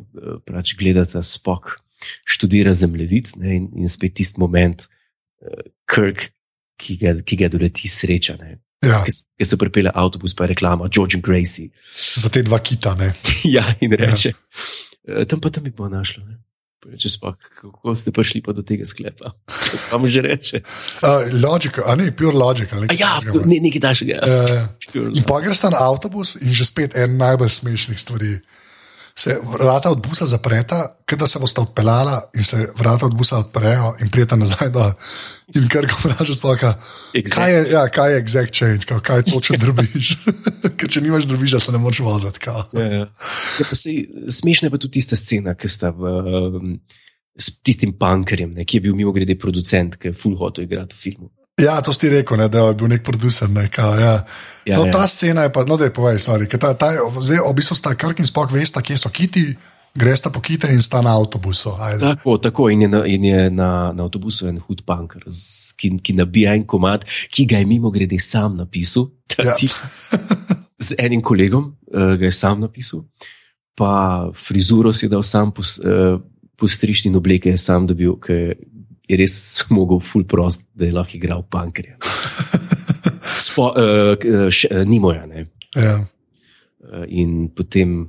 pač 0.46 0.76
gledata 0.78 1.24
spok, 1.24 1.78
študira 2.24 2.72
zemljevid 2.74 3.32
ne, 3.36 3.56
in, 3.56 3.68
in 3.76 3.88
spet 3.88 4.14
tisti 4.14 4.40
moment, 4.40 4.86
uh, 5.42 5.62
Kirk, 5.86 6.30
ki 6.80 6.96
ga, 6.96 7.14
ki 7.20 7.36
ga 7.36 7.48
doleti 7.48 7.88
sreča. 7.88 8.36
Ne. 8.40 8.58
Ja, 8.80 9.02
Ki, 9.04 9.12
s- 9.12 9.26
ki 9.36 9.44
se 9.44 9.58
pripelje 9.60 9.90
avtobus, 9.94 10.32
pa 10.32 10.44
je 10.44 10.54
reklama 10.54 10.88
George 10.88 11.18
and 11.18 11.24
Gracie. 11.24 11.68
za 12.16 12.28
te 12.28 12.40
dva 12.42 12.58
kita. 12.58 12.94
Ne. 12.96 13.12
ja, 13.56 13.66
in 13.80 13.92
reče, 13.92 14.32
Eh, 15.08 15.24
Tam 15.24 15.40
pa 15.40 15.48
tam 15.50 15.64
bi 15.64 15.70
bo 15.72 15.88
našlo. 15.88 16.20
Ne? 16.28 16.36
Če 16.96 17.08
sploh, 17.12 17.34
kako 17.60 17.92
ste 17.96 18.12
prišli 18.12 18.40
pa 18.44 18.52
do 18.52 18.60
tega 18.64 18.84
sklepa? 18.84 19.32
Kaj 19.88 19.98
mu 19.98 20.08
že 20.08 20.20
reče? 20.20 20.60
Uh, 21.00 21.24
logical, 21.36 21.84
a 21.88 21.96
ne, 21.96 22.08
pure 22.12 22.36
logical. 22.36 22.78
A 22.78 22.84
nekaj 22.84 23.00
Ja, 23.00 23.16
takega, 23.16 23.44
ne, 23.48 23.58
nekaj 23.64 23.80
dašega. 23.80 24.16
Ja, 24.16 24.40
ja. 24.46 24.62
Pure 24.92 25.12
In 25.12 25.24
pa 25.24 25.40
greš 25.40 25.60
na 25.68 25.80
avtobus 25.80 26.36
in 26.36 26.52
že 26.52 26.64
spet 26.64 26.96
en 26.96 27.16
najbolj 27.16 27.48
smešnih 27.50 28.00
stvari. 28.00 28.32
Se 29.14 29.36
vrata 29.58 29.90
od 29.90 30.00
busa 30.06 30.26
zapreta, 30.26 30.96
da 31.18 31.26
se 31.26 31.38
boste 31.38 31.60
odpeljala, 31.60 32.30
in 32.34 32.44
se 32.44 32.68
vrata 32.78 33.06
od 33.06 33.14
busa 33.14 33.38
odprejo, 33.38 33.94
in 34.00 34.10
prijete 34.10 34.36
nazaj 34.36 34.70
dol. 34.70 34.92
In 35.54 35.66
kar 35.68 35.86
ga 35.86 35.96
vprašaš, 35.98 36.36
spoka, 36.38 36.74
Exact. 37.14 37.34
kaj 37.34 37.52
je, 37.54 37.64
ja, 37.72 37.88
kaj 37.88 38.12
je 38.12 38.20
exact 38.22 38.54
change, 38.54 38.86
kao, 38.86 39.00
kaj 39.00 39.22
točno 39.22 39.58
drobiš. 39.64 40.12
Ker 40.78 40.88
če 40.88 41.02
nimaš 41.02 41.26
drobiža, 41.26 41.60
se 41.60 41.72
ne 41.72 41.82
moreš 41.82 42.00
voziti. 42.06 42.46
Ja, 42.46 42.64
ja. 42.72 43.02
Ja, 43.02 43.66
pa 43.68 43.76
sej, 43.76 44.04
smešna 44.30 44.70
je 44.70 44.76
pa 44.76 44.78
tudi 44.78 45.00
tista 45.00 45.18
scena, 45.18 45.56
ki 45.58 45.68
sta 45.68 45.90
v, 45.90 46.14
um, 46.60 46.78
s 47.34 47.50
tistim 47.66 47.96
punkerjem, 47.98 48.54
ne, 48.54 48.64
ki 48.64 48.78
je 48.78 48.86
bil 48.86 48.94
mimo 48.94 49.12
grede 49.12 49.34
producent, 49.38 49.98
ki 49.98 50.12
je 50.12 50.16
full 50.16 50.38
hotel 50.38 50.64
igrati 50.68 50.94
v 50.96 51.02
filmu. 51.08 51.30
Ja, 51.60 51.80
to 51.84 51.92
si 51.92 52.08
rekel, 52.08 52.36
ne, 52.40 52.48
da 52.48 52.66
je 52.70 52.74
bil 52.74 52.88
nek 52.88 53.02
producer. 53.04 53.50
Ne, 53.50 53.68
kao, 53.72 53.94
ja. 54.00 54.14
Ja, 54.64 54.76
no, 54.78 54.86
ja. 54.86 54.92
ta 54.92 55.06
scena 55.06 55.42
je 55.46 55.52
pa, 55.52 55.64
no, 55.64 55.76
da 55.76 55.84
je 55.88 55.92
povej, 55.94 56.18
sorry, 56.22 56.48
ta, 56.50 56.74
ta, 56.74 56.92
zdaj, 57.20 57.40
v 57.44 57.52
bistvu 57.56 57.76
sta 57.78 57.94
Krk 57.94 58.18
in 58.20 58.28
Spok, 58.28 58.52
veste, 58.52 58.82
kje 58.84 58.96
so 59.00 59.08
kiti, 59.12 59.44
gresta 59.94 60.30
po 60.30 60.40
kite 60.40 60.68
in 60.70 60.82
sta 60.82 61.00
na 61.02 61.16
avtobusu. 61.18 61.72
Ajde. 61.80 62.00
Tako, 62.14 62.36
tako 62.38 62.68
in 62.70 62.82
je, 62.82 62.88
na, 62.88 63.00
in 63.06 63.24
je 63.24 63.50
na, 63.50 63.70
na 63.96 64.04
avtobusu 64.06 64.48
en 64.48 64.60
hud 64.62 64.84
punker, 64.86 65.24
ki, 65.76 65.90
ki 66.04 66.16
nabija 66.18 66.54
en 66.54 66.66
komat, 66.68 67.04
ki 67.32 67.46
ga 67.50 67.58
je 67.58 67.66
mimo 67.66 67.90
grede 67.90 68.18
sam 68.22 68.56
napisal. 68.60 69.10
ta 69.30 69.42
Ja. 69.46 69.54
tip. 69.54 69.70
Z 70.80 70.94
enim 70.98 71.20
kolegom 71.22 71.72
uh, 71.92 72.14
ga 72.16 72.24
je 72.24 72.32
sam 72.32 72.60
napisal, 72.60 73.04
pa 73.76 74.30
frizuro 74.36 74.92
si 74.92 75.08
dal 75.08 75.22
sam 75.22 75.52
pos, 75.52 75.78
uh, 75.78 76.16
postrišti 76.56 77.08
in 77.08 77.16
obleke 77.16 77.52
sam 77.58 77.86
dobil, 77.88 78.14
ker 78.20 78.54
je 79.10 79.18
res 79.18 79.34
mogel 79.76 79.98
full 80.00 80.24
prost, 80.24 80.62
da 80.74 80.86
je 80.86 80.94
lahko 80.94 81.18
igral 81.18 81.42
punkerja. 81.44 81.98
Spo, 83.40 83.70
uh, 83.70 84.14
uh, 84.14 84.86
Nimoja, 84.86 85.26
ne. 85.26 85.46
Ja. 85.74 85.98
Uh, 86.80 87.04
in 87.08 87.48
potem 87.48 88.04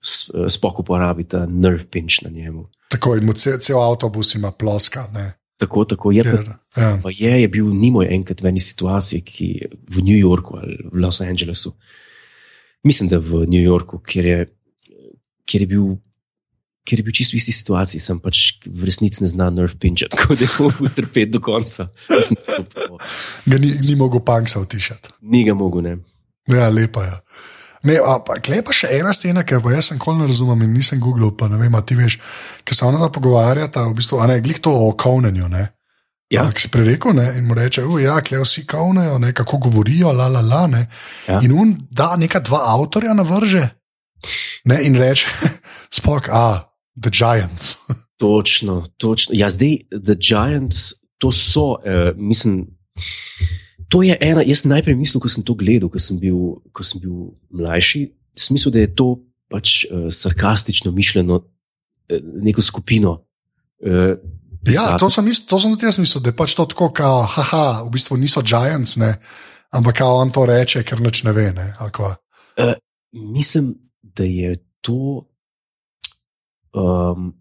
s- 0.00 0.30
eh, 0.30 0.46
spok 0.48 0.78
uporabi 0.80 1.24
ta 1.24 1.46
nerve 1.46 1.84
pinch 1.86 2.22
na 2.22 2.30
njemu. 2.30 2.66
Tako 2.88 3.16
in 3.16 3.26
mu 3.26 3.32
cel, 3.32 3.58
cel 3.58 3.78
avtobus 3.78 4.34
ima 4.34 4.50
ploska. 4.50 5.08
Ne, 5.12 5.32
Tako, 5.58 5.84
tako 5.84 6.12
je. 6.12 6.22
Pa, 6.22 6.30
ker, 6.30 6.44
ja. 6.76 6.90
pa 7.02 7.10
je, 7.10 7.32
je 7.42 7.48
bil 7.48 7.66
Nimo 7.74 8.02
enkrat 8.02 8.40
v 8.40 8.46
eni 8.46 8.60
situaciji, 8.60 9.20
ki 9.20 9.48
v 9.90 10.02
New 10.02 10.16
Yorku 10.16 10.56
ali 10.56 10.78
v 10.84 11.00
Los 11.02 11.18
Angelesu. 11.20 11.72
Mislim, 12.86 13.08
da 13.10 13.18
v 13.18 13.42
New 13.46 13.58
Yorku, 13.60 13.98
kjer 13.98 14.26
je, 14.26 14.38
kjer 15.44 15.62
je 15.62 15.66
bil. 15.66 15.88
Ker 16.88 17.02
je 17.02 17.04
bil 17.04 17.12
čisto 17.12 17.36
v 17.36 17.42
isti 17.42 17.52
situaciji, 17.52 18.00
sem 18.00 18.20
pač 18.22 18.62
v 18.64 18.88
resnici 18.88 19.20
ne 19.20 19.28
znal 19.28 19.52
nerv 19.52 19.76
pinčati, 19.80 20.12
tako 20.16 20.38
da 20.38 20.46
je 20.46 20.50
mogel 20.56 20.94
trpeti 20.96 21.34
do 21.36 21.42
konca. 21.44 21.90
Da 22.08 22.22
Ga 23.44 23.60
ni, 23.60 23.74
ni 23.76 23.96
mogel 24.00 24.24
panksa 24.24 24.62
utišati. 24.64 25.12
Ni 25.28 25.44
ga 25.44 25.56
mogel, 25.58 25.84
ne. 25.84 25.98
Ja, 26.48 26.70
lepa 26.72 27.04
je. 27.04 27.16
Ne, 27.82 27.98
a, 28.02 28.18
pa, 28.24 28.38
glej 28.42 28.64
pa 28.66 28.74
še 28.74 28.90
ena 28.98 29.12
scena, 29.14 29.44
ki 29.46 29.54
jo 29.58 29.70
jaz 29.70 29.92
nikoli 29.94 30.22
ne 30.22 30.28
razumem 30.28 30.64
in 30.66 30.72
nisem 30.80 30.98
googlil, 31.00 31.30
pa 31.38 31.46
ne 31.50 31.60
vem, 31.60 31.76
ti 31.86 31.94
veš, 31.94 32.18
ker 32.66 32.74
se 32.74 32.86
ona 32.86 33.10
pogovarjata, 33.14 33.86
v 33.86 33.98
bistvu, 34.00 34.18
a 34.18 34.26
ne, 34.30 34.40
glik 34.42 34.58
to 34.64 34.72
o 34.72 34.90
kovnenju, 34.98 35.50
ne. 35.52 35.68
Ja. 36.28 36.44
Ki 36.52 36.66
si 36.66 36.68
prerekel, 36.72 37.14
ne, 37.16 37.30
in 37.38 37.46
mu 37.48 37.54
reče, 37.56 37.86
"U, 37.88 38.00
ja, 38.02 38.18
klej 38.20 38.42
vsi 38.42 38.66
kovnejo, 38.68 39.18
ne, 39.18 39.32
kako 39.32 39.62
govorijo, 39.68 40.12
la, 40.12 40.26
la, 40.28 40.42
la, 40.44 40.66
ne. 40.66 40.88
Ja. 41.28 41.38
In 41.42 41.54
on 41.54 41.76
da 41.90 42.16
neka 42.16 42.40
dva 42.40 42.64
avtorja 42.74 43.14
na 43.14 43.22
vrže, 43.22 43.68
ne, 44.64 44.82
in 44.82 44.98
reče, 44.98 45.28
spok, 46.00 46.28
a, 46.28 46.67
The 47.02 47.10
Giants. 47.10 47.76
Točno, 48.18 48.82
točno. 48.98 49.34
Ja, 49.38 49.46
zdaj, 49.50 49.78
The 49.94 50.14
Giants, 50.18 50.92
to 51.18 51.30
so, 51.32 51.78
uh, 51.78 52.10
mislim, 52.16 52.66
to 53.88 54.02
je 54.02 54.16
ena. 54.20 54.42
Jaz 54.42 54.64
najprej 54.64 54.96
mislil, 54.98 55.22
ko 55.22 55.30
sem 55.30 55.44
to 55.46 55.54
gledal, 55.54 55.86
ko 55.86 56.02
sem 56.02 56.18
bil, 56.18 56.58
ko 56.74 56.82
sem 56.82 56.98
bil 56.98 57.38
mlajši, 57.54 58.08
sem 58.34 58.58
mislil, 58.58 58.74
da 58.74 58.82
je 58.82 58.90
to 58.90 59.06
pač 59.46 59.84
uh, 59.86 60.08
sarkastično 60.10 60.90
mišljeno, 60.90 61.38
uh, 61.38 62.18
neko 62.42 62.62
skupino. 62.62 63.22
Uh, 63.78 64.18
Ja, 64.66 64.98
to 64.98 65.06
sem, 65.10 65.24
misl, 65.24 65.46
to 65.46 65.58
sem 65.62 65.70
tudi 65.70 65.86
jaz 65.86 66.00
mislil, 66.02 66.22
da 66.24 66.32
je 66.32 66.36
pač 66.36 66.56
to 66.58 66.66
tako, 66.66 66.90
kao, 66.90 67.22
haha, 67.30 67.84
v 67.86 67.92
bistvu 67.94 68.18
niso 68.18 68.42
Giants, 68.42 68.96
ne, 68.98 69.14
ampak 69.70 70.00
kao 70.02 70.18
on 70.18 70.32
to 70.34 70.44
reče, 70.48 70.82
ker 70.82 71.00
nič 71.00 71.22
ne 71.24 71.32
ve. 71.32 71.52
Ne, 71.54 71.70
kva. 71.94 72.16
Mislim, 73.14 73.76
da 74.02 74.26
je 74.26 74.56
to. 74.82 75.28
Um, 76.74 77.32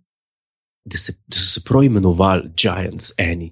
da, 0.86 0.98
se, 0.98 1.14
da 1.28 1.38
so 1.38 1.48
se 1.58 1.62
prav 1.68 1.84
imenovali 1.84 2.52
Giants, 2.56 3.12
eni, 3.20 3.50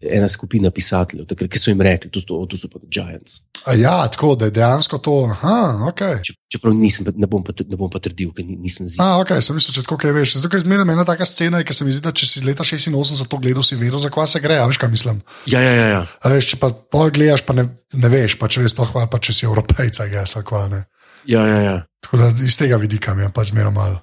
ena 0.00 0.28
skupina 0.32 0.70
pisateljev, 0.72 1.26
takrat, 1.28 1.50
ki 1.52 1.58
so 1.60 1.68
jim 1.70 1.80
rekli, 1.84 2.08
to 2.10 2.22
so, 2.22 2.38
to 2.48 2.56
so 2.56 2.70
pa 2.72 2.78
Giants. 2.88 3.42
A 3.68 3.74
ja, 3.76 4.08
tako 4.08 4.32
da 4.40 4.46
je 4.48 4.54
dejansko 4.56 4.96
to. 5.04 5.12
Aha, 5.28 5.84
ok. 5.90 6.00
Če- 6.24 6.32
Čeprav 6.50 6.72
nisem, 6.74 7.04
ne 7.20 7.28
bom 7.28 7.44
pa, 7.44 7.52
ne 7.68 7.76
bom 7.76 7.90
pa 7.92 8.00
trdil, 8.00 8.30
ker 8.32 8.46
ni- 8.48 8.56
nisem 8.56 8.88
zid. 8.88 8.96
A, 9.04 9.20
ok, 9.20 9.34
sem 9.44 9.54
mislil, 9.54 9.74
če 9.76 9.84
tako 9.84 9.98
kaj 10.00 10.14
veš. 10.16 10.32
Zato, 10.38 10.48
ker 10.48 10.64
zmeraj 10.64 10.88
ena 10.88 11.04
taka 11.04 11.28
scena, 11.28 11.60
ki 11.62 11.76
se 11.76 11.84
mi 11.84 11.92
zdi, 11.92 12.00
da 12.00 12.14
če 12.16 12.26
si 12.26 12.40
leta 12.40 12.64
86 12.64 13.28
to 13.28 13.36
gledal, 13.38 13.62
si 13.62 13.76
vedel, 13.76 14.00
za 14.00 14.08
kva 14.08 14.24
se 14.26 14.40
gre. 14.40 14.56
A 14.56 14.64
veš, 14.66 14.80
kaj 14.80 14.88
mislim. 14.90 15.20
Ja, 15.46 15.60
ja, 15.60 15.74
ja. 15.76 15.86
ja. 15.92 16.00
A 16.24 16.32
veš, 16.32 16.48
če 16.54 16.60
pa 16.64 16.72
pol 16.72 17.12
gledaš, 17.12 17.44
pa 17.44 17.52
ne, 17.52 17.68
ne 17.92 18.08
veš, 18.08 18.38
pa 18.40 18.48
če 18.48 18.64
res 18.64 18.72
sploh 18.72 18.88
hvala, 18.96 19.10
pa 19.12 19.20
če 19.20 19.36
si 19.36 19.44
evropejca, 19.46 20.08
gess, 20.08 20.40
ali 20.40 20.48
kva 20.48 20.64
ne. 20.72 20.80
ja, 21.28 21.44
ja, 21.44 21.60
ja. 21.60 21.76
Tako 22.00 22.16
da 22.24 22.32
iz 22.40 22.56
tega 22.56 22.80
vidika 22.80 23.12
mi 23.14 23.22
je 23.22 23.28
pač 23.36 23.52
zmeraj 23.52 23.76
malo. 23.76 24.00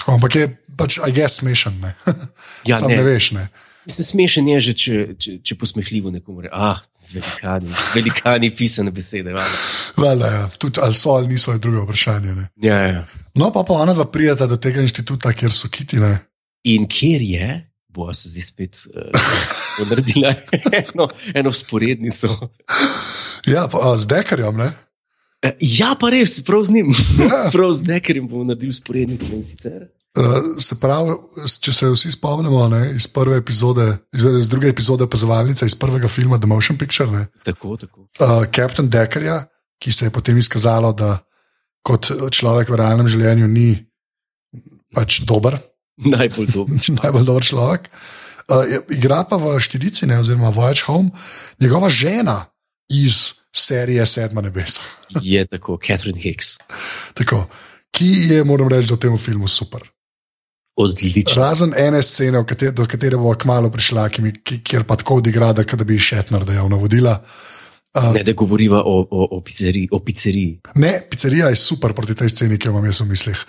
Tako, 0.00 0.16
ampak 0.16 0.36
je 0.36 0.46
pač, 0.76 0.98
a 1.04 1.10
je 1.12 1.28
smešen, 1.28 1.80
ne. 1.80 1.94
ja 2.70 2.80
Sam 2.80 2.90
ne. 2.90 2.96
ne 3.00 3.04
veš, 3.04 3.32
ne. 3.36 3.48
Mislim, 3.86 4.04
smešen 4.04 4.48
je 4.48 4.60
že, 4.60 4.72
če, 4.76 4.96
če, 5.16 5.34
če 5.44 5.56
posmehljivo 5.60 6.12
nekomu 6.12 6.44
reče: 6.44 6.52
ah, 6.56 6.80
velikani, 7.12 7.72
velikani 7.94 8.50
pisane 8.56 8.92
besede. 8.94 9.32
valjda." 9.36 9.60
Vele, 10.00 10.32
ja. 10.34 10.44
Tudi 10.60 10.80
ali 10.84 10.96
so 10.96 11.16
ali 11.16 11.32
niso, 11.32 11.52
je 11.52 11.62
drugo 11.62 11.84
vprašanje. 11.84 12.34
Ne. 12.34 12.48
Ja, 12.64 12.76
ja, 12.76 12.92
ja. 13.00 13.04
No, 13.34 13.50
pa 13.52 13.64
pa 13.66 13.80
ona 13.84 13.96
dva 13.96 14.06
prijeta 14.10 14.46
do 14.46 14.56
tega 14.60 14.84
inštituta, 14.84 15.32
kjer 15.32 15.52
so 15.52 15.68
kitine. 15.72 16.18
In 16.68 16.84
kjer 16.88 17.24
je, 17.24 17.48
bo 17.88 18.12
se 18.14 18.28
zdaj 18.28 18.42
spet 18.42 18.82
uh, 18.88 19.88
naredila 19.88 20.34
eno, 20.72 21.08
eno 21.34 21.52
sporednico. 21.52 22.36
Ja, 23.48 23.66
pa, 23.72 23.80
a, 23.92 23.96
z 23.96 24.06
dekarjem, 24.12 24.60
ne? 24.60 24.72
Eh, 25.42 25.54
Ja, 25.60 25.94
pa 25.96 26.10
res, 26.10 26.40
prav 26.44 26.64
z 26.64 26.70
njim. 26.70 26.90
Ja. 27.18 27.48
prav 27.54 27.72
z 27.72 27.86
nekerjem 27.88 28.28
bom 28.28 28.46
naredil 28.46 28.72
sporednico 28.72 29.32
in 29.32 29.42
sicer. 29.42 29.88
Uh, 30.18 30.40
se 30.58 30.74
pravi, 30.74 31.14
če 31.62 31.72
se 31.72 31.86
vsi 31.86 32.10
spomnimo 32.12 32.64
ne, 32.68 32.80
iz 32.98 33.06
prve 33.06 33.36
epizode, 33.38 33.84
iz, 34.10 34.24
iz 34.40 34.48
druge 34.50 34.66
epizode 34.68 35.06
opazovalnice, 35.06 35.62
iz 35.64 35.76
prvega 35.78 36.08
filma 36.10 36.34
The 36.36 36.50
Motion 36.50 36.74
Picture, 36.76 37.06
ne, 37.10 37.28
Tako, 37.46 37.76
tako. 37.76 38.00
uh, 38.18 38.42
Captain 38.50 38.88
Deckerja, 38.90 39.44
ki 39.78 39.92
se 39.92 40.08
je 40.08 40.10
potem 40.10 40.38
izkazalo, 40.38 40.90
da 40.92 41.20
kot 41.86 42.10
človek 42.30 42.68
v 42.68 42.80
realnem 42.82 43.06
življenju 43.06 43.46
ni 43.48 43.68
pač 44.92 45.20
dober, 45.22 45.60
Najbolj 46.00 46.50
dober. 46.56 46.74
najbolj 46.96 47.24
dober 47.24 47.46
človek. 47.46 47.86
Uh, 48.50 48.66
igra 48.90 49.20
pa 49.22 49.38
v 49.38 49.60
Štirici, 49.62 50.08
ne, 50.10 50.16
oziroma 50.18 50.50
Voyage 50.50 50.82
Home, 50.88 51.12
njegova 51.62 51.86
žena 51.86 52.48
iz 52.90 53.40
serije 53.52 54.06
Sedma 54.06 54.40
nebesa. 54.40 54.80
Je 55.22 55.46
tako, 55.46 55.78
Catherine 55.86 56.20
Hicks. 56.20 56.58
Tako, 57.14 57.46
ki 57.90 58.06
je, 58.06 58.44
moram 58.44 58.68
reči, 58.68 58.88
da 58.88 58.94
v 58.94 58.98
tem 59.06 59.18
filmu 59.18 59.48
super. 59.48 59.82
Odlično. 60.76 61.42
Razen 61.42 61.74
ene 61.76 62.02
scene, 62.02 62.44
kater, 62.46 62.72
do 62.72 62.86
katere 62.86 63.18
bo 63.20 63.34
kmalo 63.34 63.70
prišla, 63.70 64.08
ki 64.08 64.32
ki, 64.44 64.60
kjer 64.64 64.84
pa 64.88 64.96
tako 64.96 65.20
odigra, 65.20 65.52
da, 65.52 65.64
da 65.64 65.84
bi 65.84 65.98
Šetner 65.98 66.46
dejal 66.46 66.70
navodila. 66.70 67.20
Uh, 67.20 68.12
Ne, 68.14 68.22
da 68.22 68.32
govoriva 68.38 68.84
o, 68.86 69.00
o, 69.02 69.24
o, 69.34 69.40
pizzeriji, 69.42 69.88
o 69.90 69.98
pizzeriji. 69.98 70.60
ne, 70.74 70.92
pizzerija 71.10 71.48
je 71.50 71.56
super 71.58 71.92
proti 71.92 72.14
tej 72.14 72.28
sceni, 72.30 72.58
ki 72.58 72.68
jo 72.68 72.72
imam 72.72 72.84
jaz 72.86 73.00
v 73.02 73.06
mislih. 73.10 73.40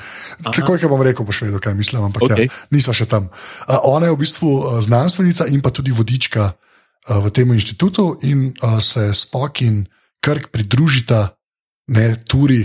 Takoj, 0.42 0.80
ko 0.82 0.90
bom 0.90 1.04
rekel, 1.06 1.26
boš 1.26 1.44
vedel, 1.46 1.62
kaj 1.62 1.76
mislim, 1.78 2.08
ampak 2.10 2.26
okay. 2.26 2.50
Ja, 2.50 2.66
nisva 2.74 2.96
še 2.98 3.06
tam. 3.06 3.30
Uh, 3.30 3.78
ona 3.86 4.10
je 4.10 4.16
v 4.16 4.20
bistvu 4.24 4.82
znanstvenica 4.82 5.46
in 5.54 5.62
pa 5.62 5.70
tudi 5.70 5.94
vodička 5.94 6.48
uh, 6.50 6.71
v 7.10 7.32
tem 7.34 7.50
inštitutu, 7.54 8.18
in 8.24 8.54
uh, 8.62 8.80
se 8.80 9.14
Spock 9.14 9.62
in 9.62 9.86
Krk 10.22 10.52
pridružita 10.54 11.34
ne, 11.88 12.16
turi, 12.30 12.62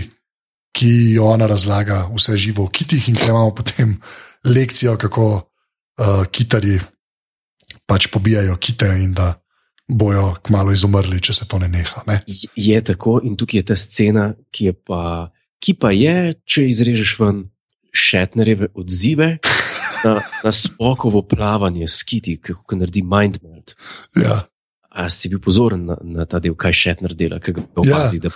ki 0.77 1.17
jo 1.17 1.31
ona 1.33 1.47
razlaga 1.49 2.05
vse 2.13 2.37
živo 2.37 2.67
v 2.67 2.71
kitih, 2.71 3.09
in 3.09 3.17
tukaj 3.17 3.33
imamo 3.33 3.55
potem 3.55 3.97
lekcijo, 4.45 4.97
kako 4.97 5.27
uh, 5.33 6.25
kitari 6.29 6.77
pač 7.87 8.07
pobijajo 8.13 8.57
kite 8.61 8.91
in 9.01 9.13
da 9.17 9.33
bojo 9.87 10.35
kmalo 10.43 10.71
izumrli, 10.75 11.21
če 11.23 11.33
se 11.33 11.47
to 11.47 11.59
ne 11.59 11.67
neha. 11.71 12.03
Ne? 12.07 12.19
Je 12.55 12.81
tako, 12.83 13.17
in 13.23 13.37
tukaj 13.39 13.63
je 13.63 13.67
ta 13.71 13.77
scena, 13.79 14.33
ki, 14.51 14.69
je 14.69 14.73
pa, 14.75 15.31
ki 15.63 15.77
pa 15.79 15.91
je, 15.95 16.35
če 16.45 16.67
izrežeš 16.67 17.17
ven 17.23 17.45
Šetnerjeve 17.97 18.67
odzive 18.77 19.37
na, 20.05 20.13
na 20.43 20.51
spokovo 20.51 21.21
plavanje 21.21 21.87
s 21.87 22.03
kiti, 22.03 22.37
kako 22.41 22.75
naredi 22.75 23.01
mind 23.03 23.37
melt. 23.43 23.73
Ja. 24.15 24.43
A 24.97 25.09
si 25.09 25.29
bil 25.29 25.39
pozoren 25.39 25.85
na, 25.85 25.97
na 26.01 26.25
ta 26.25 26.39
del, 26.39 26.55
kaj 26.57 26.73
Šetner 26.73 27.13
dela, 27.13 27.39
ki 27.39 27.53
ga 27.53 27.61
Ja. 27.61 27.67
opazi, 27.77 28.19
da 28.19 28.29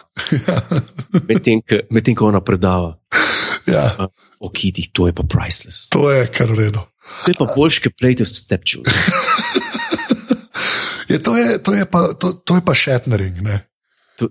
medtem, 1.29 1.61
medtem 1.89 2.15
ko 2.15 2.27
ona 2.27 2.41
predava. 2.41 2.97
Ja, 3.67 4.07
o 4.39 4.49
kitih, 4.49 4.89
to 4.93 5.07
je 5.07 5.13
pa 5.13 5.23
priceless. 5.23 5.87
to 5.89 6.11
je 6.11 6.27
kar 6.27 6.49
v 6.51 6.55
redu. 6.59 6.81
To 7.25 7.31
je 7.31 7.35
pa 7.37 7.45
boljš, 7.55 7.79
kot 7.79 7.93
plejte 7.99 8.25
s 8.25 8.41
stepču. 8.41 8.81
Je, 11.09 11.19
to, 11.19 11.37
je, 11.37 11.59
to, 11.59 11.73
je 11.73 11.85
pa, 11.85 12.13
to, 12.13 12.31
to 12.33 12.55
je 12.55 12.61
pa 12.63 12.71
Shatnering. 12.75 13.41
Ne? 13.43 13.67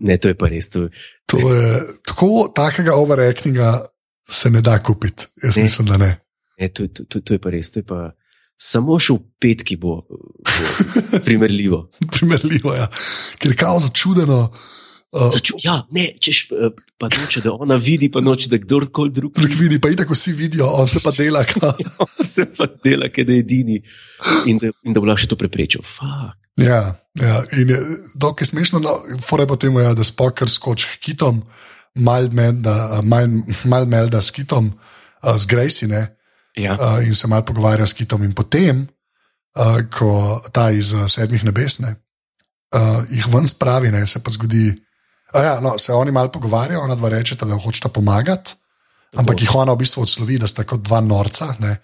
Ne, 0.00 0.16
to 0.16 0.28
je 0.28 0.34
pa 0.34 0.48
res. 0.48 0.68
To, 0.72 0.88
To 1.26 1.36
je, 1.52 1.80
tako 2.02 2.48
takega 2.48 2.94
overactinga 2.94 3.84
se 4.24 4.50
ne 4.50 4.60
da 4.60 4.78
kupiti. 4.78 5.26
Jaz 5.44 5.56
Ne. 5.56 5.62
mislim, 5.62 5.86
da 5.86 5.96
ne. 5.96 6.10
Ne, 6.60 6.68
to, 6.68 6.88
to, 6.88 7.04
to, 7.04 7.20
to 7.20 7.36
je 7.36 7.42
pa 7.42 7.52
res. 7.52 7.72
Je 7.76 7.84
pa 7.86 8.10
samo 8.60 8.98
še 9.00 9.16
v 9.16 9.24
petki 9.40 9.78
bo, 9.80 10.02
bo 10.04 11.20
primerljivo. 11.26 11.86
Primerljivo 12.12 12.76
je, 12.76 12.84
ja. 12.84 12.90
ker 13.40 13.56
je 13.56 13.60
kao 13.64 13.80
začudeno. 13.80 14.44
Uh, 15.10 15.26
Začu, 15.34 15.56
ja, 15.58 15.72
ne, 15.90 16.04
češ 16.22 16.52
eh, 16.54 16.68
pa 16.94 17.08
noče, 17.10 17.40
da 17.42 17.50
ona 17.50 17.74
vidi, 17.82 18.06
pa 18.14 18.20
noče, 18.22 18.46
da 18.52 18.60
kdorkoli 18.62 19.10
drug 19.10 19.32
Drug 19.34 19.56
vidi, 19.58 19.80
pa 19.82 19.90
itak 19.90 20.12
vsi 20.14 20.30
vidijo, 20.38 20.68
on 20.70 20.86
se 20.86 21.02
pa 21.02 21.10
dela. 21.10 21.42
Kao. 21.50 21.72
se 22.34 22.46
pa 22.46 22.68
dela, 22.84 23.08
ker 23.10 23.26
je 23.26 23.40
edini 23.42 23.80
in 24.46 24.60
da, 24.62 24.70
in 24.86 24.94
da 24.94 25.02
bo 25.02 25.10
lahko 25.10 25.24
še 25.24 25.32
to 25.32 25.40
preprečil. 25.40 25.82
Fuck. 25.82 26.38
Ja, 26.62 26.94
ja, 27.18 27.40
in 27.58 27.74
je, 27.74 27.80
dokaj 28.22 28.52
smešno, 28.52 28.78
no, 28.84 29.00
fore 29.24 29.48
pa 29.50 29.58
temu, 29.58 29.82
ja, 29.82 29.96
da 29.98 30.06
spoker 30.06 30.46
skoči 30.46 30.86
h 30.92 31.02
kitom, 31.02 31.42
mal 32.06 32.30
melda, 32.30 33.00
mal, 33.02 33.34
mal 33.66 33.90
melda 33.90 34.22
s 34.22 34.30
kitom, 34.36 34.70
uh, 34.76 35.34
z 35.34 35.50
Gracie, 35.50 35.90
ne, 35.90 36.04
Ja, 36.60 36.76
uh, 36.76 37.00
in 37.06 37.14
se 37.16 37.28
mal 37.30 37.44
pogovarja 37.46 37.86
s 37.86 37.96
kitom. 37.96 38.24
In 38.26 38.34
potem, 38.36 38.84
uh, 39.56 39.80
ko 39.92 40.40
ta 40.52 40.70
iz 40.74 40.92
uh, 40.92 41.06
sedmih 41.10 41.44
nebes, 41.46 41.78
ne, 41.80 41.94
uh, 42.76 43.00
jih 43.10 43.26
ven 43.32 43.48
spravi, 43.48 43.92
ne, 43.94 44.04
se 44.06 44.22
pa 44.22 44.32
zgodi. 44.34 44.70
A 45.32 45.42
ja, 45.44 45.54
no, 45.62 45.76
se 45.78 45.94
oni 45.94 46.10
malo 46.10 46.32
pogovarjajo, 46.34 46.82
ona 46.82 46.96
dva 46.98 47.12
rečeta, 47.14 47.46
da 47.46 47.58
hočeta 47.58 47.88
pomagati, 47.88 48.56
ampak 49.16 49.42
jih 49.42 49.54
ona 49.54 49.74
v 49.74 49.82
bistvu 49.84 50.02
odslovi, 50.02 50.40
da 50.42 50.50
sta 50.50 50.66
kot 50.66 50.82
dva 50.82 50.98
norca, 51.04 51.52
ne, 51.62 51.76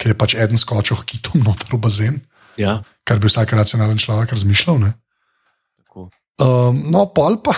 ker 0.00 0.14
je 0.14 0.18
pač 0.18 0.36
eden 0.40 0.60
skočil 0.60 1.04
kitom 1.04 1.44
noter 1.44 1.76
v 1.76 1.80
bazen, 1.84 2.20
ja, 2.56 2.78
kar 3.04 3.20
bi 3.20 3.28
vsak 3.28 3.52
racionalen 3.52 4.00
človek 4.00 4.32
razmišljal. 4.32 4.80
Ne. 4.80 4.94
tako. 5.82 6.08
Um, 6.40 6.80
no, 6.90 7.06
pol 7.14 7.38
pa, 7.44 7.52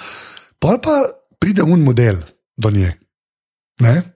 pol 0.62 0.78
pa 0.78 1.02
pride 1.42 1.66
un 1.66 1.82
model 1.84 2.22
do 2.56 2.70
nje. 2.70 2.94
Ne? 3.82 4.15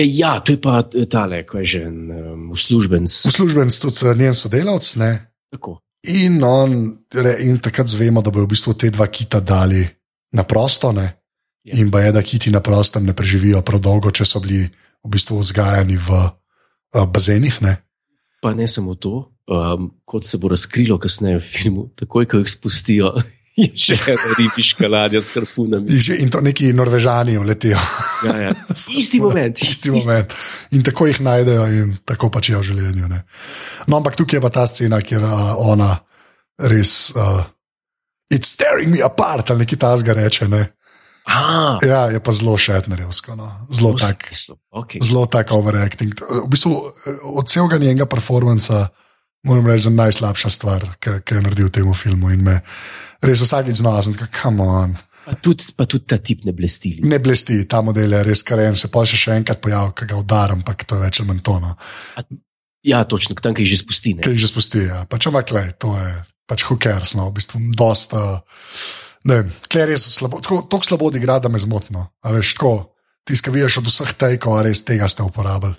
E, 0.00 0.04
ja, 0.08 0.40
to 0.40 0.56
je 0.56 0.60
pa 0.60 0.80
eh, 0.80 1.04
tale, 1.04 1.44
ko 1.44 1.60
je 1.60 1.64
že 1.64 1.80
en 1.84 1.98
um, 2.08 2.44
uslužbenc. 2.56 3.12
Uslužbenc, 3.28 3.76
tudi 3.76 4.08
eh, 4.08 4.16
njen 4.16 4.34
sodelavec. 4.34 4.96
Ne? 4.96 5.10
Tako. 5.52 5.76
In, 6.08 6.40
on, 6.44 6.70
in 7.44 7.58
takrat 7.60 7.88
zvemo, 7.92 8.22
da 8.24 8.32
bodo 8.32 8.48
v 8.48 8.54
bistvu 8.56 8.72
te 8.80 8.88
dva 8.88 9.10
kita 9.12 9.42
dali 9.44 9.84
na 10.32 10.46
prosto. 10.48 10.92
Ne? 10.96 11.04
Ja. 11.68 11.76
In 11.76 11.90
pa 11.92 12.00
je, 12.00 12.14
da 12.16 12.22
kiti 12.24 12.48
na 12.50 12.64
prostem 12.64 13.04
ne 13.04 13.12
preživijo 13.12 13.60
prav 13.60 13.82
dolgo, 13.84 14.08
če 14.08 14.24
so 14.24 14.40
bili 14.40 14.64
v 14.64 15.10
bistvu 15.12 15.36
vzgajani 15.42 15.98
v 16.00 16.08
uh, 16.16 17.04
bazenih. 17.04 17.60
Ne? 17.60 17.76
Pa 18.40 18.54
ne 18.56 18.64
samo 18.64 18.96
to, 18.96 19.28
um, 19.52 19.90
kot 20.08 20.24
se 20.24 20.40
bo 20.40 20.48
razkrilo 20.48 20.96
kasneje 20.96 21.42
v 21.42 21.44
filmu, 21.44 21.84
takoj, 22.00 22.24
ko 22.24 22.40
jih 22.40 22.48
spustijo, 22.48 23.12
je 23.64 23.96
še 23.96 23.98
ena 24.14 24.34
ribiška 24.38 24.88
ladja 24.90 25.20
s 25.22 25.34
harpunami. 25.36 26.00
In, 26.18 26.32
to 26.32 26.40
neki 26.44 26.72
norvežani 26.76 27.38
vletijo. 27.38 27.78
Ja, 28.26 28.36
ja. 28.48 28.50
Isti 29.00 29.20
moment. 29.20 29.62
Isti 29.62 29.92
moment. 29.94 30.34
In 30.76 30.84
tako 30.86 31.08
jih 31.10 31.22
najdejo, 31.26 31.68
in 31.82 31.94
tako 32.08 32.30
pač 32.32 32.50
je 32.52 32.58
v 32.58 32.66
življenju. 32.72 33.08
Ne. 33.12 33.22
No, 33.86 34.00
ampak 34.00 34.18
tukaj 34.20 34.38
je 34.40 34.44
pa 34.44 34.52
ta 34.54 34.66
scena, 34.70 35.00
kjer 35.04 35.24
uh, 35.26 35.54
ona 35.70 35.94
res. 36.70 37.12
Uh, 37.16 37.44
It's 38.30 38.54
tearing 38.54 38.92
me 38.94 39.00
apart, 39.02 39.50
ali 39.50 39.64
nekaj 39.64 39.78
tasga 39.82 40.14
reče. 40.14 40.46
Ne. 40.48 40.68
Ah, 41.26 41.78
Ja, 41.82 42.04
je 42.10 42.20
pa 42.22 42.32
zelo 42.32 42.56
šetnerjevsko, 42.58 43.34
no. 43.34 43.66
zelo 43.70 43.92
tak. 43.98 44.30
okay. 44.70 45.02
Zelo 45.02 45.26
tak 45.26 45.52
overacting. 45.52 46.14
V 46.14 46.48
bistvu 46.50 46.72
eh, 46.74 47.18
od 47.24 47.48
celega 47.50 47.78
njenega 47.78 48.06
performanca 48.06 48.88
moram 49.46 49.66
reči, 49.66 49.88
da 49.88 50.04
najslabša 50.04 50.50
stvar, 50.50 50.86
ki 51.00 51.34
je 51.34 51.42
naredil 51.42 51.70
v 51.70 51.74
tem 51.78 51.94
filmu. 51.94 52.32
In 52.34 52.44
me 52.44 52.58
res 53.22 53.44
vsakeč 53.44 53.82
tako, 53.82 54.28
come 54.34 54.62
on. 54.66 54.96
Pa 55.20 55.36
tudi, 55.36 55.64
pa 55.76 55.84
tudi 55.84 56.08
ta 56.08 56.16
tip 56.16 56.44
ne 56.48 56.52
blesti. 56.56 56.96
Ne 57.04 57.18
blesti, 57.20 57.64
ta 57.68 57.82
model 57.84 58.12
je 58.12 58.22
res 58.24 58.42
karen, 58.42 58.76
se 58.76 58.88
pa 58.88 59.04
še, 59.04 59.18
še 59.20 59.36
enkrat 59.36 59.60
pojavil, 59.60 59.92
ki 59.92 60.08
ga 60.08 60.16
udaram, 60.16 60.62
ampak 60.62 60.86
to 60.88 60.96
je 60.96 61.04
več 61.04 61.20
ali 61.20 61.28
manj 61.28 61.42
tono. 61.44 61.74
Ja, 62.86 63.04
točno, 63.04 63.36
tam, 63.36 63.54
ki 63.54 63.66
jih 63.66 63.74
že 63.74 63.82
spusti. 63.82 64.14
Ne? 64.16 64.24
Ki 64.24 64.32
jih 64.32 64.40
že 64.40 64.48
spusti. 64.48 64.86
Ja. 64.88 65.04
Pač 65.04 65.28
ampak, 65.28 65.52
le, 65.52 65.64
to 65.76 65.92
je 65.98 66.14
pač 66.48 66.64
hookers, 66.66 67.14
no, 67.18 67.28
v 67.28 67.36
bistvu 67.36 67.60
dosta. 67.76 68.40
Ne 69.28 69.42
tle 69.68 69.84
je 69.84 69.90
res 69.92 70.06
slabo, 70.16 70.40
tako, 70.40 70.62
tako 70.64 70.88
slabo 70.88 71.10
odigra, 71.12 71.36
da 71.38 71.52
me 71.52 71.60
zmotno. 71.60 72.08
A 72.24 72.32
veš, 72.32 72.56
tako, 72.56 72.96
tiskaj 73.28 73.52
vidiš 73.52 73.82
od 73.82 73.92
vseh 73.92 74.14
tejkov, 74.16 74.56
a 74.56 74.64
res 74.64 74.80
tega 74.88 75.10
ste 75.12 75.26
uporabili. 75.26 75.76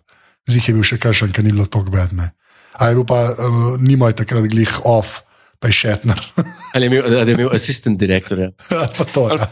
Zih 0.50 0.70
je 0.70 0.78
bil 0.78 0.86
še 0.86 1.02
kakšen, 1.02 1.34
ki 1.34 1.44
ni 1.46 1.56
bilo 1.56 1.66
tako 1.66 1.94
bedne. 1.94 2.32
A 2.80 2.90
je 2.90 2.96
bil 3.00 3.06
pa, 3.08 3.20
uh, 3.34 3.76
nimaj 3.82 4.16
takrat 4.22 4.48
glih 4.52 4.72
off, 4.88 5.22
pa 5.60 5.72
je 5.72 5.80
šetner. 5.82 6.22
Ali 6.74 6.88
je 6.88 6.92
imel, 6.92 7.04
ali 7.20 7.32
je 7.32 7.36
imel 7.36 7.50
assistant 7.52 8.00
direktorja. 8.00 8.52
pa 8.98 9.06
to 9.14 9.28
je. 9.30 9.40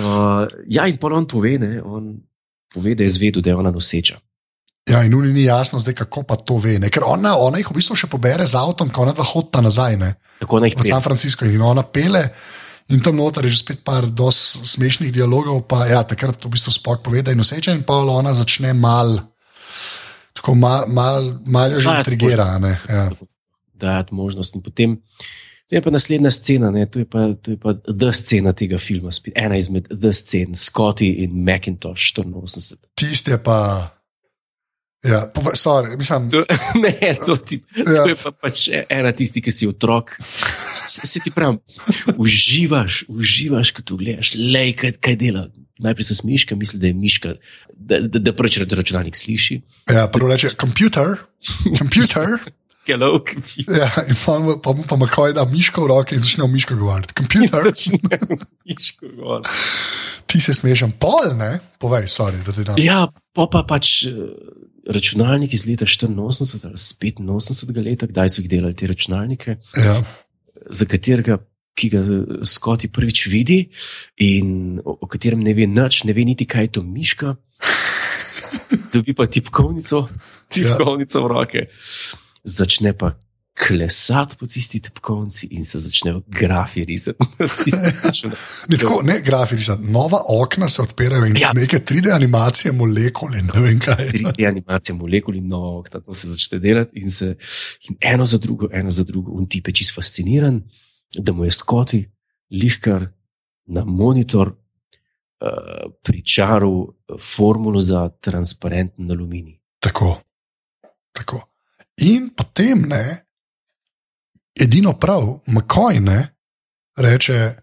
Uh, 0.00 0.46
ja, 0.70 0.86
in 0.86 0.96
pa 1.02 1.10
on 1.12 1.26
pove, 1.28 1.50
ne, 1.58 1.82
on 1.82 2.12
pove, 2.72 2.94
da 2.94 3.02
je 3.02 3.10
zvedel, 3.10 3.42
da 3.42 3.50
je 3.50 3.56
ona 3.58 3.72
noseča. 3.74 4.14
Ja, 4.88 5.02
in 5.04 5.14
uni 5.14 5.32
ni 5.32 5.44
jasno, 5.44 5.78
zdaj 5.78 5.94
kako 5.94 6.22
pa 6.22 6.36
to 6.36 6.56
ve. 6.56 6.78
Ne? 6.78 6.88
Ker 6.90 7.04
ona, 7.06 7.34
ona 7.36 7.60
jih 7.60 7.68
v 7.68 7.76
bistvu 7.76 7.98
še 7.98 8.08
pobere 8.10 8.46
z 8.48 8.56
avtom, 8.56 8.88
ko 8.90 9.04
ona 9.04 9.12
dva 9.14 9.26
hodita 9.26 9.60
nazaj. 9.62 9.98
Ne? 10.00 10.14
Tako 10.40 10.62
naj 10.62 10.74
v 10.78 10.86
San 10.86 11.04
Francisco 11.04 11.44
in 11.44 11.62
ona 11.62 11.84
pele. 11.84 12.24
In 12.90 13.02
tam 13.04 13.20
noter 13.20 13.46
je 13.46 13.54
že 13.54 13.60
spet 13.62 13.84
par 13.86 14.08
dosti 14.08 14.66
smešnih 14.66 15.12
dialogov, 15.14 15.62
pa 15.70 15.84
ja, 15.86 16.02
takrat 16.02 16.42
v 16.42 16.50
bistvu 16.50 16.74
spok 16.74 17.04
pove, 17.06 17.22
da 17.22 17.30
je 17.30 17.38
noseča 17.38 17.74
in 17.76 17.84
pa 17.86 18.00
ona 18.02 18.34
začne 18.34 18.72
mal, 18.74 19.20
tako 20.34 20.54
mal, 20.54 20.84
mal, 20.88 21.32
mal 21.46 21.72
jo 21.72 21.80
že 21.80 21.98
intrigira. 21.98 22.46
Ja. 22.88 23.10
dajati 23.74 24.14
možnost. 24.14 24.54
In 24.54 24.62
potem 24.62 24.98
to 25.70 25.76
je 25.76 25.82
pa 25.82 25.90
naslednja 25.90 26.30
scena, 26.34 26.70
ne, 26.70 26.86
to 26.90 26.98
je 26.98 27.06
pa, 27.06 27.28
to 27.42 27.54
je 27.54 27.56
pa 27.56 27.74
the 27.74 28.10
scena 28.12 28.52
tega 28.52 28.78
filma, 28.78 29.12
spet 29.14 29.32
ena 29.38 29.56
izmed 29.56 29.86
the 29.88 30.10
scen, 30.12 30.54
Scotty 30.58 31.06
in 31.24 31.44
Macintosh 31.46 32.10
84. 32.18 32.76
Tisti 32.98 33.30
je 33.30 33.38
pa. 33.42 33.56
Ja, 35.06 35.30
pove, 35.34 35.54
sorry, 35.56 35.96
mislim, 35.96 36.26
To, 36.30 36.42
ne, 36.82 37.14
to, 37.26 37.36
ti, 37.36 37.62
Ja. 37.76 38.02
to 38.02 38.08
je 38.10 38.16
pa 38.18 38.32
pač 38.32 38.66
ena 38.88 39.12
tisti, 39.16 39.40
ki 39.40 39.50
si 39.54 39.68
otrok. 39.70 40.10
Se, 40.90 41.06
se 41.06 41.22
ti 41.24 41.30
pravi, 41.30 41.56
uživaš, 42.18 43.04
uživaš, 43.08 43.70
ko 43.70 43.82
to 43.86 43.96
gledaš, 43.96 44.34
lej, 44.36 44.74
kaj, 44.76 44.92
kaj 45.00 45.16
dela. 45.16 45.46
Najprej 45.80 46.04
se 46.04 46.14
smiška, 46.14 46.56
misli, 46.56 46.80
da 46.80 46.86
je 46.90 46.94
miška, 46.94 47.34
da, 47.74 48.00
da, 48.00 48.18
da 48.18 48.32
prvič 48.36 48.58
računalnik 48.68 49.16
sliši. 49.16 49.60
ja, 49.88 50.06
prvo 50.12 50.28
reče, 50.28 50.52
computer, 50.60 51.16
computer. 51.78 52.36
Hello, 52.88 53.20
computer. 53.32 53.76
Ja, 53.76 53.90
in 54.08 54.16
pa 54.24 54.38
mu 54.40 54.56
pa, 54.62 54.72
mu 54.72 54.82
pa 54.88 54.96
makoj 54.96 55.34
da 55.36 55.44
miško 55.44 55.84
v 55.84 55.90
roke 55.92 56.16
in 56.16 56.22
začne 56.24 56.44
v 56.44 56.52
miško 56.54 56.74
govoriti. 56.80 57.14
Computer, 57.14 57.62
Začne 57.68 58.18
miško 58.66 59.10
govoriti. 59.16 59.50
ti 60.30 60.40
se 60.40 60.54
smešam, 60.54 60.92
pol, 60.98 61.36
ne? 61.38 61.58
Povej, 61.78 62.08
sorry, 62.08 62.40
da 62.46 62.52
ti 62.56 62.64
dam. 62.64 62.80
Ja, 62.80 63.04
pa, 63.36 63.46
pa 63.52 63.62
pač 63.68 64.06
eh, 64.08 64.16
računalnik 64.90 65.52
iz 65.54 65.66
leta 65.68 65.86
84 65.86 66.18
ali 66.18 66.74
iz 66.80 67.60
85 67.60 67.84
leta, 67.84 68.08
kdaj 68.10 68.32
so 68.32 68.42
jih 68.42 68.50
delali 68.50 68.74
te 68.74 68.88
računalnike, 68.90 69.56
Ja, 69.76 70.00
za 70.70 70.84
katerega, 70.84 71.38
ki 71.74 71.88
ga 71.92 72.02
Scotty 72.44 72.90
prvič 72.92 73.26
vidi 73.30 73.60
in 74.16 74.80
o, 74.84 74.98
o 75.00 75.06
katerem 75.06 75.42
ne 75.44 75.54
ve 75.54 75.66
nič, 75.66 76.04
ne 76.04 76.12
ve 76.16 76.24
niti 76.24 76.46
kaj 76.46 76.68
je 76.68 76.72
to 76.78 76.82
miška. 76.82 77.36
Dobi 78.92 79.14
pa 79.14 79.26
tipkovnico, 79.26 80.08
tipkovnico 80.50 81.24
v 81.24 81.28
roke. 81.30 81.66
Začne 82.44 82.94
pa 82.96 83.14
klesati 83.66 84.36
po 84.38 84.46
tisti 84.46 84.80
tipkovnici 84.80 85.46
in 85.50 85.64
se 85.64 85.78
začnejo 85.78 86.22
grafi 86.26 86.84
risati. 86.84 87.18
Ne, 88.68 88.76
tako, 88.78 89.02
ne 89.02 89.20
grafično, 89.20 89.78
nova 89.80 90.22
okna 90.28 90.68
se 90.68 90.82
odpirajo 90.82 91.24
in 91.26 91.36
ja. 91.36 91.40
Ja. 91.40 91.52
neke 91.52 91.78
3D 91.78 92.14
animacije, 92.14 92.72
molekul 92.72 93.34
in 93.34 93.50
ne 93.54 93.60
vem 93.60 93.78
kaj. 93.80 94.10
3D 94.12 94.48
animacije, 94.48 94.94
molekul 94.96 95.36
in 95.36 95.48
novog, 95.48 95.88
to 95.88 96.14
se 96.14 96.30
začne 96.30 96.58
delati 96.58 97.00
in, 97.00 97.10
se, 97.10 97.34
in 97.88 97.96
eno 98.00 98.26
za 98.26 98.38
drugo, 98.38 98.68
eno 98.72 98.90
za 98.90 99.04
drugo. 99.04 99.40
In 99.40 99.48
ti 99.48 99.62
je 99.66 99.72
čist 99.72 99.94
fasciniran, 99.94 100.62
da 101.18 101.32
mu 101.32 101.44
je 101.44 101.50
skoti, 101.50 102.10
lihkar 102.50 103.06
na 103.66 103.84
monitor 103.84 104.48
uh, 104.48 104.56
pričaril 106.02 106.86
formulo 107.20 107.80
za 107.80 108.08
transparenten 108.08 109.10
aluminij. 109.10 109.58
Tako. 109.78 110.20
tako. 111.12 111.40
In 111.96 112.30
potem 112.36 112.84
ne, 112.88 113.26
edino 114.60 114.92
prav, 114.98 115.40
McCoy 115.46 116.00
ne, 116.00 116.28
reče. 116.96 117.54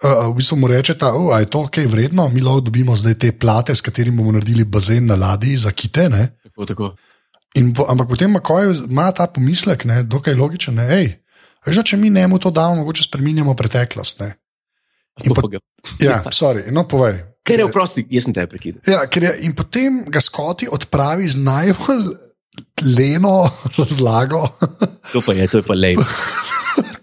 Uh, 0.00 0.32
v 0.32 0.36
bistvu 0.36 0.56
mu 0.56 0.68
reče, 0.68 0.94
da 0.94 1.12
oh, 1.12 1.34
je 1.40 1.44
to 1.52 1.66
kaj 1.68 1.86
vredno, 1.86 2.28
mi 2.28 2.40
lahko 2.40 2.60
dobimo 2.70 2.96
zdaj 2.96 3.14
te 3.20 3.32
plate, 3.36 3.74
s 3.74 3.84
katerimi 3.84 4.16
bomo 4.16 4.32
naredili 4.32 4.64
bazen 4.64 5.06
na 5.06 5.14
ladji 5.14 5.56
za 5.56 5.72
kite. 5.72 6.08
Ne? 6.08 6.38
Tako, 6.42 6.66
tako. 6.66 6.94
In, 7.54 7.74
ampak 7.88 8.08
potem 8.08 8.32
McCoy 8.32 8.72
ima 8.88 9.10
ta 9.12 9.26
pomislek, 9.26 9.84
ne, 9.84 10.02
dokaj 10.02 10.34
logičen. 10.34 10.74
Ne, 10.74 10.86
ej, 10.96 11.19
da 11.66 11.82
če 11.82 11.96
mi 11.96 12.10
njemu 12.10 12.38
to 12.38 12.50
damo, 12.50 12.80
mogoče 12.80 13.02
spremenjamo 13.02 13.54
preteklost. 13.54 14.20
Ne? 14.20 14.34
In 15.24 15.34
ga, 15.34 15.58
Ja, 16.00 16.22
sorry, 16.32 16.70
no 16.72 16.86
povej. 16.88 17.18
Ker 17.44 17.60
je 17.60 17.66
vprosti, 17.68 18.04
jaz 18.12 18.28
sem 18.28 18.36
te 18.36 18.44
prekidal. 18.46 18.84
Ja, 18.88 19.04
je, 19.04 19.32
in 19.44 19.54
potem 19.56 20.04
ga 20.12 20.20
Skoti 20.20 20.68
odpravi 20.70 21.28
z 21.28 21.40
najbolj 21.40 22.04
leno 22.96 23.50
razlago, 23.78 24.46
To 25.12 25.22
pa 25.26 25.34
je, 25.34 25.48
to 25.48 25.60
je 25.60 25.66
pa 25.66 25.74
lej. 25.74 25.96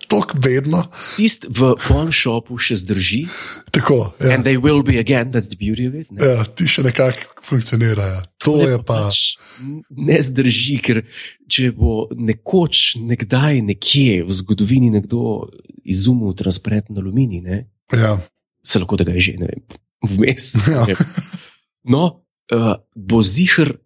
tako 0.08 0.39
bedno. 0.39 0.86
Tist 1.16 1.45
v 1.49 1.74
pawn 1.78 2.12
shopu 2.12 2.58
še 2.58 2.78
zdrži. 2.80 3.26
Tako, 3.72 4.14
ja. 4.18 4.34
And 4.34 4.43
they 4.43 4.55
will 4.55 4.82
be 4.82 4.97
again, 4.97 5.32
that's 5.32 5.49
the 5.49 5.58
beauty 5.58 5.86
of 5.86 5.95
it. 5.95 6.12
Ne? 6.12 6.24
Ja, 6.24 6.45
ti 6.45 6.66
še 6.66 6.84
nekako 6.84 7.43
funkcionirajo. 7.43 8.22
To 8.39 8.55
Ne, 8.58 8.64
je 8.66 8.78
pa 8.78 8.84
pa. 8.84 8.99
pač 9.05 9.38
ne 9.89 10.18
zdrži, 10.22 10.78
ker 10.80 11.01
če 11.45 11.72
bo 11.72 12.08
nekoč, 12.12 12.97
nekdaj, 12.99 13.62
nekje 13.64 14.24
v 14.24 14.32
zgodovini 14.34 14.89
nekdo 14.89 15.47
izumil 15.84 16.34
transparenten 16.34 16.97
aluminij, 16.97 17.41
ne, 17.41 17.60
Ja, 17.88 18.18
se 18.64 18.80
lahko 18.80 18.97
da 18.97 19.05
ga 19.08 19.14
je 19.14 19.22
že, 19.22 19.34
ne 19.39 19.47
vem, 19.47 19.62
vmes. 20.03 20.47
Ja. 20.68 20.84
ne 20.84 20.93
vem. 20.93 21.12
No, 21.88 22.03
uh, 22.51 22.76
bo 22.93 23.22
zihar 23.24 23.78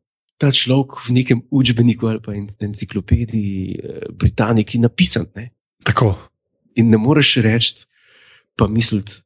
ta 0.41 0.49
človek 0.49 1.05
v 1.05 1.13
nekem 1.13 1.43
učbeniku 1.53 2.09
ali 2.09 2.17
pa 2.17 2.34
en- 2.34 2.49
enciklopediji 2.59 3.78
uh, 3.78 4.09
Britaniki 4.09 4.80
napisan. 4.82 5.28
Ne? 5.38 5.51
Tako. 5.84 6.15
In 6.75 6.89
ne 6.89 6.97
moreš 6.97 7.36
reči, 7.43 7.86
pa 8.55 8.67
misliti, 8.67 9.21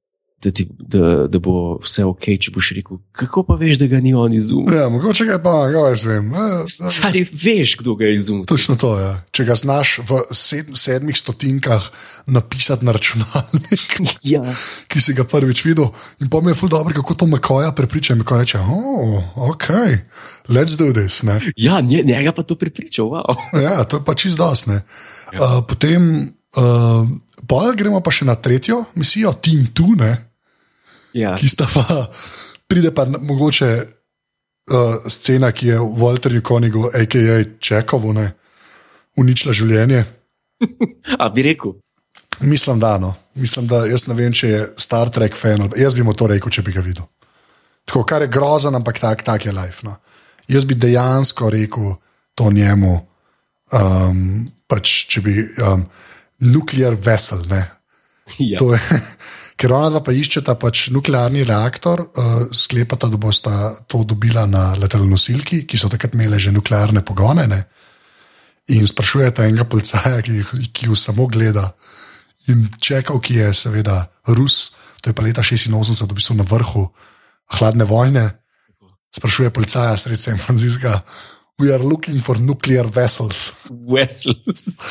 da, 0.45 0.51
ti, 0.51 0.67
da, 0.69 1.27
da 1.27 1.39
bo 1.39 1.77
vse 1.81 2.03
ok, 2.05 2.27
če 2.41 2.51
boš 2.53 2.69
rekel, 2.77 2.99
kako 3.15 3.43
pa 3.47 3.55
veš, 3.59 3.79
da 3.81 3.87
ga 3.89 3.99
ni 4.03 4.13
on 4.17 4.33
izumil. 4.35 4.73
Ja, 4.75 4.87
mogoče 4.93 5.25
ga 5.25 5.37
je 5.37 5.41
pa, 5.41 5.53
ja, 5.73 5.85
jaz 5.89 6.03
vem. 6.05 6.27
Ja, 6.35 6.45
ja. 6.51 6.89
Stari, 6.91 7.23
veš, 7.31 7.75
kdo 7.81 7.95
ga 7.99 8.09
je 8.09 8.17
izumil. 8.17 8.45
Točno 8.49 8.75
to 8.79 8.93
je. 8.99 9.05
Ja. 9.05 9.13
Če 9.35 9.47
ga 9.47 9.57
znaš 9.59 9.95
v 10.05 10.19
sed, 10.35 10.69
sedmih 10.77 11.17
stotinkah 11.17 11.89
napisati 12.35 12.85
na 12.85 12.95
računalnik, 12.95 13.97
Ja, 14.35 14.43
ki 14.91 15.01
si 15.01 15.15
ga 15.17 15.25
prvič 15.29 15.65
videl, 15.65 15.89
in 16.21 16.29
pa 16.29 16.41
mi 16.43 16.53
je 16.53 16.59
ful 16.59 16.69
dobro, 16.69 16.93
kako 16.93 17.17
to 17.17 17.29
Mekoja 17.31 17.71
prepriča. 17.77 18.17
Meko 18.19 18.37
reče, 18.41 18.61
oh, 18.61 19.33
ok, 19.49 19.69
let's 20.49 20.77
do 20.77 20.91
this. 20.93 21.23
Ne. 21.25 21.39
ja 21.57 21.81
nje, 21.81 22.03
njega 22.05 22.35
pa 22.35 22.43
to 22.43 22.57
pripričal. 22.59 23.09
Wow. 23.15 23.61
Ja, 23.61 23.83
to 23.83 23.97
je 23.97 24.05
pa 24.05 24.13
čist 24.13 24.37
dosne. 24.37 24.83
Ja. 25.33 25.41
Uh, 25.41 25.61
potem 25.67 26.35
uh, 26.57 27.07
pol 27.47 27.75
gremo 27.75 28.01
pa 28.03 28.11
še 28.11 28.27
na 28.27 28.35
tretjo 28.35 28.83
misijo, 28.95 29.33
Team 29.41 29.67
2, 29.73 29.95
ne, 30.01 30.13
Ja, 31.15 31.35
ki 31.39 31.47
sta 31.47 31.67
pa, 31.71 32.09
pride 32.67 32.91
pa 32.91 33.05
mogoče 33.07 33.69
uh, 33.79 35.05
scena, 35.07 35.51
ki 35.55 35.67
je 35.67 35.79
Walterju 35.79 36.43
Konigu, 36.43 36.89
a.k.a. 36.91 37.37
Čekovu, 37.59 38.11
ne, 38.13 38.27
uničila 39.15 39.55
življenje. 39.55 40.03
a 41.23 41.29
bi 41.31 41.45
rekel. 41.47 41.77
Mislim, 42.39 42.79
da 42.79 42.97
no. 42.97 43.13
Mislim, 43.35 43.67
da 43.67 43.85
jaz 43.87 44.07
ne 44.07 44.15
vem, 44.15 44.33
če 44.35 44.49
je 44.49 44.63
Star 44.77 45.09
Trek 45.09 45.37
fan. 45.39 45.69
Jaz 45.79 45.95
bi 45.95 46.03
mu 46.03 46.13
to 46.13 46.27
rekel, 46.27 46.51
če 46.51 46.65
bi 46.67 46.73
ga 46.75 46.83
videl. 46.83 47.07
Tako, 47.85 48.03
kar 48.03 48.25
je 48.25 48.31
grozen, 48.31 48.75
ampak 48.75 48.99
tak, 48.99 49.23
tak 49.23 49.45
je 49.45 49.53
life. 49.55 49.85
No. 49.87 49.95
Jaz 50.51 50.65
bi 50.67 50.75
dejansko 50.75 51.49
rekel 51.53 51.95
to 52.35 52.49
njemu, 52.51 52.95
um, 53.71 54.19
pač, 54.67 54.97
če 55.13 55.23
bi 55.23 55.37
um, 55.63 55.85
nuklear 56.43 56.95
vesel. 56.99 57.45
Ne. 57.49 57.63
Ja. 58.41 58.57
To 58.59 58.73
je, 58.73 58.81
ker 59.59 59.73
ona 59.75 59.91
dva 59.93 60.01
pa 60.03 60.15
iščeta 60.15 60.57
pač 60.59 60.89
nuklearni 60.95 61.45
reaktor, 61.47 62.07
uh, 62.09 62.45
sklepata, 62.51 63.09
da 63.11 63.19
bosta 63.21 63.55
to 63.87 64.03
dobila 64.03 64.45
na 64.49 64.73
letalonosilki, 64.79 65.63
ki 65.69 65.79
so 65.79 65.91
takrat 65.91 66.17
imele 66.17 66.39
že 66.41 66.53
nuklearne 66.55 67.05
pogone. 67.05 67.47
Ne? 67.47 67.61
In 68.75 68.87
sprašujete 68.87 69.45
enega 69.45 69.67
policaja, 69.69 70.23
ki, 70.25 70.69
ki 70.73 70.89
jo 70.89 70.97
samo 70.97 71.29
gleda. 71.29 71.69
In 72.49 72.65
čekal, 72.81 73.21
ki 73.21 73.41
je 73.41 73.53
seveda 73.57 74.03
Rus, 74.33 74.73
to 75.01 75.09
je 75.09 75.17
pa 75.17 75.21
leta 75.21 75.41
86, 75.45 76.01
v 76.09 76.17
bistvu 76.17 76.37
na 76.37 76.45
vrhu 76.45 76.89
hladne 77.57 77.85
vojne, 77.85 78.25
sprašuje 79.15 79.53
policaja 79.53 79.97
sredi 79.97 80.17
San 80.17 80.37
Francisca. 80.37 81.01
We 81.61 81.71
are 81.73 81.83
looking 81.83 82.19
for 82.21 82.37
nuclear 82.39 82.83
vessels, 82.87 83.53
Wessels. 83.69 84.81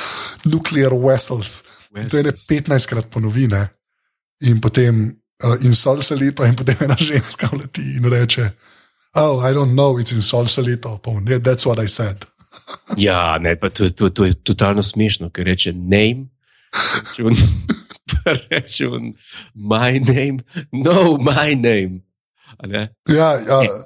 nuclear 0.45 0.91
vessels. 0.95 1.63
In 1.97 2.09
To 2.09 2.17
je 2.17 2.23
ne 2.23 2.31
Vessels. 2.31 2.47
15 2.49 2.87
krat 2.87 3.07
ponovi, 3.11 3.47
ne? 3.47 3.69
in 4.41 4.59
potem 4.61 5.23
uh, 5.45 5.57
in 5.65 5.75
Solsalito, 5.75 6.45
in 6.45 6.55
potem 6.55 6.77
ena 6.81 6.97
ženska 6.99 7.49
leti 7.53 7.83
in 7.97 8.05
reče: 8.11 8.51
Oh, 9.15 9.41
I 9.51 9.53
don't 9.55 9.73
know, 9.73 9.99
it's 10.01 10.13
in 10.13 10.21
Solsalito. 10.23 11.01
Yeah, 11.29 11.39
that's 11.43 11.67
what 11.67 11.79
I 11.79 11.87
said. 11.89 12.25
Ja, 12.97 13.39
ne, 13.39 13.57
pa 13.57 13.69
to, 13.71 13.91
to, 13.91 14.09
to 14.11 14.25
je 14.25 14.35
totalno 14.35 14.83
smešno, 14.83 15.31
ker 15.31 15.45
reče 15.47 15.73
name. 15.73 16.27
Reče 18.51 18.87
on, 18.89 19.13
my 19.73 19.99
name, 19.99 20.39
no, 20.73 21.17
my 21.19 21.55
name. 21.55 22.01
Ja, 22.65 22.89
ja, 23.09 23.61
V- 23.61 23.85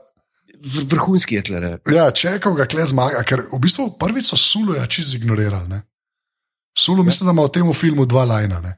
Vrhunski 0.64 1.34
je 1.34 1.42
tle. 1.42 1.78
ja 1.94 2.10
čekal 2.10 2.54
ga 2.54 2.66
kle 2.66 2.86
zmaga, 2.86 3.22
ker 3.22 3.44
v 3.52 3.60
bistvu 3.62 3.92
prvič 3.98 4.32
so 4.32 4.36
Suluja 4.36 4.86
čisto 4.86 5.16
ignorirali. 5.16 5.68
Ne? 5.68 5.82
Sulu, 6.78 7.04
mislim, 7.04 7.26
da 7.26 7.32
ima 7.32 7.46
v 7.46 7.52
tem 7.54 7.72
filmu 7.72 8.06
dva 8.06 8.24
lajna. 8.24 8.60
Ne? 8.60 8.74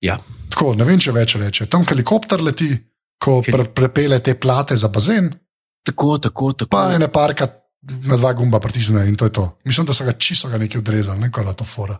Ja, 0.00 0.20
Tako, 0.56 0.72
ne 0.72 0.86
vem, 0.88 0.96
če 0.96 1.12
več 1.12 1.36
reče. 1.36 1.66
Tam 1.68 1.84
helikopter 1.84 2.40
leti, 2.40 2.70
ko 3.20 3.42
pre, 3.44 3.66
prepele 3.76 4.16
te 4.24 4.32
plate 4.40 4.76
za 4.76 4.88
bazen, 4.88 5.28
tako, 5.84 6.16
tako, 6.16 6.54
tako. 6.56 6.70
pa 6.72 6.88
ene 6.96 7.10
parka 7.12 7.50
na 8.08 8.16
dva 8.16 8.32
gumba 8.34 8.56
pritisne 8.64 9.04
in 9.06 9.18
to 9.20 9.28
je 9.28 9.34
to. 9.36 9.44
Mislim, 9.68 9.84
da 9.86 9.92
so 9.92 10.06
ga 10.08 10.14
čisto 10.16 10.48
ga 10.48 10.56
nekaj 10.58 10.80
odrezali, 10.80 11.20
ne 11.20 11.28
kaj 11.32 11.52
to 11.60 11.66
fora. 11.68 11.98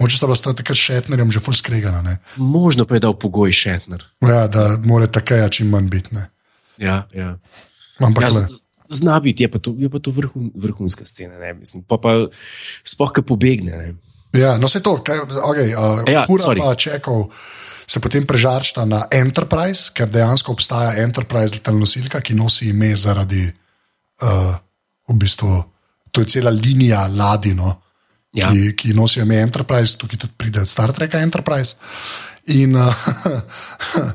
Moče 0.00 0.16
sta 0.16 0.26
bila 0.26 0.38
sta 0.40 0.54
takrat 0.56 0.78
s 0.78 0.86
Šetnerjem 0.88 1.30
že 1.36 1.42
full 1.44 1.56
skregana, 1.56 2.00
ne? 2.02 2.16
Možno 2.40 2.88
pa 2.88 2.96
je 2.96 3.04
dal 3.04 3.14
pogoj 3.20 3.52
Šetner. 3.52 4.06
ja, 4.24 4.46
da 4.48 4.64
mora 4.84 5.06
takeja 5.06 5.48
čim 5.52 5.68
manj 5.68 5.92
biti. 5.92 6.16
Ja, 6.78 7.04
ja. 7.12 7.36
Ampak 8.00 8.24
Ja, 8.24 8.30
z- 8.30 8.64
Zna 8.90 9.20
biti, 9.20 9.42
je 9.42 9.48
pa 9.48 9.58
to, 9.58 9.74
je 9.76 9.84
pa 9.84 9.98
to 9.98 10.08
vrhun, 10.10 10.48
vrhunska 10.54 11.04
scena. 11.04 11.36
Ne? 11.36 11.52
Mislim, 11.54 11.82
pa 11.82 11.98
pa 11.98 12.24
sploh, 12.80 13.12
ki 13.12 13.20
pobegne. 13.22 13.72
Ne? 13.74 13.88
ja, 14.32 14.56
no 14.56 14.64
se 14.64 14.80
to, 14.80 14.96
kaj, 14.98 15.18
okay, 15.44 15.68
uh, 15.70 16.00
Ja, 16.06 16.12
ja, 16.12 16.22
Hura 16.24 16.42
sorry. 16.42 16.58
pa 16.58 16.72
čekal. 16.74 17.28
Se 17.84 17.98
potem 17.98 18.24
prežarčta 18.24 18.84
na 18.84 19.02
Enterprise, 19.10 19.92
ker 19.92 20.06
dejansko 20.06 20.52
obstaja 20.52 20.96
Enterprise 20.98 21.54
letalna 21.54 21.80
nosilka, 21.80 22.20
ki 22.20 22.34
nosi 22.34 22.68
ime 22.68 22.96
zaradi, 22.96 23.44
uh, 24.20 24.56
v 25.04 25.14
bistvu, 25.14 25.52
to 26.10 26.20
je 26.20 26.26
cela 26.30 26.50
linija 26.50 27.06
ladino, 27.08 27.82
Ja. 28.30 28.48
ki, 28.48 28.72
ki 28.74 28.92
nosijo 28.92 29.24
ime 29.24 29.36
Enterprise, 29.40 29.96
tukaj 29.96 30.18
tudi 30.18 30.32
pride 30.34 30.60
od 30.60 30.68
Star 30.68 30.92
Treka 30.92 31.18
Enterprise. 31.18 31.76
In 32.46 32.76
uh, 32.76 32.92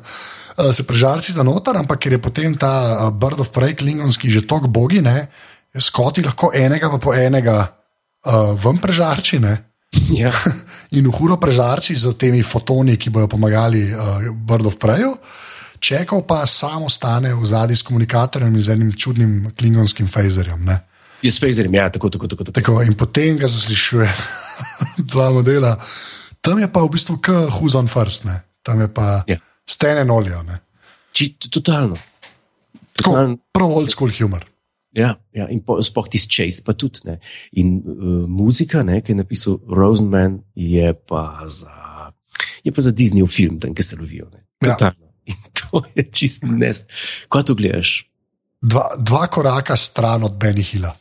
se 0.71 0.83
prežarci 0.83 1.33
da 1.33 1.43
noter, 1.43 1.77
ampak 1.77 1.99
ker 1.99 2.17
je 2.17 2.21
potem 2.21 2.55
ta 2.55 2.71
uh, 3.07 3.11
Bird 3.11 3.41
of 3.41 3.49
Prey, 3.49 3.73
klingonski, 3.75 4.29
že 4.29 4.45
tok 4.45 4.67
bogi, 4.69 5.01
ne, 5.01 5.27
skoti 5.79 6.21
lahko 6.21 6.51
enega 6.53 6.91
pa 6.93 6.99
po 7.01 7.13
enega 7.13 7.57
uh, 7.65 8.53
ven 8.53 8.77
prežarči. 8.77 9.41
Ne. 9.41 9.57
Ja. 10.13 10.29
In 10.97 11.09
v 11.09 11.15
huro 11.17 11.37
prežarči 11.41 11.97
z 11.97 12.13
temi 12.17 12.45
fotoni, 12.45 12.97
ki 12.97 13.09
bodo 13.09 13.27
pomagali 13.33 13.89
uh, 13.89 14.29
Bird 14.33 14.69
of 14.69 14.77
Preju, 14.77 15.17
čekal 15.81 16.21
pa 16.25 16.45
samo 16.45 16.89
stane 16.89 17.33
v 17.33 17.45
zadnji 17.45 17.75
s 17.75 17.85
komunikatorjem 17.85 18.53
in 18.53 18.61
z 18.61 18.77
enim 18.77 18.91
čudnim 18.93 19.51
klingonskim 19.57 20.07
fazerjem. 20.07 20.61
ne. 20.65 20.79
Jaz 21.23 21.39
fejzerim, 21.39 21.71
ja, 21.73 21.87
tako, 21.89 22.09
tako, 22.11 22.27
tako. 22.27 22.43
tako. 22.43 22.55
Tako, 22.59 22.73
in 22.83 22.93
potem 22.99 23.37
ga 23.39 23.47
zaslišuje 23.47 24.09
dva 25.11 25.31
modela. 25.31 25.79
Tam 26.43 26.59
je 26.59 26.67
pa 26.67 26.83
v 26.83 26.91
bistvu 26.91 27.15
kot 27.23 27.47
Who's 27.55 27.79
on 27.79 27.87
First, 27.87 28.27
ne? 28.27 28.43
tam 28.63 28.79
je 28.79 28.87
pa 28.87 29.23
Ja. 29.27 29.37
Stene 29.70 30.05
noljo. 30.05 30.43
ne. 30.43 30.59
Či, 31.14 31.34
totalno. 31.49 31.97
Totalno. 32.93 33.38
prav 33.51 33.72
old 33.72 33.91
school 33.91 34.11
humor. 34.20 34.45
Ja, 34.93 35.16
ja, 35.34 35.47
in 35.49 35.64
sploh 35.82 36.07
tisti 36.09 36.30
čas, 36.30 36.59
pa 36.61 36.76
tudi. 36.78 37.01
Ne. 37.09 37.18
In 37.57 37.80
uh, 37.82 38.26
muzika, 38.30 38.84
ne, 38.86 38.99
ki 39.01 39.14
je 39.14 39.22
napisal 39.24 39.57
Rosenman, 39.70 40.38
je 40.53 40.93
pa 40.93 41.47
za, 41.49 42.11
je 42.61 42.74
pa 42.74 42.86
za 42.86 42.93
Disneyjev 42.93 43.32
film, 43.34 43.57
tam, 43.59 43.74
ki 43.74 43.84
se 43.84 43.97
lovijo. 43.97 44.30
ne. 44.34 44.43
Ja. 44.61 44.76
Totalno. 44.76 45.09
In 45.26 45.39
to 45.55 45.82
je 45.95 46.03
čist 46.11 46.45
nest. 46.45 46.91
Ko 47.32 47.41
to 47.43 47.55
gledaš? 47.55 48.03
Dva, 48.64 48.95
dva 48.95 49.28
koraka 49.28 49.76
stran 49.76 50.24
od 50.24 50.38
Benny 50.39 50.64
Hilla. 50.64 50.93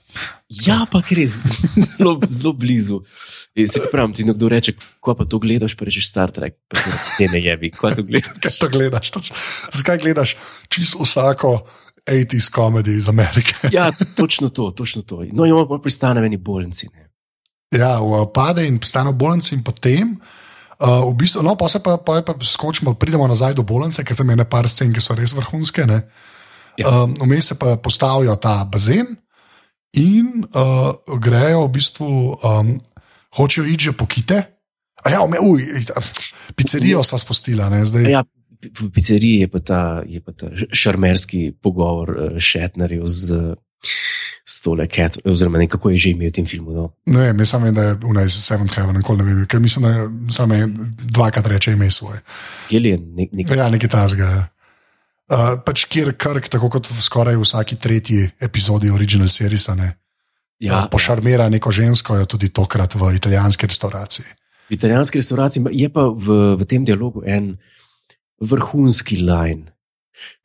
Ja, 0.67 0.83
pa 0.91 0.99
res, 1.15 1.39
zelo, 1.95 2.19
zelo 2.27 2.53
blizu. 2.53 3.01
Se 3.55 3.79
ti 3.79 3.89
pravim, 3.93 4.13
ti 4.13 4.27
nekdo 4.27 4.49
reče, 4.51 4.75
ko 5.01 5.15
pa 5.15 5.25
to 5.25 5.39
gledaš, 5.39 5.77
pa 5.79 5.87
rečeš 5.87 6.11
Star 6.11 6.33
Trek. 6.35 6.59
Pa 6.69 6.81
rečeš, 6.81 7.33
Ne, 7.33 7.41
jebi, 7.41 7.71
ko 7.71 7.93
to 7.95 8.03
gledaš. 8.03 8.35
Kaj 8.43 8.59
to 8.59 8.69
gledaš? 8.73 9.13
Toč, 9.15 9.31
zakaj 9.73 10.03
gledaš 10.03 10.35
čisto 10.69 11.07
vsako 11.07 11.63
80s 12.05 12.51
komedijo 12.51 12.99
iz 12.99 13.09
Amerike? 13.09 13.55
Ja, 13.77 13.93
točno 14.17 14.49
to, 14.49 14.71
točno 14.71 15.03
to. 15.03 15.23
No, 15.33 15.47
on 15.47 15.69
pa 15.69 15.79
pristane 15.79 16.21
v 16.21 16.33
eni 16.33 16.37
bolnici. 16.37 16.91
Ne. 16.91 17.09
Ja, 17.73 17.97
pade 18.35 18.67
in 18.69 18.83
stane 18.83 19.15
v 19.15 19.17
bolnici, 19.17 19.55
in 19.55 19.63
potem. 19.65 20.19
Uh, 20.83 21.07
v 21.09 21.15
bistvu, 21.15 21.47
no, 21.47 21.55
pa 21.57 21.71
se 21.71 21.79
pa, 21.79 21.95
pa, 21.97 22.21
pa 22.27 22.35
skočimo, 22.43 22.99
pridemo 22.99 23.25
nazaj 23.31 23.55
do 23.55 23.63
bolnice, 23.63 24.03
ker 24.05 24.19
tam 24.19 24.35
je 24.35 24.43
nekaj 24.43 24.69
scen, 24.69 24.93
ki 24.93 25.01
so 25.01 25.15
res 25.15 25.33
vrhunske. 25.33 25.87
ne. 25.87 26.03
Ja. 26.81 27.05
Um, 27.05 27.16
Vmes 27.20 27.53
se 27.53 27.59
pa 27.59 27.77
postavijo 27.77 28.37
ta 28.37 28.64
bazen 28.64 29.07
in 29.93 30.45
uh, 30.55 31.18
grejo 31.20 31.66
v 31.66 31.73
bistvu, 31.73 32.09
um, 32.41 32.81
hočejo 33.37 33.66
iti 33.68 33.91
že 33.91 33.93
po 33.93 34.07
kite. 34.07 34.43
A 35.05 35.11
ja, 35.11 35.20
ume, 35.23 35.41
uj, 35.41 35.66
pizzerijo 36.55 37.03
sta 37.03 37.18
spustila, 37.18 37.68
ne, 37.68 37.83
zdaj. 37.85 38.07
Ja, 38.11 38.23
v 38.62 38.89
pizzeriji 38.95 39.41
je 39.43 39.49
pa 39.51 39.61
ta, 39.61 39.83
je 40.07 40.20
pa 40.23 40.33
ta 40.33 40.49
šarmerski 40.73 41.53
pogovor 41.61 42.14
uh, 42.14 42.39
Šetnerjev 42.39 43.03
z, 43.11 43.57
s 44.47 44.62
tole 44.62 44.87
Cat, 44.87 45.18
oziroma 45.27 45.59
ne, 45.59 45.66
kako 45.68 45.91
je 45.91 45.99
že 45.99 46.14
imel 46.14 46.31
v 46.31 46.37
tem 46.39 46.47
filmu. 46.47 46.73
No. 46.73 46.85
Ne 47.11 47.29
vem, 47.29 47.43
jaz 47.43 47.53
samo 47.53 47.66
vem, 47.66 47.75
da 47.75 47.91
je 47.91 47.99
v 47.99 48.31
Seventh 48.31 48.79
Heaven, 48.79 48.97
nikoli 48.97 49.18
ne 49.18 49.29
vem, 49.29 49.45
ker 49.51 49.61
mislim, 49.61 49.85
da 49.85 49.91
je 49.91 50.09
samo 50.31 50.55
dvakrat 51.11 51.47
reče 51.47 51.75
ime 51.75 51.91
svoje. 51.91 52.23
Gillian, 52.70 53.03
nek, 53.18 53.35
nek, 53.35 53.51
Ja, 53.59 53.68
nekaj 53.70 53.91
tasga. 53.91 54.31
Uh, 55.33 55.55
pač 55.64 55.87
kjer 55.89 56.12
krk, 56.20 56.51
tako 56.53 56.68
kot 56.68 56.91
v 56.93 57.01
skoraj 57.01 57.39
vsaki 57.41 57.78
tretji 57.80 58.26
epizodi 58.37 58.91
original 58.93 59.30
seriesa, 59.33 59.72
ne, 59.78 59.95
ja, 60.61 60.72
ja, 60.72 60.80
pošarmira 60.93 61.49
neko 61.49 61.72
žensko, 61.72 62.18
jo 62.20 62.28
tudi 62.28 62.51
tokrat 62.53 62.95
v 63.01 63.14
italijanski 63.16 63.66
restavraciji. 63.66 64.26
v 64.68 64.76
italijanski 64.76 65.22
restavraciji 65.22 65.72
je 65.72 65.89
pa 65.89 66.05
v, 66.12 66.57
v 66.61 66.68
tem 66.68 66.85
dialogu 66.85 67.24
en 67.24 67.57
vrhunski 68.41 69.22
line. 69.24 69.72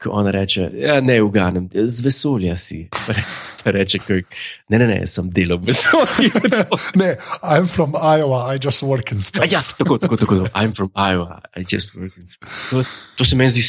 Ko 0.02 0.10
ona 0.18 0.32
reče, 0.32 0.70
ja, 0.74 1.02
ne 1.02 1.20
uganem, 1.22 1.68
z 1.70 2.02
vesolja 2.02 2.56
si. 2.58 2.88
Pa 3.64 3.74
reče, 3.76 4.00
kaj, 4.00 4.22
ne, 4.70 4.80
ne, 4.80 4.88
ne, 4.88 5.00
sem 5.10 5.28
delal 5.34 5.60
v 5.62 5.70
vesolju. 5.70 6.32
Ne, 7.02 7.18
I'm 7.44 7.68
from 7.68 7.94
Iowa, 7.94 8.56
I 8.56 8.62
just 8.64 8.82
work 8.82 9.12
in 9.12 9.20
A 9.20 9.28
space. 9.28 9.54
Ja, 9.54 9.62
tako, 9.78 9.98
tako, 9.98 10.18
tako. 10.18 10.36
tako. 10.46 10.50
I'm 10.56 10.74
from 10.74 10.90
Iowa, 10.96 11.42
I 11.54 11.66
just 11.68 11.94
work 11.94 12.16
in 12.18 12.26
space. 12.26 12.72
To, 12.72 12.84
to 13.18 13.26
se 13.26 13.36
meni 13.36 13.52
zdi 13.52 13.66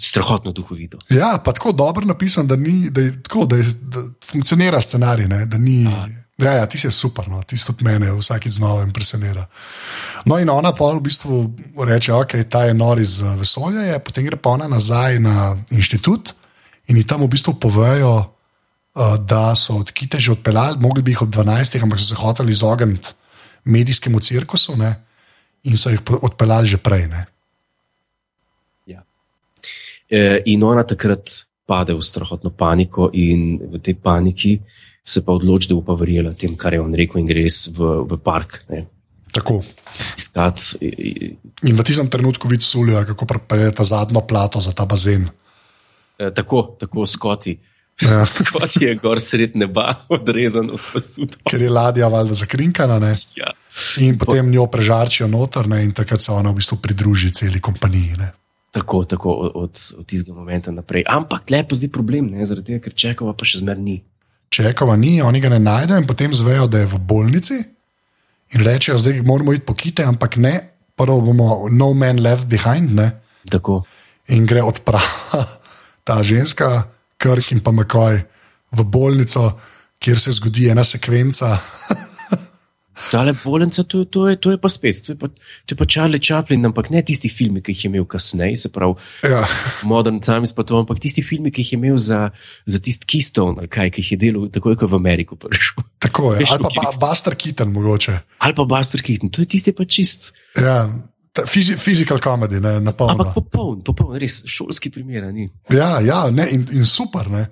strahotno 0.00 0.52
duhovito. 0.52 0.98
Ja, 1.10 1.38
pa 1.44 1.52
tako 1.52 1.72
dobro 1.72 2.06
napisan, 2.06 2.46
da, 2.46 2.56
ni, 2.56 2.90
da, 2.90 3.00
je, 3.00 3.22
tako, 3.22 3.46
da, 3.46 3.56
je, 3.56 3.64
da 3.82 4.02
funkcionira 4.24 4.80
scenarij. 4.80 5.28
Ne, 5.28 5.46
da 5.46 5.58
ni, 5.58 5.82
ja, 6.38 6.52
ja, 6.52 6.66
ti 6.66 6.78
si 6.78 6.90
super, 6.90 7.28
no, 7.28 7.42
ti 7.42 7.56
tudi 7.66 7.84
mene 7.84 8.12
vsakeč 8.12 8.58
znova 8.58 8.82
impresionira. 8.82 9.46
No, 10.24 10.38
in 10.38 10.50
ona 10.50 10.72
pa 10.74 10.90
v 10.92 11.00
bistvu 11.04 11.42
reče, 11.86 12.12
ok, 12.12 12.36
ta 12.50 12.64
je 12.64 12.74
nor 12.74 13.00
iz 13.00 13.20
eh, 13.22 13.34
vesolja, 13.38 13.86
je, 13.92 13.98
potem 14.04 14.26
gre 14.26 14.36
pa 14.36 14.56
ona 14.56 14.68
nazaj 14.68 15.20
na 15.20 15.56
inštitut 15.70 16.34
in 16.90 16.98
ji 16.98 17.06
tam 17.06 17.22
v 17.22 17.30
bistvu 17.30 17.54
povejo, 17.62 18.14
uh, 18.18 19.16
da 19.16 19.54
so 19.54 19.78
od 19.80 19.92
Kite 19.94 20.20
že 20.20 20.32
odpeljali, 20.32 20.80
mogli 20.82 21.02
bi 21.02 21.14
jih 21.14 21.22
ob 21.22 21.30
12, 21.30 21.78
ampak 21.82 22.00
so 22.00 22.10
se 22.10 22.18
hoteli 22.18 22.52
izogniti 22.52 23.14
medijskemu 23.64 24.20
cirkusu 24.20 24.76
ne, 24.76 24.96
in 25.62 25.78
so 25.78 25.90
jih 25.90 26.00
odpeljali 26.22 26.66
že 26.66 26.76
prej. 26.76 27.06
Ne. 27.06 27.26
Ja. 30.12 30.18
E, 30.18 30.42
in 30.52 30.62
ona 30.62 30.84
takrat 30.84 31.32
pade 31.66 31.94
v 31.96 32.04
strahotno 32.04 32.52
paniko, 32.52 33.08
in 33.16 33.56
v 33.72 33.80
tej 33.80 33.96
paniki 33.96 34.58
se 35.04 35.24
pa 35.24 35.32
odloči, 35.32 35.70
da 35.70 35.78
bo 35.78 35.82
pa 35.82 35.96
verjela 35.98 36.34
tem, 36.38 36.54
kar 36.56 36.76
je 36.76 36.82
on 36.82 36.94
rekel, 36.94 37.22
in 37.22 37.26
gre 37.26 37.46
res 37.46 37.64
v, 37.72 38.04
v 38.06 38.18
park. 38.22 38.60
Ne. 38.70 38.84
Tako. 39.32 39.62
Iskat, 40.18 40.76
In 41.64 41.78
v 41.78 41.84
tistem 41.86 42.08
trenutku 42.12 42.50
vidiš 42.50 42.74
Sulja, 42.74 43.04
kako 43.08 43.26
prepelje 43.26 43.72
ta 43.72 43.84
zadnjo 43.86 44.20
plato 44.28 44.60
za 44.60 44.72
ta 44.76 44.84
bazen. 44.86 45.30
e, 46.18 46.30
tako, 46.34 46.76
tako 46.78 47.06
skoti. 47.06 47.56
Ja. 48.02 48.26
Skoti 48.32 48.84
je 48.84 48.94
gor 48.94 49.20
sred 49.20 49.56
neba, 49.56 50.04
odrezan 50.08 50.70
od 50.70 50.80
pasu. 50.92 51.26
Ker 51.48 51.62
je 51.62 51.70
ladja 51.70 52.08
valjda 52.08 52.34
zakrinkana 52.34 52.98
ne? 52.98 53.12
Ja. 53.36 53.52
in 54.00 54.18
potem 54.18 54.50
njo 54.50 54.66
prežarčijo 54.66 55.28
noter 55.28 55.68
ne? 55.68 55.82
in 55.84 55.92
takrat 55.92 56.20
se 56.20 56.32
ona 56.32 56.50
v 56.50 56.60
bistvu 56.60 56.76
pridruži 56.82 57.30
celi 57.32 57.60
kompaniji. 57.60 58.16
Ne? 58.18 58.32
Tako, 58.72 59.04
tako 59.04 59.32
od, 59.32 59.52
od, 59.98 60.06
tistega 60.08 60.32
momenta 60.32 60.72
naprej. 60.72 61.04
Ampak 61.08 61.50
lepo 61.52 61.76
zdaj 61.76 61.90
problem, 61.92 62.30
ne, 62.32 62.46
zaradi 62.48 62.72
tega, 62.72 62.86
ker 62.86 62.94
čekava 62.96 63.34
pa 63.36 63.44
še 63.44 63.60
zmer 63.60 63.76
ni. 63.76 63.98
Čekova 64.52 64.96
ni, 64.96 65.18
oni 65.24 65.40
ga 65.44 65.50
ne 65.52 65.58
najdejo 65.60 66.00
in 66.00 66.08
potem 66.08 66.32
zvejo, 66.32 66.66
da 66.72 66.80
je 66.80 66.88
v 66.88 67.00
bolnici 67.00 67.58
in 68.52 68.64
rečejo, 68.64 68.98
zdaj 69.00 69.22
moramo 69.28 69.52
iti 69.52 69.64
po 69.64 69.76
kite, 69.76 70.04
ampak 70.04 70.36
ne, 70.36 70.54
prvo 70.96 71.20
bomo 71.20 71.68
no 71.72 71.92
man 71.96 72.20
left 72.20 72.48
behind 72.48 72.92
ne? 72.96 73.10
Tako. 73.48 73.82
in 74.28 74.46
gre 74.46 74.62
odprava 74.62 75.44
ta 76.06 76.22
ženska, 76.22 76.88
Krk 77.16 77.52
in 77.52 77.60
pa 77.60 77.70
Makoj 77.70 78.22
v 78.72 78.84
bolnico, 78.84 79.52
kjer 79.98 80.18
se 80.18 80.32
zgodi 80.32 80.68
ena 80.72 80.84
sekvenca. 80.84 81.58
Tale 82.92 83.32
bolenca, 83.32 83.82
to, 83.88 84.04
to, 84.04 84.28
je, 84.28 84.36
to 84.36 84.50
je 84.52 84.58
pa 84.60 84.68
spet, 84.68 85.00
to 85.00 85.14
je 85.14 85.18
pa, 85.18 85.28
to 85.64 85.72
je 85.72 85.76
pa 85.80 85.86
Charlie 85.88 86.20
Chaplin, 86.20 86.60
ampak 86.68 86.90
ne 86.92 87.00
tisti 87.00 87.30
filmi, 87.32 87.62
ki 87.64 87.72
jih 87.72 87.84
je 87.84 87.88
imel 87.88 88.04
kasneje, 88.04 88.56
se 88.56 88.68
pravi 88.72 89.00
Ja. 89.24 89.46
Modern 89.88 90.20
Times, 90.20 90.52
pa 90.52 90.64
to, 90.68 90.76
ampak 90.82 91.00
tisti 91.00 91.24
filmi, 91.24 91.50
ki 91.50 91.64
jih 91.64 91.72
je 91.72 91.78
imel 91.78 91.96
za, 91.96 92.30
za 92.66 92.80
tisti 92.84 93.08
Keystone, 93.08 93.64
ali 93.64 93.70
kaj, 93.72 93.94
ki 93.94 94.04
jih 94.04 94.12
je 94.12 94.18
delal 94.26 94.50
takoj, 94.52 94.76
ko 94.76 94.84
je 94.84 94.92
v 94.92 95.00
Ameriko 95.00 95.40
prišel. 95.40 95.86
Tako 96.04 96.34
je, 96.34 96.38
Veš, 96.44 96.52
ali 96.52 96.68
pa, 96.68 96.74
pa 96.76 96.92
Buster 97.06 97.36
Keaton, 97.38 97.72
mogoče. 97.72 98.18
Ali 98.44 98.58
pa 98.58 98.68
Buster 98.68 99.00
Keaton, 99.00 99.32
to 99.32 99.46
je 99.46 99.48
tisti 99.56 99.72
pa 99.72 99.88
čist. 99.88 100.34
Ja, 100.60 100.84
fizi, 101.48 101.78
physical 101.80 102.20
comedy, 102.20 102.60
ne, 102.60 102.76
na 102.80 102.92
polno. 102.92 103.16
Ampak 103.16 103.32
popoln, 103.40 103.80
popoln, 103.86 104.18
res 104.20 104.42
šolski 104.44 104.92
primer, 104.92 105.30
ni. 105.32 105.48
Ja, 105.72 105.96
ja 106.04 106.26
ne, 106.30 106.50
in, 106.52 106.68
in 106.76 106.84
super. 106.84 107.32
Ne. 107.32 107.46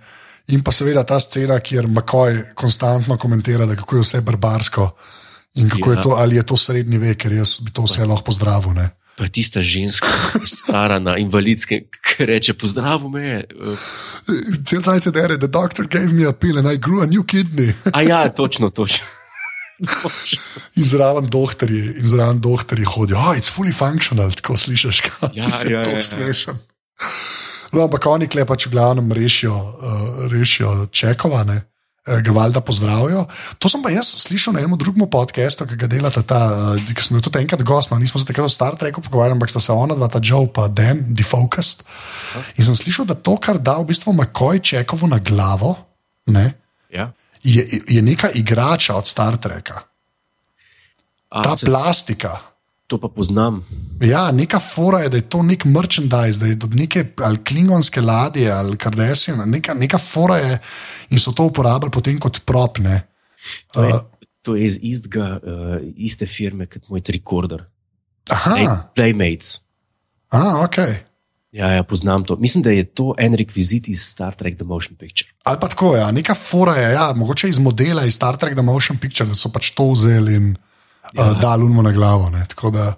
In 0.50 0.64
pa 0.66 0.74
seveda 0.74 1.04
ta 1.06 1.16
scena, 1.22 1.60
kjer 1.62 1.88
Makoj 1.88 2.42
konstantno 2.58 3.16
komentira, 3.16 3.66
da 3.70 3.78
kako 3.78 4.00
je 4.00 4.04
vse 4.04 4.20
barbarsko 4.26 4.90
in 5.54 5.68
kako 5.68 5.90
ja. 5.90 5.94
Ja. 5.94 5.98
je 5.98 6.02
to, 6.02 6.10
ali 6.10 6.36
je 6.36 6.42
to 6.46 6.56
srednji 6.56 6.98
vek, 6.98 7.18
ker 7.18 7.32
jaz 7.32 7.60
bi 7.64 7.72
to 7.74 7.84
vse 7.86 8.06
lahko 8.06 8.30
pozdravil. 8.30 8.74
Ne. 8.74 8.90
Pa 9.16 9.26
je 9.26 9.32
tista 9.36 9.60
ženska, 9.60 10.08
stara 10.46 10.98
na 10.98 11.16
invalidskem, 11.20 11.84
ki 11.92 12.26
reče: 12.26 12.54
Pozdrav 12.54 13.04
me. 13.12 13.44
Cel 14.64 14.82
cajt 14.82 15.02
se 15.02 15.10
dere, 15.10 15.36
the 15.36 15.48
doctor 15.48 15.86
gave 15.86 16.12
me 16.12 16.24
a 16.28 16.32
pill 16.32 16.58
and 16.58 16.70
I 16.70 16.78
grew 16.78 17.02
a 17.02 17.06
new 17.06 17.22
kidney. 17.22 17.74
A 17.92 18.02
ja, 18.02 18.28
točno, 18.32 18.70
točno. 18.70 19.06
In 20.76 20.84
zraven 20.84 21.28
doktorji, 21.28 21.84
in 21.96 22.08
zraven 22.08 22.40
doktorji 22.40 22.84
hodijo, 22.84 23.18
oh, 23.18 23.36
it's 23.36 23.52
fully 23.52 23.72
functional, 23.72 24.32
tako 24.32 24.56
slišiš, 24.56 25.00
kaj 25.06 25.28
Ja, 25.34 25.48
se 25.48 25.68
ja, 25.72 25.84
to 25.84 25.90
ja, 25.90 25.96
ja. 25.96 26.02
smešen. 26.02 26.58
No, 27.72 27.84
ampak 27.84 28.06
oni 28.06 28.28
kle 28.28 28.44
pač 28.44 28.66
v 28.66 28.74
glavnem 28.74 29.12
rešijo, 29.12 29.54
uh, 29.54 30.32
rešijo 30.32 30.86
čekovane. 30.90 31.60
Ga 32.10 32.32
valjda 32.34 32.60
pozdravijo. 32.60 33.24
To 33.62 33.68
sem 33.70 33.82
pa 33.82 33.92
jaz 33.94 34.08
slišal 34.24 34.56
na 34.56 34.64
enem 34.64 34.74
drugem 34.78 35.06
podkastu, 35.10 35.66
ki 35.70 35.76
ga 35.78 35.86
delata 35.86 36.24
ta, 36.26 36.40
uh, 36.74 36.90
ki 36.90 37.04
sem 37.06 37.14
bil 37.14 37.22
tudi 37.22 37.38
enkrat 37.38 37.62
gost, 37.62 37.92
no, 37.92 37.98
nismo 38.02 38.18
se 38.18 38.26
takrat 38.26 38.48
o 38.48 38.50
Star 38.50 38.74
Treku 38.80 39.04
pogovarjali, 39.04 39.38
ampak 39.38 39.52
sta 39.52 39.62
se 39.62 39.72
ona 39.72 39.94
dva, 39.94 40.08
ta 40.10 40.18
Joe 40.18 40.48
pa 40.50 40.66
Dan, 40.66 41.04
defocused. 41.14 41.86
In 42.58 42.66
sem 42.66 42.74
slišal, 42.74 43.06
da 43.06 43.14
to, 43.14 43.36
kar 43.38 43.62
da 43.62 43.78
v 43.78 43.86
bistvu 43.92 44.16
Makoj 44.18 44.58
Čekovu 44.58 45.06
na 45.06 45.22
glavo, 45.22 45.76
ne, 46.34 46.50
Ja. 46.90 47.12
je, 47.42 47.62
je 47.86 48.02
neka 48.02 48.32
igrača 48.34 48.98
od 48.98 49.06
Star 49.06 49.38
Treka. 49.38 49.80
A, 51.30 51.42
Ta 51.42 51.56
se, 51.56 51.66
plastika. 51.66 52.49
To 52.90 52.98
pa 52.98 53.08
poznam. 53.08 53.62
Ja, 54.02 54.32
neka 54.34 54.58
fora 54.58 55.04
je, 55.04 55.08
da 55.14 55.16
je 55.20 55.28
to 55.30 55.42
nek 55.46 55.64
merchandise, 55.64 56.40
da 56.40 56.46
je 56.50 56.56
od 56.64 56.74
neke 56.74 57.04
ali 57.22 57.38
klingonske 57.44 58.02
ladje 58.02 58.50
ali 58.50 58.76
Kardashian, 58.76 59.44
neka, 59.50 59.74
neka 59.78 59.98
fora 59.98 60.40
je 60.42 60.58
in 61.10 61.22
so 61.22 61.32
to 61.32 61.46
uporabljali 61.46 61.92
potem 61.94 62.18
kot 62.18 62.40
propne. 62.46 63.02
To 63.72 63.84
je, 63.84 63.94
Uh, 63.94 64.00
to 64.42 64.56
je 64.56 64.64
iz 64.66 64.78
istega, 64.82 65.38
uh, 65.42 65.76
iste 65.96 66.26
firme 66.26 66.66
kot 66.66 66.88
moj 66.88 67.00
trikorder. 67.00 67.64
aha, 68.30 68.56
Play, 68.56 68.66
Playmates. 68.96 69.60
a, 70.30 70.64
ok. 70.64 70.78
Ja, 71.52 71.70
ja, 71.72 71.82
poznam 71.82 72.24
to. 72.24 72.36
Mislim, 72.36 72.62
da 72.62 72.70
je 72.70 72.84
to 72.84 73.14
en 73.18 73.34
rekvizit 73.34 73.88
iz 73.88 74.02
Star 74.02 74.34
Trek 74.34 74.56
The 74.56 74.64
Motion 74.64 74.96
Picture. 74.96 75.30
Ali 75.42 75.58
pa 75.60 75.68
tako 75.68 75.96
ja, 75.96 76.10
neka 76.10 76.34
fora 76.34 76.74
je, 76.74 76.92
ja, 76.92 77.12
mogoče 77.16 77.48
iz 77.48 77.58
modela 77.58 78.04
iz 78.04 78.14
Star 78.14 78.36
Trek 78.36 78.54
The 78.54 78.62
Motion 78.62 78.98
Picture, 78.98 79.28
da 79.28 79.34
so 79.34 79.50
pač 79.50 79.70
to 79.70 79.90
vzeli 79.92 80.34
in 80.34 80.56
ja. 81.04 81.10
Ja. 81.14 81.30
uh, 81.32 81.40
dali 81.40 81.64
unmo 81.64 81.82
na 81.82 81.92
glavo. 81.92 82.30
Ne. 82.30 82.44
Tako 82.48 82.70
da 82.70 82.94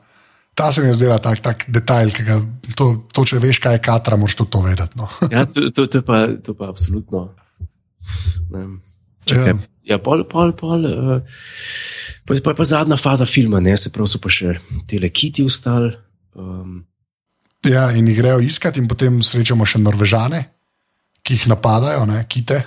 ta 0.55 0.73
se 0.73 0.83
mi 0.83 0.89
je 0.91 0.95
zdela 0.95 1.19
tak, 1.19 1.41
tak 1.41 1.65
detajl, 1.69 2.11
ki 2.13 2.23
ga, 2.27 2.41
to, 2.77 3.09
to, 3.13 3.25
če 3.25 3.39
veš, 3.41 3.59
kaj 3.65 3.79
je 3.79 3.83
katra, 3.87 4.17
moraš 4.21 4.37
tudi 4.37 4.51
to 4.53 4.61
vedeti. 4.61 4.99
No. 5.01 5.09
Ja, 5.33 5.47
to, 5.49 5.71
to, 5.71 5.87
to, 5.87 6.03
pa, 6.05 6.27
to 6.45 6.55
pa 6.55 6.69
absolutno. 6.69 7.31
Čakaj, 9.25 9.49
Ja. 9.49 9.95
ja. 9.95 9.99
pol, 9.99 10.25
pol, 10.29 10.53
pol. 10.53 10.85
Uh, 10.85 11.21
pa, 12.29 12.35
pa 12.37 12.51
je 12.53 12.57
pa 12.59 12.65
zadnja 12.69 12.97
faza 13.01 13.27
filma, 13.27 13.61
ne, 13.61 13.77
se 13.77 13.91
pravi, 13.93 14.11
so 14.11 14.21
pa 14.23 14.29
še 14.33 14.59
tele 14.91 15.09
kiti 15.11 15.45
ustali. 15.47 15.93
Um, 16.37 16.81
Ja, 17.63 17.93
in 17.95 18.09
jih 18.11 18.17
grejo 18.19 18.41
iskat, 18.43 18.75
in 18.81 18.89
potem 18.91 19.21
srečamo 19.23 19.63
še 19.63 19.79
Norvežane, 19.79 20.41
ki 21.23 21.37
jih 21.37 21.45
napadajo, 21.53 22.03
ne, 22.11 22.25
kite. 22.27 22.59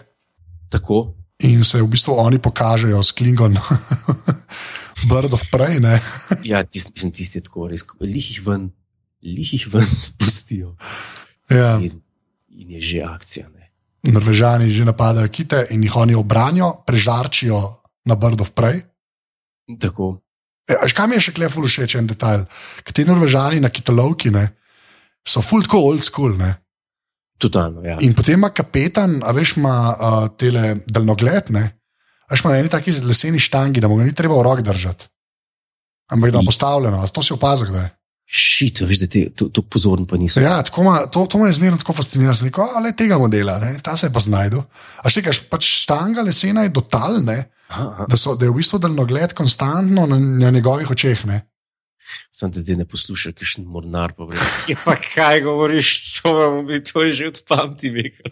tako. 0.72 1.02
In 1.44 1.66
se 1.68 1.82
v 1.82 1.88
bistvu 1.92 2.16
oni 2.16 2.40
pokažejo 2.40 3.02
s 3.04 3.12
Klingon, 3.12 3.58
Bird 5.04 5.34
of 5.34 5.44
Prey. 5.52 5.80
Ja, 6.50 6.64
tisti, 6.64 6.92
mislim, 6.96 7.12
tisti 7.12 7.38
je 7.38 7.44
tako 7.44 7.68
res. 7.68 7.84
Lih 8.00 8.32
jih 8.32 8.42
ven, 8.48 8.70
lih 9.24 9.54
jih 9.54 9.68
ven 9.74 9.88
spustijo. 10.08 10.76
Ja. 11.50 11.76
In, 11.82 12.02
in 12.50 12.76
je 12.78 12.82
že 12.82 13.04
akcija. 13.04 13.50
Ne. 13.50 13.72
Norvežani 14.06 14.72
že 14.72 14.86
napadajo 14.86 15.30
kite 15.30 15.66
in 15.72 15.84
jih 15.84 15.96
oni 15.96 16.16
obranijo, 16.16 16.72
prežarčijo 16.86 17.62
na 18.06 18.16
Bird 18.16 18.42
of 18.42 18.54
Prey. 18.54 18.82
Tako. 19.80 20.20
Veš, 20.70 20.94
kaj 20.98 21.08
mi 21.08 21.18
je 21.18 21.28
še 21.28 21.34
kleful 21.38 21.66
všeč 21.70 21.98
en 22.00 22.08
detajl? 22.10 22.46
Ker 22.82 22.94
ti 22.94 23.06
Norvežani 23.06 23.62
na 23.62 23.70
kitolovki 23.70 24.32
ne, 24.34 24.48
so 25.26 25.42
full 25.46 25.66
tako 25.66 25.84
old 25.92 26.06
school. 26.06 26.34
Ne? 26.38 26.56
Totalno, 27.38 27.84
ja. 27.86 27.98
In 28.02 28.16
potem 28.18 28.40
ima 28.40 28.50
kapetan, 28.50 29.20
a 29.26 29.34
veš, 29.36 29.58
ima 29.60 29.76
uh, 29.92 30.28
tele 30.40 30.80
daljnogled, 30.88 31.52
ne? 31.54 31.66
A 32.26 32.34
veš, 32.34 32.44
ima 32.44 32.54
na 32.54 32.62
eni 32.64 32.72
taki 32.72 32.92
leseni 33.06 33.40
štangi, 33.40 33.82
da 33.82 33.88
mu 33.88 34.00
ga 34.00 34.08
ni 34.08 34.16
treba 34.16 34.38
v 34.40 34.46
rok 34.48 34.62
držati. 34.66 35.08
Ampak 36.12 36.32
da 36.32 36.42
je 36.42 36.46
postavljeno, 36.46 37.02
a 37.02 37.08
to 37.08 37.24
si 37.24 37.34
opazil, 37.34 37.72
da 37.74 37.86
je. 37.86 37.92
Šit, 38.26 38.82
veš, 38.82 39.00
da 39.00 39.08
ti 39.08 39.28
to, 39.38 39.52
to 39.54 39.62
pozorn 39.62 40.08
pa 40.10 40.18
nisem. 40.18 40.44
Ja, 40.44 40.64
ma, 40.84 40.96
to, 41.06 41.28
to 41.30 41.38
me 41.38 41.50
je 41.50 41.60
zmerno 41.60 41.78
tako 41.78 41.94
fasciniralo. 41.94 42.38
Rekel, 42.44 42.72
ale 42.78 42.96
tega 42.98 43.20
modela, 43.22 43.60
ne? 43.62 43.76
ta 43.84 43.94
se 43.98 44.08
je 44.08 44.14
pa 44.14 44.20
znajdu. 44.20 44.64
A 44.98 45.10
štekaš, 45.14 45.44
pač 45.50 45.70
štanga 45.84 46.26
lesena 46.26 46.66
je 46.66 46.74
dotalne, 46.74 47.38
da, 47.70 48.18
so, 48.18 48.34
da 48.34 48.48
je 48.48 48.54
v 48.54 48.58
bistvu 48.58 48.80
daljnogled 48.82 49.38
konstantno 49.38 50.08
na, 50.10 50.18
na 50.20 50.50
njegovih 50.50 50.90
očeh. 50.92 51.26
Ne? 51.30 51.44
Sam 52.34 52.52
te 52.54 52.62
zdaj 52.62 52.82
ne 52.82 52.86
posluša, 52.90 53.32
kišni 53.38 53.66
mornar 53.66 54.14
pa 54.18 54.28
reče. 54.30 54.50
Ja, 54.74 54.78
pa 54.86 54.96
kaj 54.98 55.42
govoriš, 55.46 55.92
to 56.18 56.34
to 56.92 57.04
je 57.04 57.14
že 57.14 57.28
od 57.28 57.42
pamti 57.48 57.90
veka. 57.90 58.30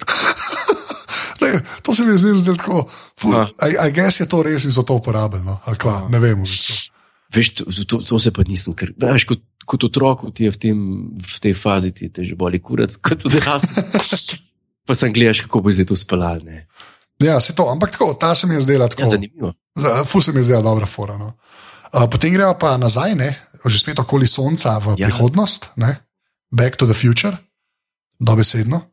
Ne, 1.44 1.62
to 1.84 1.96
se 1.96 2.06
mi 2.06 2.14
je 2.14 2.22
zmerno 2.24 2.40
zdelo 2.40 2.58
tako. 2.58 2.86
I 3.62 3.92
guess 3.92 4.20
je 4.20 4.28
to 4.30 4.44
res 4.44 4.66
in 4.66 4.74
so 4.74 4.84
to 4.84 4.98
uporabljeno. 5.00 5.52
No? 5.52 5.60
ali 5.66 5.78
kva, 5.78 5.98
Aha. 6.04 6.12
Ne 6.14 6.20
vem. 6.24 6.44
Veš, 7.34 7.50
to, 7.58 7.66
to, 7.90 7.98
to 8.06 8.20
se 8.20 8.32
pa 8.34 8.46
nisem, 8.48 8.76
ker 8.78 8.94
veš, 9.02 9.26
kot, 9.30 9.42
kot 9.66 9.84
otrok 9.90 10.28
ti 10.38 10.46
je 10.46 10.54
v, 10.54 10.60
tem, 10.62 10.82
v 11.18 11.38
tej 11.42 11.56
fazi, 11.58 11.94
ti 11.96 12.10
te 12.14 12.22
že 12.24 12.38
boli 12.38 12.62
kurac, 12.62 12.94
kot 13.02 13.26
odrasel. 13.26 13.82
pa 14.88 14.94
sem 14.98 15.14
gledaš, 15.14 15.42
kako 15.48 15.64
bo 15.66 15.74
zdaj 15.74 15.90
to 15.90 15.98
spalal. 15.98 16.44
Ne? 16.46 16.68
Ja, 17.24 17.40
se 17.40 17.56
to, 17.58 17.66
ampak 17.72 17.96
tako, 17.96 18.14
ta 18.20 18.36
se 18.36 18.48
mi 18.48 18.56
je 18.56 18.68
zdela 18.68 18.88
tako. 18.88 19.08
Ja, 19.08 19.10
zanimivo. 19.16 19.54
Za- 19.76 20.04
Ful 20.04 20.22
se 20.22 20.32
mi 20.32 20.44
je 20.44 20.52
zdela 20.52 20.62
dobra 20.62 20.86
fora. 20.86 21.18
No. 21.18 21.34
Uh, 21.94 22.06
potem 22.12 22.34
gremo 22.34 22.54
pa 22.60 22.78
nazaj, 22.78 23.16
ne? 23.16 23.32
že 23.64 23.80
spet 23.80 24.00
okoli 24.00 24.28
Sonca 24.28 24.76
v 24.84 25.00
ja. 25.00 25.08
prihodnost, 25.08 25.80
ne? 25.80 26.04
Back 26.52 26.76
to 26.76 26.86
the 26.86 26.94
Future, 26.94 27.38
dobesedno. 28.20 28.93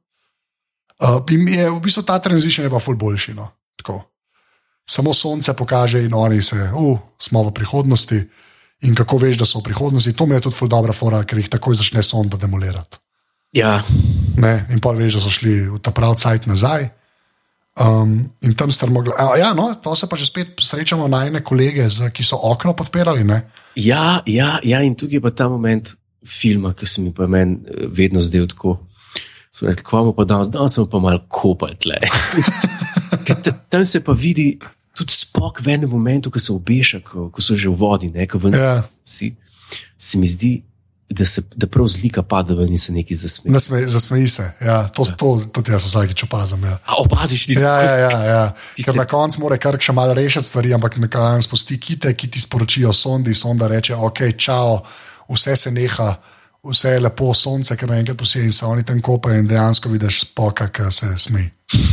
Uh, 1.00 1.20
in 1.32 1.48
je 1.48 1.70
v 1.70 1.80
bistvu 1.80 2.02
ta 2.02 2.18
tranzition 2.18 2.64
je 2.66 2.70
pa 2.70 2.78
ful 2.78 2.96
boljši. 2.96 3.34
No? 3.34 3.48
Tako. 3.76 4.02
Samo 4.90 5.14
Sonce 5.14 5.54
pokaže 5.54 6.02
in 6.04 6.14
oni 6.14 6.42
se, 6.42 6.70
uh, 6.74 6.98
smo 7.18 7.42
v 7.48 7.52
prihodnosti. 7.56 8.20
In 8.80 8.94
kako 8.96 9.18
veš, 9.20 9.36
da 9.36 9.44
so 9.44 9.60
v 9.60 9.68
prihodnosti, 9.68 10.12
to 10.12 10.26
mi 10.26 10.34
je 10.34 10.48
tudi 10.48 10.56
ful 10.56 10.68
dobra 10.68 10.92
fora, 10.92 11.24
ker 11.24 11.38
jih 11.38 11.48
takoj 11.52 11.76
začne 11.76 12.02
sonda 12.02 12.36
demolirati. 12.40 12.96
Ja, 13.52 13.84
Ne? 14.40 14.66
In 14.70 14.80
pa 14.80 14.92
veš, 14.96 15.18
da 15.18 15.22
so 15.22 15.32
šli 15.32 15.54
v 15.68 15.78
ta 15.82 15.92
pravi 15.94 16.20
cajt 16.20 16.48
nazaj. 16.50 16.88
Um, 17.80 18.28
in 18.44 18.52
tam 18.58 18.72
strmogla. 18.72 19.14
A, 19.16 19.38
ja, 19.40 19.52
no, 19.56 19.70
to 19.80 19.94
se 19.96 20.08
pa 20.10 20.18
že 20.18 20.26
spet 20.28 20.58
srečamo 20.60 21.06
najne 21.08 21.40
kolege, 21.40 21.86
z, 21.88 22.10
ki 22.12 22.24
so 22.26 22.36
okno 22.36 22.74
podpirali. 22.76 23.24
Ne? 23.24 23.46
ja, 23.78 24.20
ja, 24.26 24.58
ja, 24.62 24.82
in 24.82 24.98
tukaj 24.98 25.16
je 25.16 25.24
pa 25.24 25.30
ta 25.30 25.48
moment 25.48 25.94
filma, 26.26 26.74
ki 26.74 26.86
se 26.86 27.00
mi 27.00 27.14
pa 27.14 27.30
meni 27.30 27.62
eh, 27.64 27.86
vedno 27.88 28.20
zdel 28.20 28.50
tako. 28.50 28.80
So 29.50 29.66
rekli, 29.66 29.82
kva 29.82 30.00
bomo 30.00 30.12
pa 30.14 30.24
danes, 30.24 30.48
danes 30.48 30.74
smo 30.74 30.86
pa 30.86 30.98
malo 30.98 31.24
kopali 31.28 31.76
tle. 31.76 31.98
Tam 33.68 33.84
se 33.84 34.00
pa 34.00 34.12
vidi 34.12 34.58
tudi 34.94 35.12
spok 35.12 35.60
v 35.60 35.68
enem 35.70 35.90
momentu, 35.90 36.30
ko 36.30 36.38
se 36.38 36.52
obeša, 36.52 37.00
ko, 37.00 37.28
ko 37.30 37.40
so 37.40 37.54
že 37.54 37.68
v 37.68 37.74
vodi, 37.74 38.10
ne, 38.10 38.26
ko 38.26 38.38
ven 38.38 38.54
Ja. 38.54 38.82
vsi. 39.04 39.34
Se 39.96 40.18
mi 40.18 40.26
zdi, 40.26 40.62
da, 41.08 41.24
se, 41.24 41.42
da 41.56 41.66
prav 41.66 41.86
zlika 41.88 42.22
pada 42.22 42.54
ven 42.54 42.68
in 42.68 42.78
se 42.78 42.92
nekaj 42.92 43.16
zasmeji. 43.16 43.52
Nasme, 43.52 43.86
zasmeji 43.88 44.28
se. 44.28 44.46
Ja, 44.60 44.88
to, 44.88 45.04
to 45.04 45.28
tudi 45.52 45.72
jaz 45.72 45.82
vsakeč 45.84 46.24
opazim. 46.24 46.64
Ja. 46.64 46.78
A 46.86 46.98
opaziš 46.98 47.46
ti 47.46 47.54
Ja, 47.54 47.74
ja, 47.80 47.94
ja, 48.00 48.20
ja. 48.24 48.44
Tiste- 48.76 48.86
Ker 48.86 48.96
na 48.96 49.06
koncu 49.06 49.40
mora 49.40 49.58
kar 49.58 49.74
še 49.74 49.92
malo 49.92 50.14
rešiti 50.14 50.46
stvari, 50.46 50.74
ampak 50.74 50.98
nekaj 50.98 51.42
spusti 51.42 51.78
kite, 51.78 52.14
ki 52.14 52.28
ti 52.28 52.40
sporočijo 52.40 52.92
sondi, 52.92 53.34
sonda 53.34 53.66
reče: 53.66 53.94
Ok, 53.96 54.30
čau, 54.36 54.82
vse 55.28 55.56
se 55.56 55.70
neha, 55.70 56.14
vse 56.64 56.94
je 56.94 57.00
lepo, 57.00 57.34
sonce, 57.34 57.76
ker 57.76 57.88
naenkrat 57.88 58.18
posije 58.18 58.44
in 58.44 58.52
se 58.52 58.66
oni 58.66 58.84
tam 58.84 59.00
kopajo 59.00 59.38
in 59.38 59.48
dejansko 59.48 59.88
vidiš 59.88 60.20
spoka, 60.20 60.68
ki 60.68 60.90
se 60.90 61.12
smeji. 61.18 61.50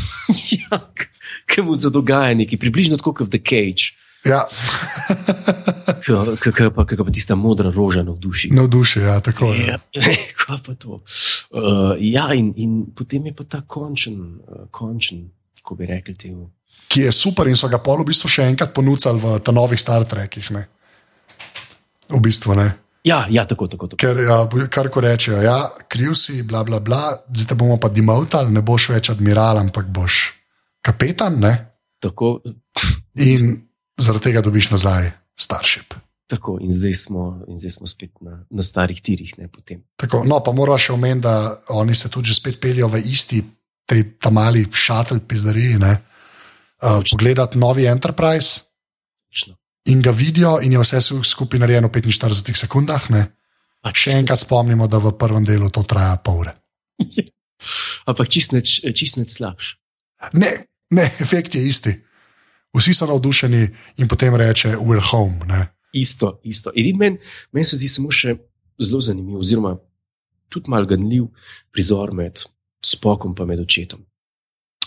ja, 0.61 0.81
ki 1.47 1.61
mu 1.61 1.75
za 1.75 1.89
dogajanje, 1.89 2.45
ki 2.45 2.55
je 2.55 2.59
približno 2.59 2.97
tako 2.97 3.13
kot 3.13 3.31
The 3.31 3.41
Cage, 3.43 3.95
Ja, 4.25 4.41
ki 6.03 6.51
pa, 6.75 6.83
ki 6.83 6.97
pa 6.97 7.11
tista 7.13 7.35
modra 7.35 7.69
roža 7.71 8.03
navduši. 8.03 8.49
navduši, 8.51 8.99
ja, 8.99 9.19
tako 9.23 9.53
je. 9.53 9.67
Ja, 9.67 9.79
kaj 10.41 10.57
pa 10.65 10.73
to? 10.75 10.99
Uh, 11.51 11.95
ja, 11.99 12.33
in, 12.33 12.51
in 12.57 12.85
potem 12.95 13.29
je 13.29 13.35
pa 13.35 13.45
ta 13.47 13.61
končen, 13.61 14.41
uh, 14.41 14.65
končen 14.71 15.29
ko 15.67 15.75
bi 15.75 15.85
rekli 15.85 16.15
temu. 16.15 16.49
Ki 16.87 17.01
je 17.07 17.11
super 17.11 17.47
in 17.47 17.57
so 17.59 17.67
ga 17.67 17.79
pol 17.83 18.01
v 18.03 18.09
bistvu 18.11 18.31
še 18.31 18.47
enkrat 18.47 18.71
ponudili 18.75 19.19
v 19.19 19.39
ta 19.43 19.51
novih 19.51 19.79
Star 19.79 20.05
Trekih. 20.07 20.51
Ne? 20.55 20.63
V 22.07 22.19
bistvu 22.23 22.55
ne. 22.55 22.67
Ja, 23.03 23.27
ja, 23.29 23.45
tako, 23.47 23.67
tako. 23.67 23.87
tako. 23.87 23.99
Ker 24.01 24.19
ja, 24.25 24.67
kar 24.69 24.89
ko 24.89 25.01
rečejo, 25.01 25.41
ja, 25.41 25.69
kriv 25.87 26.15
si, 26.17 26.41
bla, 26.43 26.63
bla, 26.67 26.79
bla, 26.79 27.13
zdaj 27.29 27.51
te 27.51 27.55
bomo 27.55 27.77
pa 27.79 27.89
demoutali, 27.93 28.51
ne 28.51 28.61
boš 28.61 28.89
več 28.95 29.11
admiral, 29.13 29.61
ampak 29.61 29.87
boš 29.93 30.33
kapetan. 30.83 31.39
Ne? 31.39 31.55
tako 31.99 32.41
In 33.17 33.55
zaradi 33.97 34.29
tega 34.29 34.41
dobiš 34.45 34.69
nazaj 34.69 35.11
starship. 35.39 35.95
Tako, 36.27 36.57
in 36.61 36.73
zdaj 36.75 36.93
smo, 36.93 37.23
in 37.47 37.59
zdaj 37.59 37.77
smo 37.77 37.87
spet 37.87 38.11
na, 38.21 38.41
na 38.51 38.63
starih 38.63 38.99
tirih. 39.01 39.31
Ne, 39.39 39.47
potem. 39.47 39.85
Tako, 39.95 40.25
no, 40.27 40.41
pa 40.43 40.51
moraš 40.53 40.89
še 40.89 40.93
omeniti, 40.97 41.23
da 41.23 41.55
oni 41.79 41.95
se 41.95 42.11
tudi 42.11 42.29
že 42.29 42.35
spet 42.37 42.59
peljejo 42.61 42.89
v 42.91 43.01
isti, 43.09 43.41
tej 43.87 44.03
ta 44.19 44.29
mali 44.29 44.65
šatel 44.67 45.23
pizdariji. 45.23 45.79
ne. 45.79 45.93
Uh, 46.77 46.99
pogledati 47.09 47.57
novi 47.57 47.87
Enterprise 47.89 48.67
Točno. 49.31 49.55
In 49.87 50.01
ga 50.01 50.11
vidijo, 50.11 50.57
in 50.61 50.75
je 50.75 50.83
vse 50.83 51.01
skupaj 51.23 51.59
narejeno 51.59 51.87
v 51.87 52.01
45 52.01 52.63
sekundah. 52.65 53.09
Ne. 53.13 53.23
Pač 53.83 54.07
Še 54.07 54.17
enkrat 54.19 54.41
spomnimo, 54.41 54.87
da 54.87 54.99
v 54.99 55.13
prvem 55.17 55.45
delu 55.45 55.69
to 55.71 55.83
traja 55.87 56.17
pol 56.23 56.43
ure. 56.43 56.53
Ampak 58.09 58.29
čist 58.29 58.53
neč, 58.53 58.81
čist 58.81 59.19
neč 59.19 59.37
slabš. 59.37 59.77
Ne, 60.33 60.67
ne, 60.93 61.05
efekt 61.21 61.55
je 61.55 61.63
isti. 61.63 61.93
Vsi 62.77 62.93
so 62.93 63.07
navdušeni 63.09 63.63
in 64.01 64.09
potem 64.09 64.35
reče, 64.35 64.75
we're 64.81 65.03
home. 65.11 65.45
Ne. 65.47 65.67
Isto, 65.93 66.39
isto. 66.43 66.73
Edin 66.75 66.97
meni 66.97 67.17
men 67.53 67.65
se 67.65 67.79
zdi 67.79 67.89
samo 67.89 68.11
še 68.13 68.35
zelo 68.81 69.01
zanimiv, 69.01 69.39
oziroma 69.41 69.77
tudi 70.51 70.69
mal 70.69 70.85
ganljiv 70.89 71.29
prizor 71.73 72.13
med 72.13 72.43
spokom 72.83 73.35
in 73.37 73.47
med 73.47 73.63
očetom. 73.63 74.03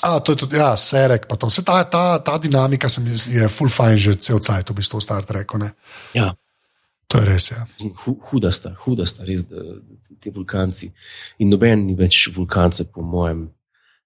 A, 0.01 0.21
to 0.25 0.33
je 0.33 0.37
tudi, 0.45 0.57
ja, 0.57 0.73
serek, 0.81 1.27
pa 1.29 1.37
to. 1.37 1.51
Vse 1.51 1.65
ta, 1.67 1.83
ta, 1.85 2.19
ta 2.25 2.39
dinamika 2.41 2.89
se 2.89 3.03
mi 3.05 3.13
je 3.13 3.49
full 3.49 3.69
fine 3.69 3.99
že 4.01 4.15
cel 4.17 4.41
cajt, 4.41 4.71
v 4.71 4.79
bistvu 4.81 4.99
v 4.99 5.05
Star 5.05 5.25
Treku. 5.29 5.59
Ne. 5.61 5.75
Ja, 6.17 6.33
To 7.11 7.19
je 7.19 7.27
res, 7.27 7.49
ja. 7.51 7.65
hu, 8.05 8.15
huda 8.31 8.53
sta, 8.55 8.71
huda 8.85 9.03
sta, 9.09 9.25
res 9.27 9.43
ti 10.23 10.31
vulkanci. 10.31 10.93
In 11.43 11.51
noben 11.51 11.83
ni 11.89 11.97
več 11.99 12.29
vulkance, 12.31 12.87
po 12.87 13.03
mojem, 13.03 13.49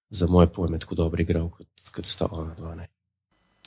za 0.09 0.25
moje 0.31 0.49
pojme, 0.53 0.79
tako 0.81 0.97
dobro 1.03 1.21
igral 1.21 1.51
kot, 1.53 1.67
kot 1.93 2.09
sta 2.09 2.25
ona 2.31 2.55
dva. 2.57 2.73
Ne. 2.79 2.89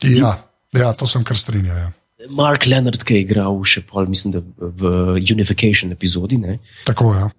Ja, 0.03 0.33
ja, 0.75 0.91
to 0.99 1.07
sem 1.07 1.23
kar 1.27 1.39
strinjal. 1.39 1.79
Ja. 1.85 1.93
Mark 2.35 2.67
Leonard, 2.67 3.05
ki 3.07 3.15
je 3.15 3.27
igral 3.29 3.61
še 3.63 3.85
pol, 3.87 4.11
mislim, 4.11 4.35
da 4.35 4.43
v 4.59 4.91
Unification 5.23 5.95
epizodi, 5.95 6.41
ne, 6.43 6.59
Tako 6.89 7.13
je. 7.15 7.23
Ja. 7.23 7.31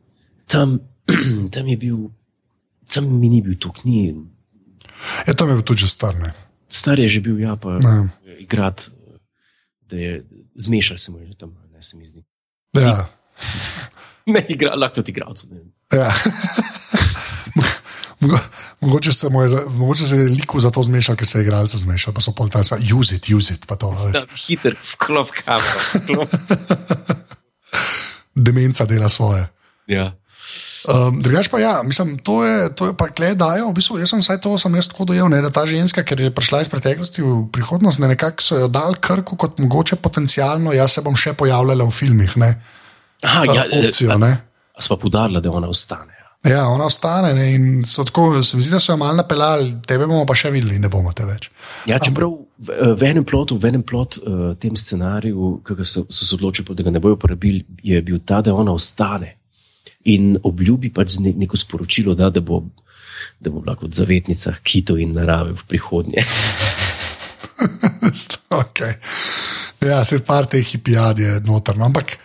tam, 0.56 0.78
tam 1.56 1.68
je 1.68 1.78
bil, 1.84 1.98
tam 2.88 3.12
mi 3.20 3.28
ni 3.34 3.44
bil 3.44 3.60
tukaj. 3.60 4.14
Ja, 5.28 5.34
tam 5.34 5.50
je 5.50 5.56
bil 5.56 5.64
tudi 5.64 5.82
že 5.82 5.88
star. 5.88 6.16
Ne. 6.16 6.34
Star 6.70 7.00
je 7.00 7.08
že 7.10 7.22
bil, 7.22 7.40
ja, 7.40 7.56
pa 7.56 7.80
Ne. 7.80 8.10
igrati, 8.40 8.92
da 9.90 9.96
je 9.96 10.24
zmešal 10.56 10.98
se 10.98 11.12
mu 11.12 11.20
že 11.22 11.36
tam, 11.36 11.54
ne 11.72 11.84
se 11.84 11.98
mi 11.98 12.06
zdi. 12.06 12.24
Ja. 12.74 13.10
Ne 14.30 14.46
igra, 14.46 14.76
lahko 14.78 14.96
tudi 14.96 15.10
igralcu. 15.12 15.48
vem. 15.50 15.74
Ja. 15.90 16.14
Mogo- 18.22 18.40
Mogoče 18.82 19.12
se, 19.12 19.30
je, 19.42 19.50
za- 19.50 19.70
mogoče 19.70 20.08
se 20.08 20.16
je 20.16 20.30
liku 20.30 20.60
za 20.60 20.70
to 20.70 20.84
zmešal, 20.84 21.16
ker 21.16 21.28
se 21.28 21.40
je 21.40 21.44
igralce 21.44 21.78
zmešal, 21.78 22.14
pa 22.14 22.22
so 22.22 22.32
pol 22.32 22.50
ta 22.50 22.60
use 22.94 23.16
it, 23.16 23.30
use 23.30 23.54
it, 23.54 23.66
hiter, 24.38 24.76
vklop 24.86 25.32
kamero. 25.32 25.80
vklop. 25.96 26.30
Demenca 28.36 28.86
dela 28.86 29.10
svoje. 29.10 29.48
Ja. 29.88 30.14
Um, 30.90 31.20
Drugač 31.22 31.46
pa 31.54 31.60
ja, 31.62 31.84
mislim, 31.86 32.18
to 32.18 32.42
je, 32.42 32.74
to 32.74 32.90
je 32.90 32.94
pa 32.98 33.12
kle 33.14 33.36
dajo. 33.38 33.70
V 33.70 33.78
bistvu, 33.78 34.00
jaz 34.02 34.10
sem 34.10 34.24
vsaj 34.24 34.40
to 34.42 34.56
sem 34.58 34.74
jaz 34.74 34.90
tako 34.90 35.06
dojel, 35.12 35.30
ne, 35.30 35.38
da 35.46 35.52
ta 35.54 35.62
ženska, 35.70 36.02
ker 36.02 36.18
je 36.18 36.34
prišla 36.34 36.64
iz 36.66 36.72
preteklosti 36.72 37.22
v 37.22 37.46
prihodnost, 37.54 38.02
ne, 38.02 38.10
nekako 38.10 38.42
so 38.42 38.58
jo 38.58 38.70
dal 38.74 38.98
krku 38.98 39.38
kot 39.38 39.62
mogoče 39.62 40.00
potencialno, 40.02 40.74
jaz 40.74 40.98
se 40.98 41.06
bom 41.06 41.14
še 41.14 41.36
pojavljala 41.38 41.86
v 41.86 41.94
filmih, 41.94 42.34
ne, 42.42 42.56
Aha, 43.22 43.46
ja, 43.46 43.68
ja, 43.70 43.84
opcijo, 43.84 44.16
a, 44.16 44.18
ne. 44.18 44.34
a 44.74 44.82
sva 44.82 44.98
podarila, 44.98 45.44
da 45.44 45.54
ona 45.54 45.70
ostane. 45.70 46.18
ja. 46.18 46.56
Ja, 46.56 46.66
ona 46.74 46.90
ostane 46.90 47.36
ne, 47.38 47.48
in 47.54 47.72
so 47.86 48.02
tako, 48.08 48.42
se 48.42 48.58
mi 48.58 48.66
zdi, 48.66 48.74
da 48.74 48.82
so 48.82 48.96
jo 48.96 48.98
malo 48.98 49.20
napeljali, 49.22 49.76
tebe 49.86 50.08
bomo 50.08 50.26
pa 50.26 50.34
še 50.40 50.50
videli, 50.56 50.80
ne 50.82 50.90
bomo 50.90 51.14
te 51.14 51.28
več. 51.28 51.52
Ja, 51.86 52.00
čeprav 52.02 52.34
v, 52.58 52.94
v 52.98 53.12
enem 53.12 53.28
plotu, 53.28 53.60
v 53.62 53.76
enem 53.76 53.84
plot, 53.86 54.24
uh, 54.24 54.46
tem 54.58 54.74
scenariju, 54.74 55.60
ki 55.68 55.84
so 55.84 56.08
se 56.10 56.34
odločili, 56.34 56.74
da 56.74 56.88
ga 56.88 56.96
ne 56.96 57.04
bojo 57.04 57.20
uporabili, 57.20 57.68
je 57.84 58.02
bil 58.02 58.24
ta, 58.26 58.42
da 58.42 58.58
ona 58.58 58.74
ostane 58.74 59.36
in 60.06 60.38
obljubi 60.44 60.90
pač 60.94 61.18
ne, 61.20 61.34
neko 61.36 61.58
sporočilo, 61.58 62.16
da, 62.16 62.30
da, 62.30 62.42
bo, 62.42 62.64
da 63.40 63.50
bo 63.52 63.62
bila 63.62 63.76
kot 63.76 63.94
zavetnica 63.94 64.54
kitov 64.64 65.00
in 65.00 65.14
narave 65.14 65.52
v 65.54 65.64
prihodnje. 65.68 66.24
okay. 68.64 68.94
Ja, 69.90 70.04
se 70.06 70.20
par 70.26 70.46
teh 70.46 70.66
hipijad 70.68 71.20
je 71.20 71.40
notrno, 71.46 71.86
ampak 71.86 72.18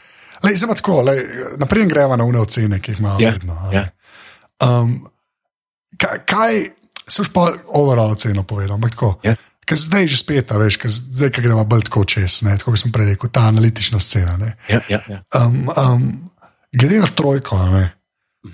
lej, 0.43 0.57
zdaj 0.57 0.69
pa 0.69 0.75
tako, 0.75 1.03
lej, 1.03 1.19
naprej 1.59 1.87
gremo 1.91 2.17
na 2.17 2.25
une 2.25 2.39
ocene, 2.41 2.81
ki 2.81 2.93
jih 2.93 3.01
imamo 3.01 3.21
Ja, 3.21 3.31
vedno. 3.33 3.55
a 3.59 3.71
ne. 3.71 3.77
ja. 3.77 3.89
Um, 4.63 5.07
kaj, 6.27 6.63
se 7.09 7.23
už 7.23 7.29
pa 7.35 7.53
overall 7.75 8.11
oceno 8.15 8.43
povedal, 8.43 8.75
ampak 8.75 8.91
tako. 8.95 9.19
Ja. 9.25 9.35
Ker 9.65 9.81
zdaj 9.81 10.05
že 10.13 10.17
spet, 10.21 10.51
a 10.53 10.59
veš, 10.61 10.77
ker 10.77 10.91
zdaj, 10.93 11.31
ki 11.33 11.41
gremo 11.41 11.63
bolj 11.65 11.87
tako 11.89 12.03
čez, 12.05 12.43
ne, 12.45 12.53
tako 12.61 12.75
kot 12.75 12.83
sem 12.83 12.93
prej 12.93 13.15
rekel, 13.15 13.31
ta 13.33 13.47
analitična 13.49 13.97
scena. 14.01 14.37
Ne. 14.37 14.51
Ja, 14.69 14.81
ja, 14.89 15.01
ja. 15.09 15.23
Um, 15.41 15.71
um, 15.73 16.03
glede 16.75 17.01
na 17.03 17.11
trojko, 17.11 17.57
a 17.57 17.71
ne, 17.71 17.85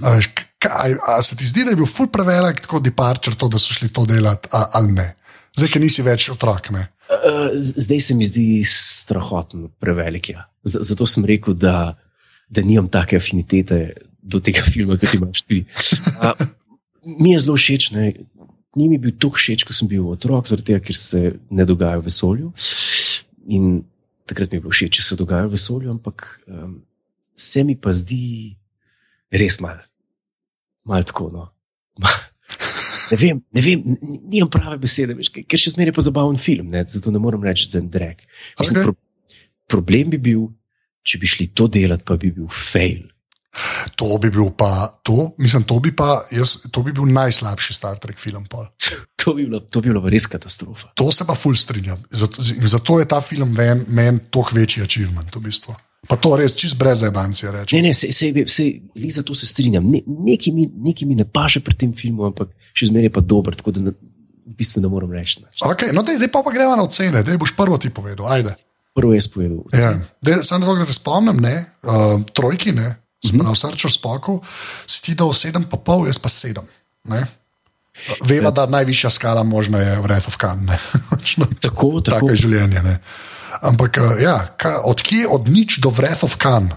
a, 0.01 0.17
veš, 0.17 0.31
kaj, 0.61 0.97
a 1.09 1.21
se 1.25 1.37
ti 1.37 1.49
zdi, 1.49 1.65
da 1.65 1.75
je 1.75 1.81
bil 1.81 1.89
ful 1.89 2.11
prevelik 2.13 2.63
tako 2.65 2.83
departure, 2.85 3.37
to, 3.37 3.49
da 3.49 3.59
so 3.59 3.75
šli 3.75 3.91
to 3.95 4.05
delati, 4.09 4.51
a, 4.53 4.67
ali 4.81 4.93
ne? 4.99 5.09
Zdaj, 5.57 5.73
ker 5.73 5.83
nisi 5.83 6.05
več 6.07 6.29
otrok. 6.33 6.71
Ne? 6.75 6.87
Uh, 7.11 7.51
zdaj 7.59 8.05
se 8.05 8.15
mi 8.15 8.29
zdi 8.29 8.63
strahotno 8.67 9.71
prevelik. 9.83 10.31
Ja. 10.35 10.47
Z 10.65 10.85
zato 10.93 11.09
sem 11.11 11.27
rekel, 11.27 11.57
da, 11.59 11.97
da 12.49 12.65
nimam 12.65 12.91
take 12.93 13.19
afinitete 13.19 13.81
do 14.23 14.41
tega 14.45 14.63
filma, 14.73 14.99
kot 15.01 15.17
imaš 15.19 15.43
ti. 15.43 15.65
Uh, 16.21 16.47
mi 17.19 17.35
je 17.35 17.43
zelo 17.45 17.59
všeč. 17.59 17.91
Ne? 17.97 18.13
Ni 18.79 18.87
mi 18.87 19.01
bil 19.03 19.17
tako 19.19 19.41
všeč, 19.41 19.67
ko 19.67 19.75
sem 19.75 19.91
bil 19.91 20.07
otrok, 20.13 20.47
zaradi 20.47 20.71
tega, 20.71 20.85
ker 20.87 20.99
se 20.99 21.35
ne 21.51 21.67
dogaja 21.67 21.99
v 21.99 22.07
vesolju. 22.07 22.53
In 23.51 23.81
takrat 24.31 24.53
mi 24.53 24.61
je 24.61 24.63
bilo 24.63 24.75
všeč, 24.75 25.01
če 25.01 25.09
se 25.09 25.19
dogaja 25.19 25.49
v 25.49 25.57
vesolju, 25.57 25.91
ampak 25.91 26.29
um, 26.47 26.79
se 27.37 27.65
mi 27.65 27.77
pa 27.77 27.93
zdi 27.93 28.57
res 29.31 29.61
malo, 29.61 29.83
malo 30.85 31.07
tako. 31.07 31.31
No. 31.35 31.49
Ne 33.11 33.19
vem, 33.19 33.41
ne 33.51 33.63
vem, 33.65 33.83
nimam 34.31 34.51
prave 34.51 34.79
besede, 34.79 35.17
veš, 35.19 35.33
ker 35.35 35.59
še 35.59 35.75
zmeraj 35.75 35.97
pa 35.97 36.05
zabaven 36.07 36.39
film, 36.39 36.69
ne? 36.71 36.85
zato 36.87 37.11
ne 37.11 37.19
morem 37.23 37.43
reči, 37.43 37.67
da 37.73 37.81
je 37.81 37.89
drek. 37.91 38.23
Mislim, 38.61 38.77
Okay. 38.77 38.85
pro, 38.87 38.95
problem 39.67 40.13
bi 40.15 40.21
bil, 40.31 40.45
če 41.03 41.19
bi 41.19 41.27
šli 41.27 41.49
to 41.55 41.67
delati, 41.67 42.07
pa 42.07 42.15
bi 42.21 42.31
bil 42.35 42.47
fail. 42.47 43.09
To 43.99 44.15
bi 44.23 44.31
bil 44.31 44.53
pa, 44.55 44.87
to, 45.03 45.33
mislim, 45.43 45.65
to 45.67 45.81
bi, 45.83 45.91
pa, 45.91 46.21
jaz, 46.31 46.71
to 46.71 46.85
bi 46.87 46.95
bil 46.95 47.09
najslabši 47.11 47.75
Star 47.75 47.99
Trek 47.99 48.19
film. 48.19 48.47
To 49.21 49.35
bi 49.37 49.45
bilo, 49.45 49.59
to 49.61 49.83
bi 49.83 49.91
bilo 49.91 50.01
res 50.09 50.25
katastrofa. 50.31 50.95
To 50.97 51.11
se 51.13 51.27
pa 51.29 51.35
ful 51.37 51.53
strinjam. 51.59 51.99
Zato, 52.09 52.41
zato 52.41 52.95
je 53.03 53.09
ta 53.11 53.19
film 53.21 53.51
meni 53.53 53.85
men 53.93 54.19
toliko 54.33 54.57
večji 54.57 54.83
achievement. 54.87 55.35
V 55.37 55.43
bistvu. 55.45 55.75
Pa 56.09 56.17
to 56.17 56.33
res 56.41 56.55
čist 56.57 56.79
brez 56.81 57.03
ebancije 57.05 57.53
reče. 57.53 57.77
Ne, 57.77 57.91
ne, 57.91 57.95
se, 57.95 58.09
se, 58.13 58.33
se, 58.47 58.65
se 58.81 59.11
za 59.13 59.23
to 59.27 59.35
se 59.37 59.47
strinjam. 59.47 59.85
Ne, 59.85 60.01
nekaj, 60.07 60.53
mi, 60.57 60.65
nekaj 60.89 61.09
mi 61.09 61.19
ne 61.19 61.27
paše 61.29 61.61
pri 61.61 61.77
tem 61.77 61.93
filmu, 61.97 62.25
ampak 62.31 62.55
še 62.73 62.89
zmeraj 62.89 63.11
je 63.11 63.15
pa 63.19 63.21
dober, 63.21 63.57
tako 63.59 63.75
da 63.77 63.85
ne, 63.85 63.93
v 64.49 64.57
bistvu 64.57 64.81
ne 64.81 64.89
morem 64.89 65.13
reči. 65.13 65.43
nič. 65.45 65.61
Okay, 65.61 65.93
no, 65.93 66.03
dej, 66.07 66.17
dej 66.23 66.33
pa, 66.33 66.41
pa 66.47 66.55
greva 66.55 66.79
na 66.79 66.87
ocene, 66.89 67.21
da 67.27 67.37
boš 67.37 67.53
prvo 67.59 67.77
ti 67.79 67.93
povedal. 67.93 68.27
Ajde. 68.33 68.57
Prvo 68.97 69.13
je 69.15 69.21
spovedal. 69.23 69.61
Ja. 69.77 69.93
Dej, 70.25 70.41
tako, 70.49 70.75
da 70.81 70.89
te 70.89 70.97
spomnim, 70.97 71.39
ne, 71.39 71.57
uh, 71.85 72.17
trojki, 72.35 72.73
ne, 72.75 72.97
sprav 73.21 73.55
srčo 73.55 73.93
spoko, 73.93 74.41
si 74.89 75.05
ti 75.05 75.15
dal 75.15 75.31
sedem, 75.37 75.69
pa 75.69 75.79
pol, 75.79 76.09
jaz 76.09 76.19
pa 76.19 76.33
sedem. 76.33 76.67
Ne. 77.13 77.23
Veva, 78.25 78.51
da 78.55 78.67
najvišja 78.71 79.11
skala 79.11 79.43
možna 79.45 79.79
je 79.79 79.99
Wrath 80.03 80.29
of 80.29 80.37
Khan. 80.41 80.65
ne. 80.65 80.79
Pač, 81.11 81.37
no, 81.37 81.47
Tako, 81.47 82.01
tako. 82.01 82.11
Tako 82.17 82.31
je 82.33 82.37
življenje. 82.37 82.83
Ne. 82.83 82.97
Ampak, 83.63 83.99
uh, 83.99 84.15
ja, 84.23 84.55
ka, 84.57 84.81
od 84.87 85.03
kje, 85.03 85.27
od 85.27 85.49
nič 85.49 85.79
do 85.83 85.91
Wrath 85.91 86.25
of 86.25 86.37
Khan 86.39 86.71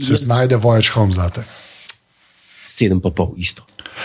se 0.00 0.14
Jaz- 0.14 0.24
znajde 0.24 0.56
Voyage 0.56 0.92
Home 0.94 1.12
zate? 1.12 1.44
Sedem 2.66 3.00
pa 3.00 3.10
pol, 3.10 3.34
isto. 3.36 3.62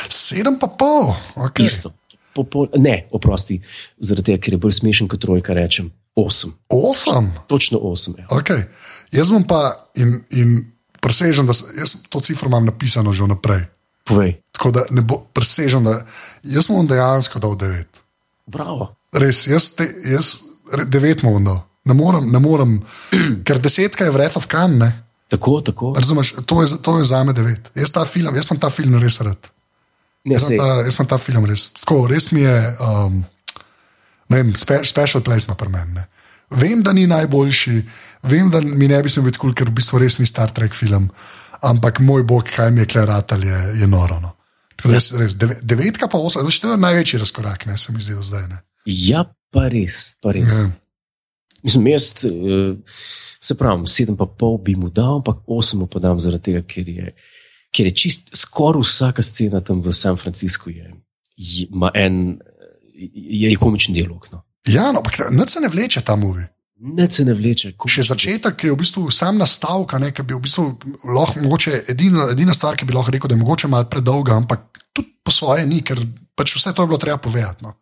Sedem 0.10 0.56
pa 0.60 0.68
pol, 0.68 1.14
okay. 1.36 1.66
isto. 1.66 1.91
Po, 2.32 2.43
po, 2.47 2.68
ne, 2.80 3.08
oprosti, 3.12 3.60
zaradi 3.99 4.32
tega, 4.32 4.39
ker 4.39 4.54
je 4.56 4.60
bolj 4.62 4.78
smešen 4.80 5.10
kot 5.12 5.20
trojka, 5.20 5.54
rečem 5.54 5.91
osem. 6.16 6.54
osem. 6.72 7.32
Točno 7.47 7.80
osem. 7.84 8.16
Ja. 8.18 8.28
Okay. 8.32 8.64
Jaz 9.12 9.28
bom 9.34 9.43
pa 9.43 9.89
in, 9.99 10.22
in 10.32 10.72
presežen, 11.04 11.49
da 11.49 11.54
jaz 11.76 11.97
to 12.08 12.22
cifro 12.24 12.47
imam 12.47 12.66
napisano 12.66 13.12
že 13.14 13.24
vnaprej. 13.28 13.66
Povej, 14.08 14.39
Tako 14.56 14.72
da 14.72 14.82
ne 14.95 15.02
bo 15.02 15.20
presežen, 15.34 15.84
da 15.84 16.06
jaz 16.43 16.68
bom 16.72 16.88
dejansko 16.88 17.39
dal 17.39 17.56
devet. 17.60 17.99
bravo. 18.47 18.95
Res, 19.12 19.47
jaz, 19.47 19.76
te, 19.76 19.84
jaz 20.08 20.39
devet 20.88 21.24
bom 21.24 21.43
dal. 21.43 21.68
Ne 21.86 21.94
morem, 21.98 22.28
ne 22.32 22.40
morem 22.40 22.76
ker 23.48 23.60
desetka 23.60 24.06
je 24.06 24.12
Wrath 24.14 24.38
of 24.38 24.46
Khan. 24.52 24.78
Ne? 24.78 24.92
Tako, 25.32 25.62
tako. 25.62 25.94
Razumeš, 25.98 26.34
to 26.46 26.62
je, 26.62 26.68
to 26.84 26.98
je 27.00 27.06
za 27.08 27.24
me 27.24 27.34
devet. 27.34 27.72
Jaz, 27.76 27.92
ta 27.96 28.06
film, 28.06 28.36
jaz 28.36 28.48
sem 28.52 28.60
ta 28.60 28.70
film 28.70 29.00
res 29.00 29.20
rad. 29.24 29.48
Ne, 30.28 30.36
Jaz 30.36 30.48
sem 30.50 30.58
ta, 30.60 30.66
jaz 30.86 30.96
sem 31.00 31.08
ta 31.10 31.18
film 31.18 31.46
res. 31.50 31.70
Tako, 31.80 32.04
res 32.12 32.28
mi 32.36 32.44
je, 32.44 32.58
um, 32.84 33.22
ne 34.30 34.42
vem, 34.42 34.52
spe, 34.56 34.82
special 34.86 35.24
place 35.26 35.48
ima 35.48 35.56
pri 35.58 35.72
meni. 35.74 36.04
Vem, 36.52 36.82
da 36.84 36.92
ni 36.94 37.08
najboljši, 37.08 37.78
vem, 38.28 38.50
da 38.52 38.60
mi 38.62 38.90
ne 38.92 39.00
bi 39.02 39.10
smel 39.10 39.30
biti 39.30 39.40
kul, 39.40 39.50
cool, 39.50 39.56
ker 39.56 39.72
v 39.72 39.78
bistvu 39.80 40.02
res 40.04 40.20
ni 40.20 40.28
Star 40.28 40.52
Trek 40.52 40.76
film, 40.76 41.08
ampak 41.64 42.02
moj 42.04 42.26
bog, 42.28 42.44
kaj 42.52 42.70
mi 42.76 42.84
je 42.84 42.90
kleratal, 42.92 43.40
je, 43.48 43.62
je 43.80 43.88
noro. 43.88 44.20
No. 44.20 44.34
Tako 44.76 44.92
da 44.92 45.00
Res, 45.00 45.08
res, 45.16 45.38
deve- 45.40 45.62
devetka 45.64 46.12
pa 46.12 46.20
osem, 46.20 46.44
to 46.44 46.76
je 46.76 46.78
največji 46.78 47.22
razkorak, 47.24 47.66
ne, 47.72 47.78
se 47.80 47.96
mi 47.96 48.04
zdi 48.04 48.20
do 48.20 48.22
zdaj. 48.22 48.46
Ne. 48.52 48.60
ja, 48.86 49.24
pa 49.50 49.70
res, 49.72 50.12
pa 50.22 50.36
res. 50.36 50.66
Ja. 50.68 50.70
Mislim, 51.64 51.88
jaz, 51.88 52.26
eh, 52.26 52.76
se 53.41 53.57
pravi, 53.57 53.88
sedem 53.88 54.18
pa 54.18 54.26
pol 54.26 54.57
bi 54.62 54.76
mu 54.76 54.89
dal, 54.89 55.20
ampak 55.22 55.41
osem 55.47 55.82
mu 55.82 55.88
pa 55.88 55.99
dam 55.99 56.20
zaradi 56.20 56.51
tega, 56.51 56.62
ker 56.62 56.89
je, 56.89 57.14
ker 57.74 57.89
je 57.89 57.95
čist 58.03 58.32
skoraj 58.38 58.86
vsaka 58.86 59.26
scena 59.26 59.62
tam 59.66 59.82
v 59.82 59.93
San 59.93 60.18
Franciscu, 60.18 60.70
je, 60.70 60.93
je, 61.38 61.68
en, 61.95 62.39
je, 62.95 63.49
je 63.49 63.57
komičen 63.57 63.97
dialog. 63.97 64.28
No. 64.32 64.43
Ja, 64.70 64.91
no, 64.91 65.01
ampak 65.01 65.32
nič 65.34 65.55
se 65.55 65.62
ne 65.62 65.70
vleče 65.74 66.03
ta 66.05 66.16
movie. 66.16 66.47
Ne 66.82 67.05
se 67.12 67.22
ne 67.26 67.34
vleče. 67.38 67.76
Še 67.78 68.07
začetek 68.09 68.64
je 68.66 68.72
v 68.74 68.78
bistvu 68.80 69.03
sam 69.14 69.38
nastavek, 69.38 69.93
ki 70.18 70.26
bi 70.26 70.34
v 70.34 70.41
bistvu 70.41 70.64
lahko, 71.14 71.41
mogoče, 71.43 71.84
edina, 71.93 72.32
edina 72.34 72.55
stvar, 72.57 72.78
ki 72.78 72.88
bi 72.89 72.95
lahko 72.97 73.14
rekel, 73.14 73.30
da 73.30 73.38
je 73.38 73.41
mogoče 73.41 73.70
malo 73.70 73.86
predolga, 73.89 74.38
ampak 74.41 74.82
tudi 74.89 75.14
po 75.22 75.34
svoje 75.34 75.68
ni, 75.70 75.84
ker 75.86 76.01
pač 76.34 76.55
vse 76.57 76.74
to 76.74 76.82
je 76.82 76.89
bilo 76.89 76.97
treba 77.01 77.22
povedati. 77.22 77.66
No. 77.66 77.78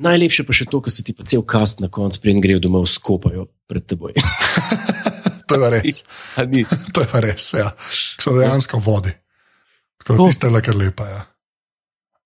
Najlepše 0.00 0.46
pa 0.48 0.56
še 0.56 0.64
to, 0.72 0.80
ko 0.80 0.88
se 0.88 1.04
ti 1.04 1.12
pa 1.12 1.26
cel 1.28 1.44
kast 1.44 1.82
na 1.84 1.90
koncu, 1.92 2.20
preden 2.22 2.40
grejo 2.40 2.62
domov, 2.64 2.88
skopajo 2.88 3.50
pred 3.68 3.84
teboj. 3.84 4.16
To 5.52 5.58
je 5.58 5.60
pa 5.60 5.68
res. 5.68 5.98
To 6.96 7.02
je 7.02 7.08
pa 7.12 7.20
res, 7.20 7.52
ja. 7.52 7.66
So 7.92 8.32
dejansko 8.32 8.78
vodi. 8.80 9.12
Tako 10.00 10.16
da 10.16 10.28
tiste 10.30 10.48
bila 10.48 10.62
kar 10.64 10.78
lepa. 10.78 11.04
Ja. 11.10 11.20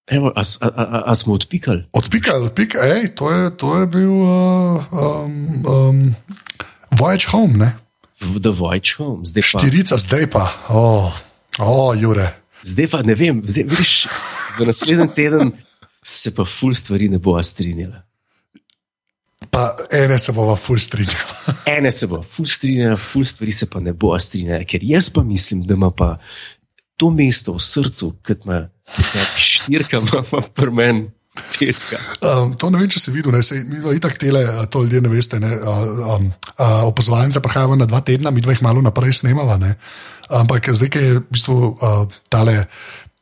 Evo, 0.06 0.30
a, 0.30 0.44
a, 0.60 0.68
a, 0.70 1.02
a 1.10 1.14
smo 1.18 1.34
odpikali? 1.34 1.88
Odpika, 1.90 2.36
odpika, 2.38 2.78
ej, 2.86 3.08
to 3.18 3.32
je, 3.32 3.50
to 3.58 3.80
je 3.80 3.86
bil 3.90 4.12
uh, 4.22 4.92
um, 4.94 5.34
um, 5.66 5.98
Voyage 6.94 7.26
Home, 7.34 7.58
ne? 7.58 7.74
The 8.22 8.54
Voyage 8.54 8.94
Home, 9.02 9.26
zdaj 9.26 9.42
pa, 9.42 9.58
Štirica, 9.58 9.98
zdaj 9.98 10.30
pa, 10.30 10.44
o, 10.70 11.10
oh, 11.10 11.18
oh, 11.58 11.90
Jure. 11.98 12.30
zdaj 12.62 12.86
pa 12.94 13.02
ne 13.02 13.18
vem, 13.18 13.42
zdaj, 13.42 13.66
vidiš, 13.66 14.06
za 14.54 14.64
naslednji 14.70 15.08
teden 15.18 15.50
se 16.06 16.34
pa 16.34 16.44
ful 16.44 16.74
stvari 16.74 17.08
ne 17.08 17.18
bo 17.18 17.34
strinjala. 17.42 18.02
Pa 19.50 19.76
ene 19.92 20.18
se 20.18 20.32
bova 20.32 20.56
ful 20.56 20.78
strinjala. 20.78 21.54
Ene 21.76 21.90
se 21.90 22.06
bo 22.06 22.22
ful 22.22 22.46
strinjala, 22.46 22.96
ful 22.96 23.24
stvari 23.24 23.52
se 23.52 23.66
pa 23.70 23.80
ne 23.80 23.92
bo 23.92 24.14
strinjala, 24.18 24.64
ker 24.64 24.84
jaz 24.84 25.10
pa 25.10 25.22
mislim, 25.22 25.64
da 25.66 25.74
ima 25.74 25.90
pa 25.90 26.16
to 26.96 27.10
mesto 27.10 27.56
v 27.56 27.60
srcu, 27.60 28.12
kot 28.26 28.46
ima 28.46 28.62
štirka, 29.36 30.00
ima 30.00 30.22
pa 30.30 30.40
pri 30.54 30.70
meni 30.72 31.06
petka. 31.58 31.98
Um, 32.24 32.54
to 32.56 32.70
ne 32.72 32.80
vem, 32.80 32.88
če 32.90 33.00
si 33.00 33.12
videl, 33.14 33.34
ne, 33.34 33.42
sej, 33.44 33.62
mi 33.68 33.80
itak 33.96 34.16
tele, 34.20 34.42
to 34.72 34.82
ljudje 34.84 35.02
ne 35.04 35.12
veste. 35.12 35.40
Ne, 35.42 35.52
um, 35.60 36.30
a, 36.56 36.68
opazovalnica 36.88 37.42
prihaja 37.44 37.76
na 37.76 37.88
dva 37.88 38.00
tedna, 38.06 38.32
mi 38.32 38.44
dva 38.44 38.56
jih 38.56 38.64
malo 38.64 38.84
naprej 38.84 39.18
snemava. 39.20 39.58
Ne, 39.60 39.74
ampak 40.32 40.70
zdaj, 40.72 40.92
ki 40.92 41.04
je 41.04 41.18
v 41.18 41.24
bistvu 41.28 41.58
uh, 41.74 42.20
tale. 42.32 42.64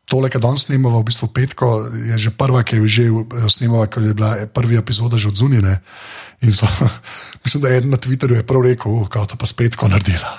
Tole, 0.05 0.28
kar 0.28 0.42
danes 0.44 0.66
snemamo, 0.68 1.00
v 1.00 1.09
bistvu 1.09 1.30
petko, 1.32 1.88
je 1.88 2.16
že 2.20 2.30
prva, 2.36 2.61
ki 2.61 2.76
je 2.76 2.88
že 2.88 3.05
eh, 3.09 3.48
snemala, 3.48 3.88
ko 3.88 4.05
je 4.05 4.12
bila 4.12 4.44
prva 4.52 4.80
epizoda 4.80 5.16
že 5.16 5.32
od 5.32 5.36
zunine. 5.36 5.80
In 6.44 6.52
so, 6.52 6.68
mislim, 7.44 7.62
da 7.62 7.68
je 7.72 7.76
eden 7.80 7.90
na 7.90 7.96
Twitterju 7.96 8.36
je 8.36 8.46
prav 8.46 8.62
rekel, 8.62 8.92
"Uh, 8.92 9.09
kako 9.09 9.26
to 9.26 9.36
pa 9.40 9.46
spet 9.46 9.76
ko 9.76 9.88
naredila. 9.88 10.38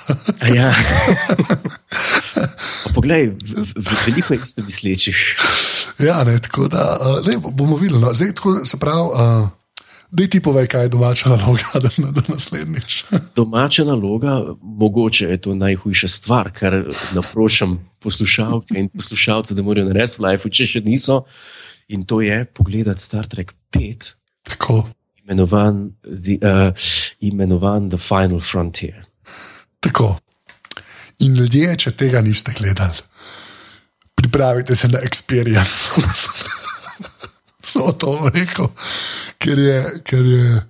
Ja. 0.54 0.70
Poglej, 2.94 3.34
v, 3.42 3.66
v, 3.74 3.88
veliko 4.06 4.34
je 4.34 4.40
isto 4.42 4.62
mislečih. 4.62 5.18
ja, 5.98 6.22
ne, 6.24 6.38
tako 6.38 6.68
da 6.68 6.98
ne, 7.26 7.38
bomo 7.38 7.76
videli. 7.76 8.00
No. 8.00 8.14
Zdaj, 8.14 8.38
tako, 8.38 8.62
se 8.64 8.78
pravi, 8.78 9.02
uh, 9.02 9.48
da 10.10 10.26
ti 10.26 10.40
povej, 10.40 10.66
kaj 10.66 10.82
je 10.82 10.88
domača 10.88 11.28
naloga, 11.28 11.80
da, 11.82 11.90
da 12.10 12.22
naslednjič. 12.28 13.04
Domača 13.36 13.84
naloga, 13.84 14.40
mogoče 14.62 15.26
je 15.26 15.40
to 15.40 15.54
najhujša 15.54 16.08
stvar, 16.08 16.52
kar 16.52 16.84
naprošam 17.14 17.78
poslušalke 18.00 18.78
in 18.78 18.88
poslušalce, 18.88 19.54
da 19.54 19.62
morajo 19.62 19.88
narediti 19.88 20.20
v 20.20 20.26
life, 20.26 20.50
če 20.50 20.66
še 20.66 20.84
niso. 20.86 21.24
In 21.88 22.06
to 22.06 22.20
je 22.20 22.44
pogledati 22.44 23.02
Star 23.02 23.26
Trek 23.26 23.54
5, 23.74 24.12
tako. 24.42 24.84
imenovan 25.22 25.90
The, 26.02 26.38
uh, 26.42 26.86
imenovan 27.20 27.90
The 27.90 27.98
Final 27.98 28.40
Frontier. 28.40 29.04
Tako. 29.80 30.16
In 31.18 31.34
ljudje, 31.34 31.76
če 31.76 31.90
tega 31.96 32.20
niste 32.20 32.52
gledali, 32.58 33.02
pripravite 34.14 34.76
se 34.76 34.88
na 34.88 34.98
experience. 34.98 35.90
Samo 37.66 37.92
to 37.92 38.30
rekel, 38.34 38.70
ker 39.42 39.58
je, 39.58 39.78
ker 40.06 40.24
je, 40.24 40.62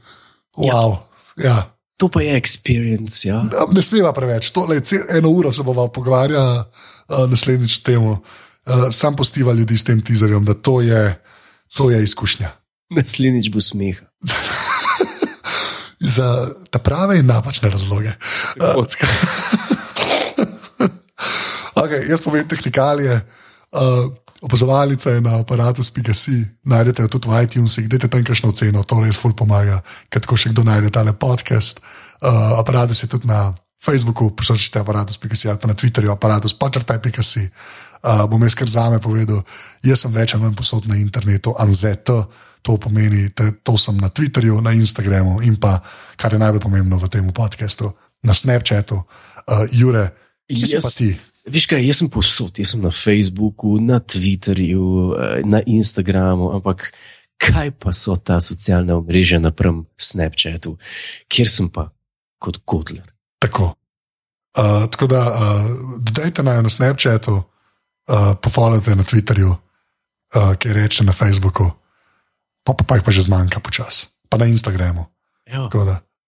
wow. 0.56 0.96
Ja. 1.36 1.72
To 1.96 2.08
pa 2.12 2.20
je 2.20 2.36
experience, 2.36 3.24
ja. 3.28 3.40
Ne 3.72 3.82
smeva 3.84 4.12
preveč, 4.16 4.50
to 4.52 4.66
le 4.68 4.80
eno 5.16 5.32
uro 5.32 5.52
se 5.52 5.64
bomo 5.64 5.88
pogovarjali, 5.88 6.64
uh, 7.08 7.24
naslednjič 7.30 7.78
temu. 7.84 8.18
Uh, 8.66 8.88
sam 8.92 9.16
postiva 9.16 9.52
ljudi 9.52 9.78
s 9.78 9.84
tem 9.84 10.00
tizerjem, 10.00 10.44
da 10.44 10.54
to 10.54 10.80
je, 10.80 11.20
to 11.76 11.90
je 11.90 12.02
izkušnja. 12.02 12.52
Naslednjič 12.96 13.50
bo 13.52 13.60
smeh. 13.60 14.02
Za 16.16 16.48
ta 16.70 16.78
prave 16.78 17.18
in 17.18 17.26
napačne 17.26 17.70
razloge. 17.72 18.12
Uh, 18.60 18.84
Okay, 21.76 22.08
jaz 22.08 22.20
povem 22.24 22.48
tehnikalije. 22.48 23.20
Uh, 23.72 24.08
Opazovalnica 24.46 25.10
je 25.10 25.20
na 25.20 25.40
aparatu 25.42 25.82
SPGC, 25.82 26.28
najdete 26.70 27.02
jo 27.02 27.08
tudi 27.08 27.26
v 27.28 27.42
iTunesih, 27.42 27.88
dajte 27.90 28.06
tam 28.08 28.22
kakšno 28.22 28.52
ceno, 28.54 28.84
to 28.86 29.00
res 29.02 29.18
ful 29.18 29.34
pomaga, 29.34 29.80
ker 30.06 30.22
tako 30.22 30.38
še 30.38 30.52
kdo 30.54 30.62
najde 30.62 30.92
tale 30.94 31.10
podcast. 31.18 31.82
Uh, 32.22 32.54
aparatus 32.54 33.02
je 33.02 33.10
tudi 33.10 33.26
na 33.26 33.50
Facebooku, 33.82 34.30
poslušajte 34.38 34.78
aparatus 34.78 35.18
SPGC 35.18 35.50
ali 35.50 35.58
pa 35.58 35.66
na 35.66 35.74
Twitterju, 35.74 36.14
aparatus 36.14 36.54
počrtaj.si. 36.54 37.42
Uh, 38.06 38.22
bom 38.30 38.42
jaz 38.46 38.54
kar 38.54 38.70
zame 38.70 39.02
povedal, 39.02 39.42
jaz 39.82 40.06
sem 40.06 40.14
več 40.14 40.38
ali 40.38 40.46
manj 40.46 40.54
posod 40.54 40.86
na 40.86 40.94
internetu, 40.94 41.50
anzet, 41.58 42.06
to 42.62 42.78
pomeni, 42.78 43.30
te, 43.34 43.50
to 43.66 43.74
sem 43.74 43.98
na 43.98 44.14
Twitterju, 44.14 44.62
na 44.62 44.78
Instagramu 44.78 45.40
in 45.42 45.58
pa, 45.58 45.80
kar 46.14 46.30
je 46.30 46.38
najbolj 46.38 46.62
pomembno 46.62 47.02
v 47.02 47.10
tem 47.10 47.26
podkastu, 47.34 47.90
na 48.22 48.34
Snapchatu, 48.34 49.02
uh, 49.02 49.66
Jure, 49.74 50.12
jaz 50.46 50.78
pa 50.86 50.90
ti. 50.94 51.16
Veš 51.46 51.68
kaj, 51.70 51.84
jaz 51.86 52.00
sem 52.00 52.08
posod, 52.10 52.58
jaz 52.58 52.72
sem 52.74 52.82
na 52.82 52.90
Facebooku, 52.90 53.76
na 53.78 54.00
Twitterju, 54.02 54.86
eh, 55.14 55.42
na 55.46 55.62
Instagramu, 55.62 56.50
ampak 56.56 56.90
kaj 57.38 57.70
pa 57.78 57.92
so 57.92 58.16
ta 58.16 58.40
socialna 58.40 58.96
omrežja 58.96 59.38
napram 59.38 59.84
Snapchatu, 59.98 60.76
kjer 61.28 61.48
sem 61.50 61.68
pa 61.70 61.90
kot 62.42 62.58
kotler. 62.64 63.06
Tako. 63.38 63.74
Uh, 64.56 64.88
tako 64.88 65.06
da, 65.06 65.20
uh, 65.20 66.00
dodajte 66.00 66.42
naj 66.42 66.62
na 66.64 66.70
Snapchatu, 66.72 67.34
uh, 67.36 68.32
pofollowajte 68.40 68.96
na 68.96 69.04
Twitterju, 69.04 69.52
uh, 69.52 70.54
ki 70.56 70.72
reče 70.72 71.04
na 71.04 71.12
Facebooku, 71.12 71.68
pa 72.64 72.72
pa, 72.72 72.84
pa 72.84 72.96
jih 72.96 73.04
pa 73.04 73.12
že 73.12 73.28
zmanjka 73.28 73.60
počasi, 73.60 74.08
pa 74.32 74.40
na 74.40 74.48
Instagramu. 74.48 75.04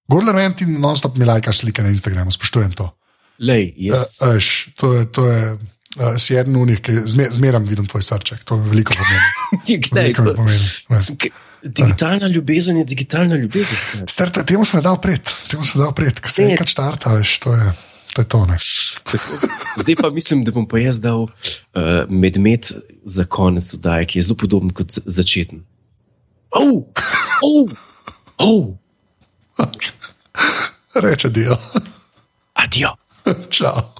Gordo, 0.09 0.33
ne 0.33 0.45
vem, 0.45 0.55
ti 0.55 0.69
non-stop 0.69 1.17
mi 1.17 1.25
lajkaš 1.25 1.65
slike 1.65 1.83
na 1.83 1.89
Instagramu, 1.89 2.31
spoštujem 2.31 2.77
to. 2.77 2.93
Lej, 3.39 3.73
jaz... 3.77 4.21
uh, 4.27 4.37
eš, 4.37 4.69
to 4.77 4.93
je, 4.95 5.05
to 5.13 5.27
je 5.27 5.43
uh, 5.55 6.17
si 6.19 6.37
eden 6.37 6.57
unih, 6.59 6.81
ki 6.83 6.97
zmer, 7.07 7.33
zmeraj 7.33 7.63
vidim 7.69 7.87
tvoj 7.87 8.03
srček. 8.03 8.43
To 8.49 8.59
je 8.59 8.71
veliko 8.71 8.97
pomeni. 8.99 9.29
veliko 10.01 10.23
mi 10.27 10.35
pomeni. 10.35 11.31
Digitalna 11.63 12.29
ljubezen 12.31 12.77
je 12.77 12.85
digitalna 12.85 13.37
ljubezen. 13.37 14.07
Star, 14.09 14.31
temu 14.31 14.65
se 14.65 14.77
ne 14.77 14.83
da 14.83 14.93
opret, 14.93 15.31
temu 15.51 15.65
se 15.65 15.79
da 15.79 15.89
opret, 15.89 16.21
ko 16.21 16.31
se 16.31 16.43
enkrat 16.47 16.71
štarta, 16.71 17.15
veš, 17.19 17.39
to 17.39 17.55
je. 17.55 17.71
To 18.15 18.23
je 18.23 18.29
to, 18.29 18.47
Zdaj 19.77 19.95
pa 20.01 20.11
mislim, 20.11 20.45
da 20.45 20.51
bom 20.51 20.65
pa 20.69 20.79
jaz 20.79 20.99
dal 21.01 21.23
uh, 21.23 21.31
medmet 22.09 22.73
za 23.05 23.25
konec 23.25 23.75
oddaje, 23.75 24.07
ki 24.07 24.19
je 24.19 24.23
zelo 24.23 24.37
podoben 24.37 24.71
kot 24.71 24.97
začetni. 25.07 25.61
Oh! 26.51 26.83
Oh! 27.43 27.71
Oh! 28.39 28.75
Reče 30.95 31.29
dio. 31.29 31.57
Adijo. 32.55 32.97
Ciao. 33.51 33.95